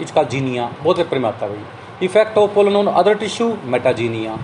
इसका 0.00 0.22
जीनिया, 0.24 0.70
बहुत 0.82 0.96
पेपर 0.96 1.18
में 1.18 1.28
आता 1.28 1.46
है 1.46 1.52
भाई। 1.52 1.64
Effect 2.02 2.38
of 2.38 2.54
pollen 2.54 2.76
on 2.76 2.86
other 2.88 3.14
tissue, 3.18 3.56
metaxenia. 3.64 4.36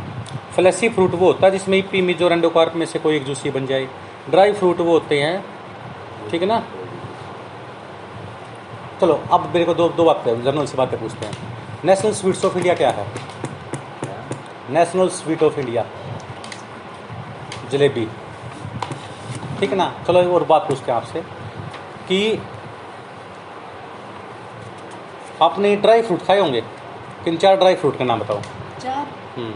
Fleshy 0.55 0.89
fruit 0.89 1.15
वो 1.15 1.27
होता 1.27 1.47
है 1.47 1.53
जिसमें 1.53 1.77
ईपी 1.79 2.01
मिजो 2.03 2.29
एंडोकार्प 2.31 2.75
में 2.77 2.87
से 2.87 2.99
कोई 2.99 3.17
एक 3.17 3.25
जूसी 3.25 3.51
बन 3.51 3.67
जाए। 3.67 3.89
ड्राई 4.31 4.53
फ्रूट 4.53 4.81
वो 4.81 4.93
होते 4.93 5.21
हैं, 5.21 5.45
ठीक 6.31 6.43
है 6.43 6.49
ना? 6.49 6.63
चलो, 9.01 9.21
अब 9.33 9.51
मेरे 9.53 9.65
को 9.65 9.75
दो 9.75 9.89
दो 9.91 10.05
बातें 10.05 10.43
जनरल 10.43 10.67
से 10.67 10.77
बातें 10.77 10.99
पूछते 11.01 11.27
हैं। 11.27 11.35
नेशनल 11.85 12.13
स्वीट्स 12.13 12.45
ऑफ़ 12.45 12.57
इंडिया 12.57 12.75
क्या 12.75 12.91
है? 12.91 13.07
National 14.71 15.09
sweet 15.11 15.43
of 15.43 15.59
India 15.61 15.85
jalebi. 17.71 18.09
ठीक 19.61 19.71
है 19.71 19.77
ना? 19.77 19.93
चलो 20.07 20.23
और 20.35 20.45
बात 20.45 20.69
पूछते 20.69 20.93
हैं 20.93 20.99
आपसे 20.99 21.21
कि 22.09 22.39
आपने 25.43 25.75
ड्राई 25.77 26.03
फ्रूट 26.03 26.23
खाए 26.27 26.41
होंगे? 26.41 26.63
किन 27.25 27.37
चार 27.37 27.57
ड्राई 27.57 27.75
फ्रूट 27.75 27.99
के 27.99 28.05
नाम 28.05 28.21
बताओ? 28.21 28.41
चार। 28.83 29.07
हम्म, 29.37 29.55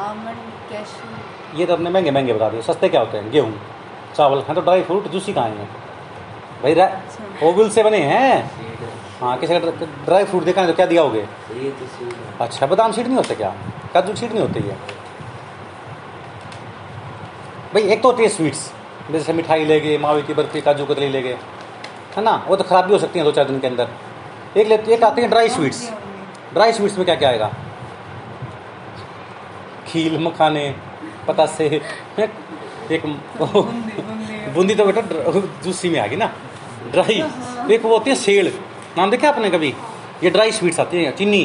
आमंड 0.00 0.38
कैशू। 0.70 1.58
ये 1.58 1.66
तो 1.66 1.72
अपने 1.72 1.90
महँगे 1.90 2.10
महँगे 2.10 2.32
बता 2.32 2.48
दिए। 2.48 2.62
सस्ते 2.62 2.88
क्या 2.88 3.00
होते 3.00 3.18
हैं? 3.18 3.30
गेहूँ। 3.30 3.52
चावल 4.16 4.38
हैं 4.38 4.54
तो 4.54 4.60
ड्राई 4.60 4.82
फ्रूट 4.82 5.08
जूसी 5.10 5.32
कहाँ 5.32 5.48
हैं? 5.48 5.68
भाई 6.62 6.74
अच्छा। 6.74 7.46
ओविल 7.48 7.70
से 7.70 7.82
बने 7.82 7.98
हैं? 8.04 8.50
हाँ। 9.20 9.36
किसी 9.38 9.58
का 9.58 9.70
ड्राई 10.06 10.24
फ्रूट 10.24 10.44
देखा 10.44 10.60
है 10.60 10.66
तो 10.66 10.74
क्या 10.74 10.86
दिया 10.86 11.02
होगे? 11.02 11.20
ये 11.20 11.70
तो 11.70 11.84
है। 11.96 12.10
अच्छा 12.40 12.66
बादाम 12.66 12.92
सीड 12.92 13.06
नहीं 13.06 13.16
होते 13.16 13.34
क्या? 13.34 13.54
काजू 13.94 14.14
सीड 14.16 14.32
नहीं 14.32 14.42
होती 14.42 14.60
है 14.60 14.76
भाई 17.74 17.82
एक 17.82 18.02
तो 18.02 18.10
होती 18.10 18.22
है 18.22 18.28
स्वीट्स। 18.28 18.70
जैसे 19.10 19.32
मिठाई 19.32 19.64
ले 19.64 19.80
गए 19.80 19.98
मावे 19.98 20.22
की 20.22 20.34
बर्फ़ी 20.34 20.60
काजू 20.60 20.84
कतली 20.86 21.08
ले 21.08 21.22
गए 21.22 21.36
है 22.16 22.22
ना? 22.22 22.44
वो 22.48 22.56
तो 22.56 22.64
खराब 22.64 22.84
भी 22.84 22.92
हो 22.92 22.98
सकती 22.98 23.18
है 23.18 23.24
दो 23.24 23.32
चार 23.32 23.44
दिन 23.44 23.60
के 23.60 23.66
अंदर। 23.66 23.88
एक 24.56 24.66
ले 24.68 24.76
एक 24.94 25.04
आती 25.04 25.22
है 25.22 25.28
ड्राई 25.28 25.48
स्वीट्स। 25.48 25.88
ड्राई 26.54 26.72
स्वीट्स 26.72 26.96
में 26.98 27.04
क्या 27.04 27.14
क्या 27.14 27.28
आएगा? 27.28 27.50
खील 29.88 30.18
मखाने 30.24 30.64
पतासे 31.28 31.66
एक 32.92 33.02
बूंदी 34.54 34.74
तो 34.74 34.84
बेटा 34.84 35.00
जूसी 35.64 35.88
में 35.88 35.98
आ 36.00 36.06
गई 36.06 36.16
ना 36.16 36.26
ड्राई। 36.92 37.22
एक 37.74 37.84
वो 37.84 37.92
होती 37.92 38.10
है 38.10 38.16
सेड़ 38.16 38.46
नाम 38.98 39.10
देखा 39.10 39.28
आपने 39.28 39.50
कभी? 39.50 39.74
ये 40.24 40.30
ड्राई 40.30 40.52
स्वीट्स 40.52 40.80
आती 40.80 41.04
है 41.04 41.12
चीनी। 41.16 41.42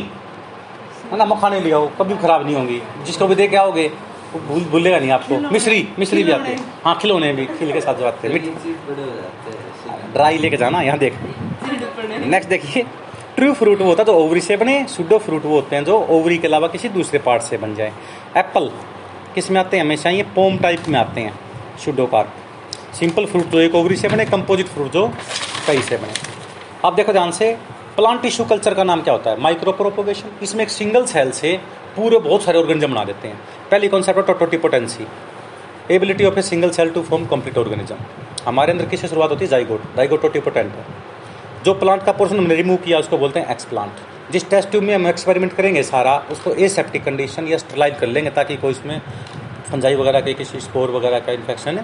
है 1.11 1.17
ना 1.17 1.25
मखाने 1.25 1.59
ले 1.61 1.71
आओ 1.71 1.87
कभी 1.99 2.15
खराब 2.17 2.45
नहीं 2.45 2.55
होंगी। 2.55 2.81
जिसको 3.05 3.27
भी 3.27 3.35
दे 3.35 3.47
के 3.47 3.57
आओगे 3.57 3.87
वो 4.33 4.39
भूल 4.47 4.63
भूलेगा 4.71 4.99
नहीं 4.99 5.11
आपको। 5.11 5.37
मिश्री 5.51 5.87
मिश्री 5.99 6.23
भी 6.23 6.31
आती 6.31 6.51
है। 6.51 6.57
हाँ 6.85 6.97
खिलौने 7.01 7.33
भी 7.33 7.45
खिल 7.57 7.73
के 7.73 7.81
साथ 7.81 7.95
जो 7.95 8.05
आते 8.07 8.27
हैं। 8.27 10.13
ड्राई 10.13 10.37
लेके 10.37 10.57
जाना 10.57 10.81
यहाँ 10.81 10.97
देख। 10.97 11.13
नेक्स्ट 12.25 12.49
देखिए। 12.49 12.85
ट्रू 13.35 13.53
फ्रूट 13.53 13.79
वो 13.79 13.85
होता 13.85 14.01
है 14.01 14.05
जो 14.07 14.13
ओवरी 14.15 14.41
से 14.41 14.55
बने, 14.57 14.85
सुडो 14.87 15.17
फ्रूट 15.17 15.45
वो 15.45 15.55
होते 15.55 15.75
हैं 15.75 15.83
जो 15.85 15.97
ओवरी 16.09 16.37
के 16.37 16.47
अलावा 16.47 16.67
किसी 16.67 16.89
दूसरे 16.89 17.19
पार्ट 17.19 17.41
से 17.41 17.57
बन 17.57 17.73
जाए। 17.75 17.91
एप्पल, 18.37 18.69
किसमें 19.35 19.59
आते 19.59 19.77
हैं? 19.77 19.83
हमेशा 19.83 20.09
ये 20.09 20.23
पोम 20.35 20.57
टाइप 20.57 20.87
में 20.87 20.99
आते 20.99 21.21
हैं, 21.21 21.33
सुडो 21.85 22.05
कार्प 22.05 22.93
सिंपल 22.95 23.25
फ्रूट 23.25 23.45
जो 23.45 23.59
एक 23.59 23.75
ओवरी 23.75 23.95
से 23.95 24.07
बने, 24.07 24.25
कंपोजिट 24.25 24.67
फ्रूट 24.67 24.91
जो 24.91 25.07
कई 25.67 25.81
से 25.81 25.97
बने। 25.97 26.13
अब 26.85 26.95
देखो 26.95 27.11
ध्यान 27.11 27.31
से, 27.31 27.51
प्लांट 27.95 28.21
टिश्यू 28.21 28.45
कल्चर 28.45 28.73
का 28.73 28.83
नाम 28.83 29.01
क्या 29.01 29.13
होता 29.13 29.31
है? 29.31 29.41
माइक्रो 29.41 29.71
प्रोपोगेशन 29.71 30.29
इसमें 30.43 30.63
एक 30.63 30.69
सिंगल 30.69 31.05
सेल 31.05 31.31
से 31.31 31.53
पूरे 31.95 32.17
बहुत 32.19 32.43
सारे 32.43 32.59
ऑर्गेनिज्म 32.59 32.91
बना 32.91 33.03
देते 33.03 33.27
हैं। 33.27 33.39
पहली 33.71 33.87
कॉन्सेप्ट 33.87 34.19
है 34.19 34.25
totipotency. 34.27 35.07
Ability 35.91 36.25
of 36.25 36.39
a 36.39 36.41
single 36.43 36.69
cell 36.69 36.89
to 36.89 37.01
form 37.01 37.25
complete 37.25 37.57
organism 37.57 37.95
हमारे 38.45 38.71
अंदर 38.71 38.85
किससे 38.85 39.07
शुरुआत 39.07 39.29
होती 39.29 39.45
है? 39.45 39.49
जाइगोट 39.51 39.95
जाइगोट 39.97 40.21
टोटिपोटेंट 40.21 40.71
है। 40.71 41.04
जो 41.65 41.73
प्लांट 41.73 42.03
का 42.03 42.11
पोर्शन 42.11 42.37
हमने 42.37 42.55
रिमूव 42.55 42.77
किया, 42.77 42.97
उसको 42.99 43.17
बोलते 43.17 43.39
हैं 43.39 43.51
एक्स 43.51 43.65
प्लांट 43.65 44.31
जिस 44.31 44.49
टेस्ट 44.49 44.69
ट्यूब 44.71 44.83
में 44.83 44.93
हम 44.93 45.07
एक्सपेरिमेंट 45.07 45.53
करेंगे 45.53 45.81
सारा, 45.83 46.17
उसको 46.31 46.51
ए 46.53 46.67
सेप्टिक 46.69 47.03
कंडीशन 47.03 47.47
या 47.47 47.57
स्टरलाइज 47.57 47.97
कर 47.99 48.07
लेंगे 48.07 48.29
ताकि 48.31 48.57
कोई 48.57 48.71
इसमें 48.71 48.99
फंजाई 49.71 49.95
वगैरह 49.95 50.21
के 50.21 50.33
किसी 50.33 50.59
स्पोर 50.59 50.91
वगैरह 50.91 51.19
का 51.19 51.31
इन्फेक्शन 51.31 51.79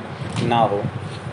ना 0.47 0.59
हो. 0.63 0.81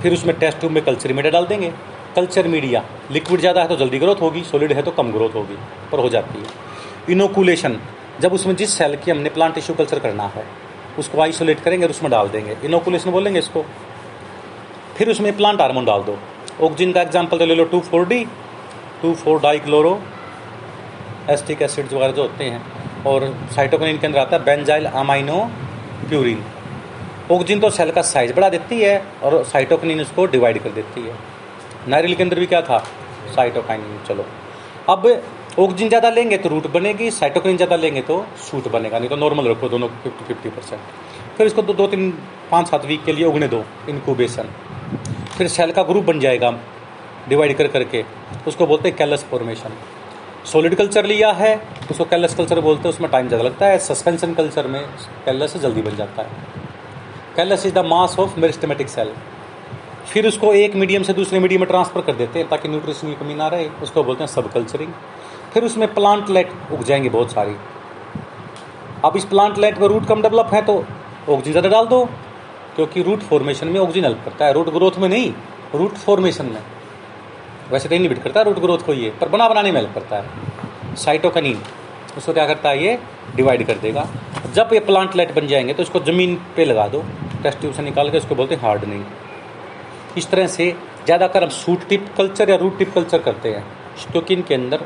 फिर 0.02 0.12
उसमें 0.12 0.38
टेस्ट 0.38 0.58
ट्यूब 0.60 0.72
में 0.72 0.82
कल्चर 0.84 1.12
मीडिया 1.12 1.32
डाल 1.32 1.46
देंगे. 1.46 1.72
कल्चर 2.16 2.48
मीडिया 2.48 2.84
लिक्विड 3.10 3.40
ज़्यादा 3.40 3.62
है 3.62 3.68
तो 3.68 3.76
जल्दी 3.76 3.98
ग्रोथ 3.98 4.22
होगी 4.22 4.42
सॉलिड 4.44 4.72
है 4.72 4.82
तो 4.82 4.90
कम 4.92 5.12
ग्रोथ 5.12 5.34
होगी, 5.34 5.56
पर 5.92 5.98
हो 5.98 6.08
जाती 6.08 6.38
है. 6.38 6.46
इनोकुलेशन 7.10 7.78
जब 8.20 8.32
उसमें 8.32 8.56
जिस 8.56 8.78
सेल 8.78 8.96
की 8.96 9.10
हमने 9.10 9.30
प्लांट 9.30 9.54
टिश्यू 9.54 9.76
कल्चर 9.76 9.98
करना 9.98 10.30
है, 10.36 10.44
उसको 10.98 11.20
आइसोलेट 11.22 11.60
करेंगे 11.60 11.86
और 11.86 11.90
उसमें 11.90 12.10
डाल 12.12 12.28
देंगे. 12.28 12.56
इनोकुलेशन 12.64 13.10
बोलेंगे 13.10 13.38
इसको. 13.38 13.64
फिर 14.96 15.10
उसमें 15.10 15.36
प्लांट 15.36 15.60
हार्मोन 15.60 15.84
डाल 15.84 16.02
दो. 16.02 16.18
ऑक्सीजन 16.62 16.92
का 16.92 17.00
एग्ज़ाम्पल 17.02 17.38
तो 17.38 17.44
ले 17.46 17.54
लो 17.54 17.64
two 17.66 17.80
four 17.80 18.06
D 18.08 18.24
two 19.02 19.12
four 19.14 19.40
dichloro 19.60 20.00
acetic 21.30 21.62
acids 21.62 21.92
वगैरह 21.92 22.12
जो 22.12 22.22
होते 22.22 22.44
हैं 22.44 23.04
और 23.06 23.26
साइटोकिनिन 23.54 23.98
के 23.98 24.06
अंदर 24.06 24.18
आता 24.18 24.36
है 24.36 24.44
बेंजाइल 24.44 24.84
अमाइनो 25.00 25.38
प्यूरिन 26.08 26.42
ऑक्सीजन 27.30 27.60
तो 27.60 27.70
सेल 27.70 27.90
का 27.90 28.02
साइज़ 28.04 28.32
बढ़ा 28.34 28.48
देती 28.48 28.80
है 28.80 29.02
और 29.24 29.42
साइटोकिनिन 29.46 30.00
उसको 30.00 30.24
डिवाइड 30.26 30.62
कर 30.62 30.70
देती 30.70 31.00
है। 31.00 31.14
नारियल 31.88 32.14
के 32.14 32.22
अंदर 32.22 32.38
भी 32.40 32.46
क्या 32.46 32.60
था? 32.62 32.78
साइटोकाइनिन 33.34 33.98
चलो। 34.08 34.24
अब 34.88 35.06
ऑक्सीजन 35.58 35.88
ज़्यादा 35.88 36.10
लेंगे 36.10 36.36
तो 36.38 36.48
रूट 36.48 36.66
बनेगी 36.72 37.10
साइटोकिनिन 37.12 37.56
ज़्यादा 37.56 37.76
लेंगे 37.76 38.00
तो 38.02 38.24
सूट 38.50 38.68
बनेगा 38.72 38.98
नहीं 38.98 39.10
तो 39.10 39.16
नॉर्मल 39.16 39.48
रखो 39.48 39.68
दोनों 39.68 39.88
फिफ्टी 40.02 40.24
फिफ्टी 40.24 40.48
परसेंट 40.50 40.80
फिर 41.36 41.46
इसको 41.46 41.62
दो, 41.62 41.72
दो 41.74 41.86
तीन 41.86 42.10
पाँच 42.50 42.68
सात 42.68 42.84
वीक 42.86 43.04
के 43.04 43.12
लिए 43.12 43.24
उगने 43.26 43.48
दो 43.48 43.64
इनक्यूबेशन 43.88 44.48
फिर 45.38 45.48
सेल 45.48 45.72
का 45.72 45.82
ग्रुप 45.84 46.04
बन 46.04 46.20
जाएगा 46.20 46.50
डिवाइड 47.28 47.56
कर 47.56 47.66
करके। 47.68 48.04
उसको 48.46 48.66
बोलते 48.66 48.88
हैं 48.88 48.96
कैलस 48.98 49.24
फॉर्मेशन। 49.30 49.72
सॉलिड 50.46 50.74
कल्चर 50.74 51.06
लिया 51.06 51.30
है, 51.32 51.54
उसको 51.90 52.04
कैलस 52.04 52.34
कल्चर 52.34 52.60
बोलते 52.60 52.82
हैं, 52.82 52.88
उसमें 52.88 53.10
टाइम 53.10 53.28
ज़्यादा 53.28 53.44
लगता 53.44 53.66
है। 53.66 53.78
सस्पेंशन 53.78 54.34
कल्चर 54.34 54.66
में 54.66 54.80
कैलस 55.24 55.56
जल्दी 55.56 55.82
बन 55.82 55.96
जाता 55.96 56.22
है। 56.22 56.28
Callus 57.36 57.66
is 57.66 57.74
the 57.74 57.84
mass 57.86 58.16
of 58.18 58.38
meristematic 58.40 58.88
cell. 58.88 59.12
फिर 60.06 60.26
उसको 60.26 60.52
एक 60.54 60.74
मीडियम 60.76 61.02
से 61.02 61.12
दूसरे 61.12 61.38
मीडियम 61.40 61.60
में 61.60 61.68
ट्रांसफ़र 61.68 62.00
कर 62.02 62.12
देते 62.14 62.38
हैं 62.38 62.48
ताकि 62.48 62.68
न्यूट्रिशन 62.68 63.08
की 63.08 63.14
कमी 63.14 63.34
ना 63.34 63.48
रहे। 63.48 63.68
उसको 63.82 64.02
बोलते 64.04 64.24
हैं 64.24 64.28
सब 64.28 64.50
कल्चरिंग 64.52 64.92
फिर 65.54 65.64
उसमें 65.64 65.92
प्लांट 65.94 66.30
लेट 66.30 66.52
उग 66.72 66.84
जाएँगे 66.84 67.08
बहुत 67.08 67.32
सारी। 67.32 67.56
अब 69.04 69.16
इस 69.16 69.24
प्लांट 69.24 69.58
लेट 69.58 69.78
में 69.78 69.86
रूट 69.88 70.06
कम 70.06 70.22
डेवलप 70.22 70.54
है 70.54 70.62
तो 70.62 70.74
ऑक्सीजन 71.28 71.50
ज़्यादा 71.50 71.68
डाल 71.68 71.86
दो। 71.86 72.08
क्योंकि 72.78 73.02
रूट 73.02 73.20
फॉर्मेशन 73.20 73.68
में 73.68 73.78
ऑक्सीजन 73.80 74.04
हेल्प 74.04 74.20
करता 74.24 74.46
है। 74.46 74.52
रूट 74.52 74.68
ग्रोथ 74.72 74.98
में 74.98 75.08
नहीं 75.08 75.32
रूट 75.74 75.94
फॉर्मेशन 75.98 76.46
में। 76.46 76.60
वैसे 77.70 77.88
तो 77.88 77.94
इनहिबिट 77.94 78.22
करता 78.22 78.40
है 78.40 78.46
रूट 78.46 78.58
ग्रोथ 78.58 78.78
को 78.78 78.92
ये, 78.94 79.10
पर 79.20 79.28
बना 79.28 79.48
बनाने 79.48 79.72
में 79.72 79.80
हेल्प 79.80 79.94
करता 79.94 80.16
है। 80.16 80.94
साइटोकनिन 80.96 81.58
उसको 82.16 82.32
क्या 82.32 82.46
करता 82.46 82.68
है, 82.68 82.84
ये 82.84 82.98
डिवाइड 83.36 83.66
कर 83.66 83.78
देगा। 83.78 84.06
जब 84.54 84.70
ये 84.72 84.80
प्लांट 84.80 85.16
लाइट 85.16 85.34
बन 85.34 85.46
जाएँगे 85.46 85.74
तो 85.74 85.82
इसको 85.82 86.00
ज़मीन 86.02 86.38
पे 86.56 86.64
लगा 86.64 86.86
दो। 86.88 87.02
टेस्ट 87.42 87.60
ट्यूब 87.60 87.72
से 87.74 87.82
निकाल 87.82 88.10
के 88.10 88.18
उसको 88.18 88.34
बोलते 88.34 88.54
हैं 88.54 88.62
हार्डनिंग 88.62 89.04
इस 90.16 90.30
तरह 90.30 90.46
से 90.48 90.70
ज़्यादातर 91.04 91.42
हम 91.42 91.50
सूट 91.52 91.88
टिप 91.88 92.06
कल्चर 92.16 92.50
या 92.50 92.56
रूट 92.58 92.78
टिप 92.78 92.94
कल्चर 92.94 93.18
करते 93.22 93.48
हैं। 93.50 93.64
क्योंकि 94.12 94.34
इनके 94.34 94.54
अंदर 94.54 94.84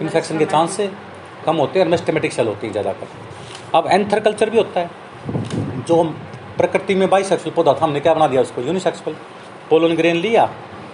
इन्फेक्शन 0.00 0.38
के 0.38 0.44
चांस 0.46 0.80
कम 1.46 1.56
होते 1.56 1.78
हैं, 1.78 1.86
और 1.86 1.90
मेस्टेमेटिक 1.90 2.32
सेल 2.32 2.46
होती 2.46 2.66
है 2.66 2.72
ज़्यादातर। 2.72 3.76
अब 3.76 3.86
एंथर 3.88 4.20
कल्चर 4.20 4.50
भी 4.50 4.58
होता 4.58 4.80
है, 4.80 4.90
जो 5.78 6.00
हम 6.00 6.16
प्रकृति 6.58 6.94
में 6.94 7.08
बाईसेक्सुअल 7.10 7.54
पौधा 7.54 7.72
था, 7.72 7.84
हमने 7.84 8.00
क्या 8.00 8.14
बना 8.14 8.26
दिया 8.26 8.42
उसको? 8.42 8.62
यूनिसेक्सुअल 8.62 9.16
पोलन 9.70 9.94
ग्रेन 9.96 10.16
लिया, 10.18 10.48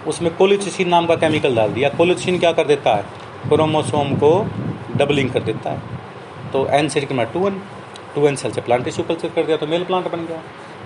उसमें 0.07 0.35
कोलिचिसिन 0.37 0.89
नाम 0.89 1.05
का 1.05 1.15
केमिकल 1.15 1.55
डाल 1.55 1.73
दिया। 1.73 1.89
कोलिचिन 1.91 2.39
क्या 2.39 2.51
कर 2.51 2.65
देता 2.67 2.95
है? 2.95 3.03
क्रोमोसोम 3.49 4.13
को 4.15 4.31
डबलिंग 4.97 5.29
कर 5.31 5.43
देता 5.43 5.69
है। 5.69 5.81
तो 6.51 6.65
एन 6.69 6.87
से 6.89 6.99
निकलना 6.99 7.23
two 7.33 7.47
N 7.47 7.61
two 8.15 8.27
N 8.27 8.35
cell 8.35 8.51
से 8.51 8.61
प्लांट 8.61 8.83
टिश्यू 8.85 9.05
कल्चर 9.05 9.29
कर 9.29 9.43
दिया 9.43 9.57
तो 9.57 9.67
मेल 9.67 9.83
प्लांट 9.83 10.11
बन 10.11 10.25
गया। 10.25 10.41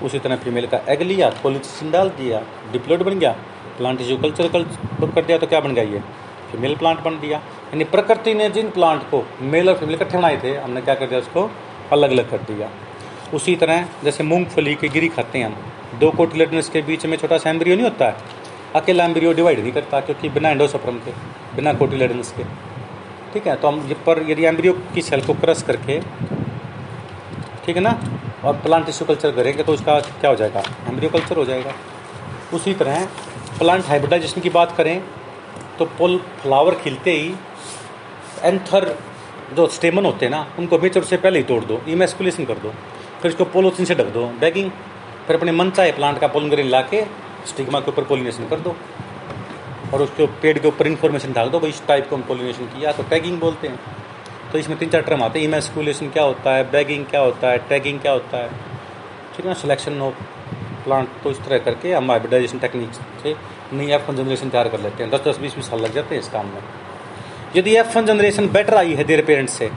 उसी 0.05 0.19
तरह 0.19 0.35
फीमेल 0.37 0.67
का 0.67 0.79
एग 0.89 1.01
लिया 1.01 1.29
कोलिचिसिन 1.43 1.91
डाल 1.91 2.09
दिया 2.17 2.41
डिप्लोइड 2.71 3.03
बन 3.03 3.19
गया 3.19 3.31
प्लांट 3.77 3.97
टिश्यू 3.97 4.17
कल्चर 4.17 4.47
कर 4.47 5.21
दिया 5.21 5.37
तो 5.37 5.47
क्या 5.47 5.59
बन 5.59 5.73
गया 5.73 5.83
ये? 5.85 5.99
फीमेल 6.51 6.75
प्लांट 6.75 6.99
बन 6.99 7.19
दिया। 7.19 7.37
यानी 7.37 7.83
प्रकृति 7.85 8.33
ने 8.33 8.49
जिन 8.49 8.69
प्लांट 8.69 9.01
को 9.11 9.23
मेल 9.43 9.69
और 9.69 9.75
फीमेल 9.77 9.95
इकट्ठे 9.95 10.17
बनाए 10.17 10.39
थे, 10.43 10.55
हमने 10.57 10.81
क्या 10.81 10.95
कर 10.95 11.07
दिया 11.07 11.19
उसको? 11.19 11.49
अलग 11.91 12.11
अलग 12.11 12.29
कर 12.31 12.37
दिया। 12.47 12.69
उसी 13.33 13.55
तरह 13.55 13.87
जैसे 14.03 14.23
मूंगफली 14.23 14.75
की 14.75 14.89
गिरी 14.89 15.07
खाते 15.09 15.39
हैं 15.39 15.45
हम। 15.45 15.99
दो 15.99 16.09
कोटिलेडनस 16.11 16.69
के 16.69 16.81
बीच 16.81 17.05
में 17.05 17.17
छोटा 17.17 17.37
सा 17.37 17.49
एम्ब्रियो 17.49 17.75
नहीं 17.75 17.85
होता 17.85 18.05
है? 18.05 18.15
अकेला 18.75 19.05
एम्ब्रियो 19.05 19.33
डिवाइड 19.33 19.59
नहीं 19.59 19.71
करता 19.71 19.99
क्योंकि 20.01 20.29
बिना 20.29 20.49
एंडोसोप्रम 20.49 20.97
के, 20.97 21.11
बिना 21.55 21.73
कोटिलेडनस 21.73 22.31
के 22.31 22.43
ठीक 23.33 23.47
है 23.47 23.55
तो 23.55 23.67
हम 23.67 23.87
ये 23.87 23.95
पर 24.05 24.21
यदि 24.29 24.45
एम्ब्रियो 24.45 24.73
की 24.93 25.01
सेल 25.01 25.21
को 25.21 25.33
क्रश 25.35 25.61
करके, 25.63 25.99
ठीक 27.65 27.75
है 27.75 27.81
ना, 27.81 27.99
और 28.43 28.53
प्लांट 28.57 28.85
टिश्यू 28.85 29.07
कल्चर 29.07 29.31
करेंगे 29.31 29.63
तो 29.63 29.73
उसका 29.73 29.99
क्या 29.99 30.29
हो 30.29 30.35
जाएगा? 30.35 30.63
एम्ब्रियो 30.89 31.09
कल्चर 31.11 31.37
हो 31.37 31.45
जाएगा। 31.45 31.73
उसी 32.53 32.73
तरह 32.73 33.05
प्लांट 33.59 33.85
हाइब्रिडाइजेशन 33.85 34.41
की 34.41 34.49
बात 34.51 34.75
करें 34.77 35.01
तो 35.79 35.85
पुल 35.97 36.17
फ्लावर 36.41 36.75
खिलते 36.75 37.11
ही 37.11 37.33
एंथर 38.43 38.95
जो 39.55 39.67
स्टेमन 39.69 40.05
होते 40.05 40.25
हैं 40.25 40.31
ना, 40.31 40.45
उनको 40.59 40.77
मेचर 40.79 41.03
से 41.03 41.17
पहले 41.17 41.39
ही 41.39 41.43
तोड़ 41.45 41.63
दो 41.65 41.81
इमेस्कुलेशन 41.89 42.45
कर 42.45 42.57
दो। 42.57 42.73
फिर 43.21 43.31
इसको 43.31 43.45
पोलोथिन 43.45 43.85
से 43.85 43.95
ढक 43.95 44.13
दो। 44.13 44.25
बैगिंग 44.39 44.71
फिर 45.27 45.35
अपने 45.35 45.51
मन 45.51 45.69
चाहे 45.69 45.91
प्लांट 45.91 46.19
का 46.19 46.27
पोलन 46.27 46.67
ला 46.69 46.81
के 46.83 47.03
स्टिग्मा 47.47 47.79
के 47.79 47.91
ऊपर 47.91 48.03
पोलिनेशन 48.03 48.47
कर 48.47 48.59
दो। 48.59 48.75
और 49.93 50.01
उसके 50.01 50.25
पेड़ 50.41 50.57
के 50.59 50.67
ऊपर 50.67 50.87
इन्फॉर्मेशन 50.87 51.33
डाल 51.33 51.49
दो 51.49 51.59
भाई, 51.59 51.69
इस 51.69 51.85
टाइप 51.87 52.09
को 52.09 52.15
हम 52.15 52.21
पोलिनेशन 52.21 52.65
किया 52.67 52.91
तो 52.91 53.03
टैगिंग 53.03 53.39
बोलते 53.39 53.67
हैं। 53.67 53.79
तो 54.51 54.57
इसमें 54.57 54.77
तीन 54.77 54.89
चार 54.89 55.01
टर्म 55.01 55.23
आते 55.23 55.39
हैं। 55.39 55.47
इमेस्कुलेशन 55.47 56.09
क्या 56.09 56.23
होता 56.23 56.55
है? 56.55 56.69
बैगिंग 56.71 57.05
क्या 57.05 57.21
होता 57.21 57.49
है? 57.49 57.57
टैगिंग 57.69 57.99
क्या 57.99 58.11
होता 58.11 58.37
है? 58.37 58.49
ठीक 58.49 59.45
है 59.45 59.47
ना? 59.47 59.53
सिलेक्शन 59.53 60.01
ऑफ़ 60.01 60.23
प्लांट 60.85 61.09
तो 61.23 61.31
इस 61.31 61.39
तरह 61.39 61.57
करके 61.59 61.93
हम 61.93 62.11
हाइब्रिडाइजेशन 62.11 62.59
टेक्निक 62.59 62.93
से 63.23 63.35
नई 63.73 63.91
एफ़ 63.91 64.09
वन 64.11 64.15
जनरेशन 64.15 64.49
तैयार 64.49 64.69
कर 64.69 64.79
लेते 64.79 65.03
हैं। 65.03 65.11
दस 65.11 65.27
दस, 65.27 65.39
बीस 65.39 65.55
बीस 65.55 65.69
साल 65.69 65.79
लग 65.79 65.93
जाते 65.93 66.15
हैं 66.15 66.21
इस 66.21 66.29
काम 66.29 66.45
में। 66.45 66.61
यदि 67.55 67.75
एफ़ 67.75 67.97
वन 67.97 68.05
जनरेशन 68.05 68.47
बेटर 68.49 68.75
आई 68.75 68.93
है 68.93 69.03
देर 69.03 69.25
पेरेंट्स 69.25 69.53
से, 69.53 69.69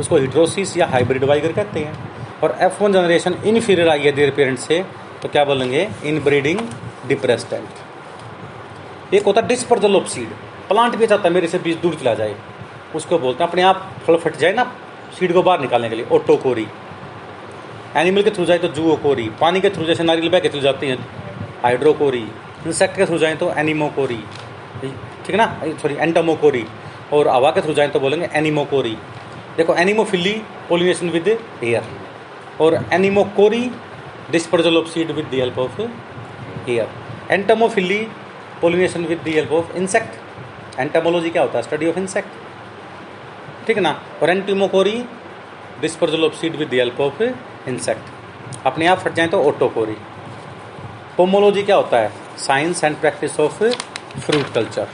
उसको 0.00 0.16
हिड्रोसिस 0.16 0.76
या 0.76 0.86
हाइब्रिड 0.86 1.24
वाइगर 1.24 1.52
कहते 1.52 1.80
हैं। 1.80 2.09
और 2.42 2.56
एफ़ 2.62 2.82
वन 2.82 2.92
जनरेशन 2.92 3.34
इनफीरियर 3.46 3.88
आई 3.88 4.00
है 4.00 4.12
देर 4.12 4.30
पेरेंट्स 4.36 4.66
से 4.68 4.84
तो 5.22 5.28
क्या 5.28 5.44
बोलेंगे? 5.44 5.88
इन 6.04 6.20
ब्रीडिंग 6.24 6.60
डिप्रेस्टेंट 7.08 9.14
एक 9.14 9.24
होता 9.24 9.40
है 9.40 9.48
डिस्पर्जल 9.48 9.96
ऑफ़ 9.96 10.06
सीड 10.08 10.28
प्लांट 10.68 10.94
भी 10.96 11.06
चाहता 11.06 11.28
है 11.28 11.34
मेरे 11.34 11.48
से 11.48 11.58
बीज 11.58 11.76
दूर 11.78 11.94
चला 11.94 12.14
जाए। 12.14 12.34
उसको 12.96 13.18
बोलते 13.18 13.44
हैं, 13.44 13.50
अपने 13.50 13.62
आप 13.62 13.90
फल 14.06 14.16
फट 14.16 14.36
जाए 14.36 14.52
ना 14.52 14.72
सीड 15.18 15.32
को 15.32 15.42
बाहर 15.42 15.60
निकालने 15.60 15.88
के 15.88 15.96
लिए. 15.96 16.06
ओटोकोरी 16.12 16.66
एनिमल 17.96 18.22
के 18.22 18.30
थ्रू 18.30 18.44
जाए 18.44 18.58
तो 18.58 18.68
जूओकोरी 18.68 19.28
पानी 19.40 19.60
के 19.60 19.70
थ्रू 19.70 19.84
जैसे 19.84 20.04
नारियल 20.04 20.28
बह 20.30 20.40
के 20.40 20.48
थ्रू 20.48 20.60
जाती 20.60 20.86
हैं 20.86 20.98
हाइड्रोकोरी 21.62 22.26
इंसेक्ट 22.66 22.96
के 22.96 23.06
थ्रू 23.06 23.18
जाए 23.18 23.34
तो 23.36 23.52
एनिमोकोरी 23.58 24.22
ठीक 24.80 25.30
है 25.30 25.36
ना? 25.36 25.46
सॉरी 25.82 25.96
एंटोमोकोरी 25.96 26.64
और 27.12 27.28
हवा 27.28 27.50
के 27.50 27.60
थ्रू 27.60 27.74
जाए 27.74 27.88
तो 27.88 28.00
बोलेंगे 28.00 28.28
एनिमोकोरी 28.38 28.96
देखो 29.56 29.74
एनिमोफिली 29.74 30.32
पोलिनेशन 30.68 31.10
विद 31.10 31.28
एयर 31.28 31.82
और 32.60 32.84
anemochory 32.92 33.70
dispersal 34.30 34.76
of 34.76 34.88
seed 34.88 35.10
with 35.10 35.26
the 35.26 35.34
help 35.34 35.58
of 35.58 35.80
here. 36.66 36.88
Entomophilia 37.30 38.08
pollination 38.60 39.06
with 39.08 39.22
the 39.24 39.32
help 39.32 39.52
of 39.58 39.70
insect. 39.74 40.18
Entomology 40.78 41.30
क्या 41.32 41.42
होता 41.42 41.58
है? 41.58 41.62
स्टडी 41.64 41.86
ऑफ़ 41.88 41.98
इंसेक्ट 41.98 43.66
ठीक 43.66 43.76
है 43.76 43.82
ना? 43.82 43.92
और 44.22 44.30
entomochory 44.30 45.04
dispersal 45.80 46.24
of 46.24 46.34
seed 46.40 46.56
with 46.56 46.68
the 46.68 46.74
help 46.74 47.00
of 47.00 47.22
insect 47.68 48.66
अपने 48.66 48.86
आप 48.86 48.98
फट 48.98 49.14
जाए 49.14 49.28
तो 49.28 49.42
ओटोकोरी 49.48 49.96
पोमोलॉजी 51.16 51.62
क्या 51.62 51.76
होता 51.76 51.98
है? 51.98 52.12
Science 52.38 52.84
and 52.84 52.96
practice 53.00 53.40
of 53.40 53.62
fruit 54.20 54.52
culture 54.54 54.88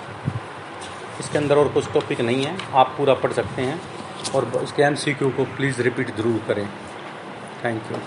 इसके 1.20 1.38
अंदर 1.38 1.58
और 1.58 1.68
कुछ 1.72 1.92
टॉपिक 1.92 2.20
नहीं 2.20 2.44
है। 2.44 2.56
आप 2.74 2.94
पूरा 2.98 3.14
पढ़ 3.22 3.32
सकते 3.32 3.62
हैं 3.62 3.80
और 4.34 4.50
इसके 4.62 4.82
एम 4.82 4.96
को 5.30 5.44
प्लीज़ 5.56 5.82
रिपीट 5.82 6.16
ज़रूर 6.16 6.42
करें। 6.48 6.68
Thank 7.64 7.90
you 7.92 7.98